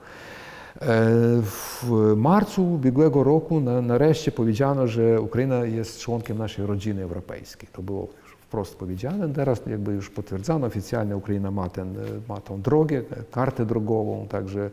E, 0.81 1.41
W 1.41 2.13
marcu 2.15 2.73
ubiegłego 2.73 3.23
roku 3.23 3.59
na, 3.61 3.81
nareszcie 3.81 4.31
powiedziano, 4.31 4.87
że 4.87 5.21
Ukraina 5.21 5.65
jest 5.65 5.99
członkiem 5.99 6.37
naszej 6.37 6.65
rodziny 6.65 7.03
europejskiej. 7.03 7.69
To 7.73 7.81
było 7.81 8.07
wprost 8.49 8.75
powiedziane. 8.75 9.29
Teraz 9.33 9.61
jakby 9.67 9.91
już 9.91 10.09
potwierdzano 10.09 10.67
oficjalnie, 10.67 11.17
Ukraina 11.17 11.51
ma, 11.51 11.69
ten, 11.69 11.95
ma 12.29 12.41
tą 12.41 12.61
drogę, 12.61 13.01
kartę 13.31 13.65
drogową, 13.65 14.27
także 14.29 14.69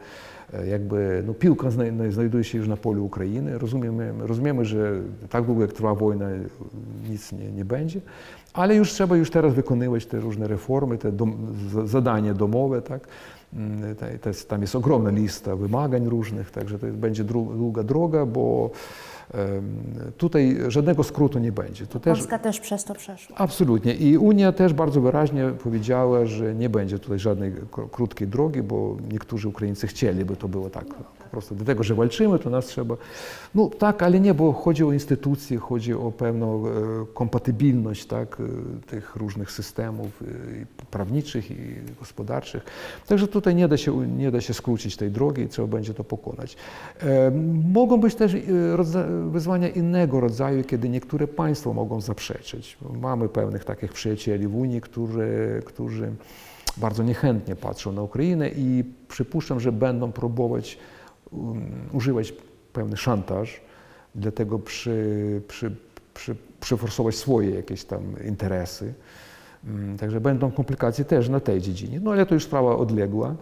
e, 0.53 0.67
jakby 0.67 1.23
no, 1.27 1.35
piłka 1.35 1.71
zna, 1.71 1.85
znajduje 2.11 2.45
się 2.45 2.59
już 2.59 2.69
na 2.69 2.77
polu 2.77 3.05
Ukrainy. 3.05 3.59
Rozumiemy, 3.59 4.13
rozumiemy, 4.19 4.65
że 4.65 5.01
tak 5.31 5.45
długo 5.45 5.63
jak 5.63 5.73
trwa 5.73 5.95
wojna 5.95 6.27
nic 7.11 7.33
nie, 7.33 7.53
nie 7.53 7.65
będzie, 7.65 8.01
ale 8.53 8.75
już 8.77 8.93
trzeba 8.93 9.17
już 9.17 9.31
teraz 9.31 9.55
wykonywać 9.55 10.07
te 10.07 10.21
różne 10.21 10.49
reformy, 10.49 10.99
te 10.99 11.13
dom, 11.13 11.55
zadania 11.85 12.35
domowe, 12.35 12.83
tak? 12.83 13.09
Mm, 13.55 13.97
tam 14.49 14.61
jest 14.61 14.77
ogromna 14.77 15.11
lista 15.11 15.57
wymagań 15.57 16.09
różnych, 16.09 16.51
także 16.51 16.79
to 16.79 16.87
będzie 16.87 17.25
długa 17.25 17.83
droga, 17.83 18.27
bo 18.27 18.71
tutaj 20.17 20.59
żadnego 20.69 21.05
skrótu 21.05 21.39
nie 21.39 21.53
będzie. 21.53 21.87
To 21.87 22.01
Polska 22.01 22.39
też 22.39 22.61
przez 22.61 22.85
to 22.85 22.95
przeszła. 22.95 23.37
absolutnie. 23.37 23.95
I 23.95 24.19
Unia 24.19 24.53
też 24.53 24.73
bardzo 24.73 25.01
wyraźnie 25.01 25.49
powiedziała, 25.63 26.27
że 26.27 26.55
nie 26.55 26.69
będzie 26.69 26.99
tutaj 26.99 27.19
żadnej 27.19 27.53
krótkiej 27.93 28.29
drogi, 28.29 28.63
bo 28.63 28.97
niektórzy 29.13 29.49
Ukraińcy 29.49 29.87
chcieli, 29.87 30.25
by 30.25 30.37
to 30.37 30.49
było 30.49 30.71
tak 30.71 30.85
po 31.27 31.31
prostu 31.31 31.55
dlatego, 31.55 31.83
że 31.83 31.95
walczymy, 31.95 32.39
to 32.39 32.51
nas 32.51 32.67
trzeba. 32.67 32.97
No 33.55 33.71
tak, 33.79 34.03
ale 34.03 34.21
nie, 34.21 34.35
bo 34.35 34.53
chodzi 34.53 34.85
o 34.85 34.93
instytucje, 34.93 35.59
chodzi 35.59 35.95
o 35.95 36.13
pewną 36.13 36.67
e, 36.67 36.71
kompatybilność 37.15 38.07
tak, 38.07 38.41
e, 38.41 38.87
tych 38.87 39.17
różnych 39.17 39.51
systemów 39.51 40.23
e, 40.23 40.87
prawniczych 40.91 41.51
i 41.51 41.57
gospodarczych. 41.99 42.65
Także 43.07 43.29
tutaj 43.29 43.55
nie 43.55 43.69
da 43.69 43.77
się, 43.77 44.07
nie 44.07 44.31
da 44.31 44.41
się 44.41 44.55
skrócić 44.55 44.97
tej 44.97 45.11
drogi 45.11 45.43
i 45.43 45.49
trzeba 45.49 45.69
będzie 45.69 45.95
to 45.95 46.05
pokonać. 46.05 46.57
Mogą 47.73 48.01
być 48.01 48.15
też 48.15 48.37
wyzwania 49.31 49.69
innego 49.69 50.21
rodzaju, 50.21 50.65
kiedy 50.65 50.89
niektóre 50.89 51.29
państwa 51.29 51.73
mogą 51.73 52.01
zaprzeczyć. 52.01 52.79
Mamy 53.01 53.29
pewnych 53.29 53.65
takich 53.65 53.93
przyjacieli 53.93 54.49
w 54.49 54.57
Unii, 54.57 54.81
którzy, 54.81 55.63
którzy 55.65 56.13
bardzo 56.77 57.03
niechętnie 57.03 57.57
patrzą 57.57 57.93
na 57.93 58.03
Ukrainę 58.03 58.51
i 58.57 58.85
przypuszczam, 59.09 59.61
że 59.61 59.73
będą 59.73 60.13
próbować 60.13 60.79
um, 61.31 61.89
używać 61.93 62.35
pewny 62.73 62.97
szantaż, 62.97 63.61
dlatego 64.15 64.59
przy, 64.59 65.43
przy, 65.49 65.77
przy, 66.15 66.37
przyforsować 66.61 67.15
swoje 67.15 67.51
jakieś 67.51 67.85
tam 67.85 68.03
interesy. 68.25 68.95
Mm, 69.65 69.99
Także 69.99 70.21
będą 70.21 70.51
komplikacje 70.51 71.05
też 71.05 71.29
na 71.29 71.41
tej 71.41 71.61
dziedzinie. 71.61 72.01
No 72.01 72.13
ale 72.13 72.27
to 72.27 72.35
już 72.35 72.45
sprawa 72.45 72.77
odległa. 72.77 73.35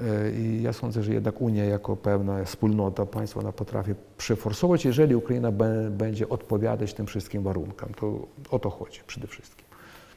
E, 0.00 0.30
I 0.30 0.62
ja 0.62 0.72
sądzę, 0.72 1.02
że 1.02 1.14
jednak 1.14 1.40
Unia 1.40 1.64
jako 1.64 1.96
pewna 1.96 2.44
wspólnota 2.44 3.06
państw 3.06 3.36
ona 3.36 3.52
potrafi 3.52 3.94
przeforsować, 4.18 4.84
jeżeli 4.84 5.14
Ukraina 5.14 5.52
będzie 5.90 6.28
odpowiadać 6.28 6.94
tym 6.94 7.06
wszystkim 7.06 7.42
warunkom. 7.42 7.94
To 7.94 8.26
o 8.50 8.58
to 8.58 8.70
chodzi 8.70 9.00
przede 9.06 9.26
wszystkim. 9.26 9.64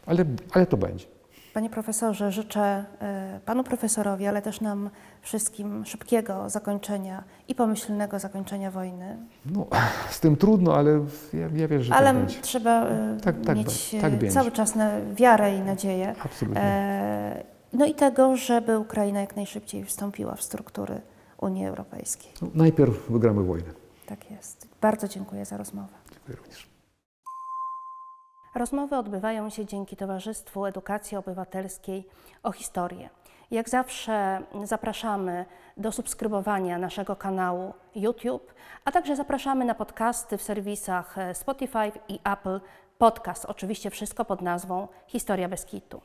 Ale, 0.05 0.25
ale 0.51 0.65
to 0.65 0.77
będzie. 0.77 1.05
Panie 1.53 1.69
profesorze, 1.69 2.31
życzę 2.31 2.85
e, 3.01 3.39
panu 3.45 3.63
profesorowi, 3.63 4.27
ale 4.27 4.41
też 4.41 4.61
nam 4.61 4.89
wszystkim 5.21 5.85
szybkiego 5.85 6.49
zakończenia 6.49 7.23
i 7.47 7.55
pomyślnego 7.55 8.19
zakończenia 8.19 8.71
wojny. 8.71 9.17
No, 9.45 9.67
z 10.09 10.19
tym 10.19 10.35
trudno, 10.35 10.75
ale 10.75 10.91
ja, 11.33 11.49
ja 11.55 11.67
wierzę, 11.67 11.83
że 11.83 11.93
ale 11.93 12.05
tak 12.07 12.17
będzie. 12.17 12.41
trzeba 12.41 12.85
e, 12.85 13.17
Tak- 13.23 13.41
tak 13.45 13.57
mieć 13.57 13.91
tak 13.91 14.13
e, 14.13 14.17
będzie. 14.17 14.31
cały 14.31 14.51
czas 14.51 14.75
na 14.75 14.91
wiarę 15.15 15.55
i 15.55 15.59
nadzieję. 15.61 16.15
Absolutnie. 16.25 17.43
No 17.73 17.85
i 17.85 17.93
tego, 17.93 18.37
żeby 18.37 18.79
Ukraina 18.79 19.21
jak 19.21 19.35
najszybciej 19.35 19.85
wstąpiła 19.85 20.35
w 20.35 20.43
struktury 20.43 21.01
Unii 21.41 21.65
Europejskiej. 21.65 22.31
No, 22.41 22.47
najpierw 22.55 23.09
wygramy 23.11 23.43
wojnę. 23.43 23.69
Tak 24.05 24.31
jest. 24.31 24.67
Bardzo 24.81 25.07
dziękuję 25.07 25.45
za 25.45 25.57
rozmowę. 25.57 25.93
Dziękuję 26.13 26.37
również. 26.37 26.72
Rozmowy 28.55 28.97
odbywają 28.97 29.49
się 29.49 29.65
dzięki 29.65 29.95
Towarzystwu 29.95 30.65
Edukacji 30.65 31.17
Obywatelskiej 31.17 32.07
o 32.43 32.51
historię. 32.51 33.09
Jak 33.51 33.69
zawsze 33.69 34.41
zapraszamy 34.63 35.45
do 35.77 35.91
subskrybowania 35.91 36.77
naszego 36.77 37.15
kanału 37.15 37.73
YouTube, 37.95 38.53
a 38.85 38.91
także 38.91 39.15
zapraszamy 39.15 39.65
na 39.65 39.75
podcasty 39.75 40.37
w 40.37 40.41
serwisach 40.41 41.15
Spotify 41.33 41.91
i 42.07 42.19
Apple 42.23 42.59
Podcast. 42.97 43.45
Oczywiście 43.45 43.89
wszystko 43.89 44.25
pod 44.25 44.41
nazwą 44.41 44.87
Historia 45.07 45.49
bez 45.49 45.65
kitu. 45.65 46.01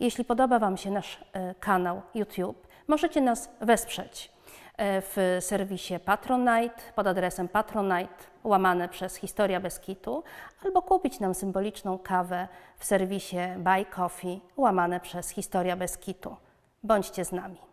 Jeśli 0.00 0.24
podoba 0.24 0.58
Wam 0.58 0.76
się 0.76 0.90
nasz 0.90 1.24
e, 1.32 1.54
kanał 1.54 2.02
YouTube, 2.14 2.66
możecie 2.88 3.20
nas 3.20 3.50
wesprzeć 3.60 4.31
w 4.78 5.38
serwisie 5.40 5.98
Patronite 6.04 6.82
pod 6.94 7.06
adresem 7.06 7.48
patronite 7.48 8.24
łamane 8.44 8.88
przez 8.88 9.16
Historia 9.16 9.60
bez 9.60 9.80
kitu 9.80 10.22
albo 10.64 10.82
kupić 10.82 11.20
nam 11.20 11.34
symboliczną 11.34 11.98
kawę 11.98 12.48
w 12.78 12.84
serwisie 12.84 13.38
Buy 13.58 13.84
Coffee 13.84 14.40
łamane 14.56 15.00
przez 15.00 15.30
Historia 15.30 15.76
bez 15.76 15.98
kitu. 15.98 16.36
Bądźcie 16.82 17.24
z 17.24 17.32
nami. 17.32 17.71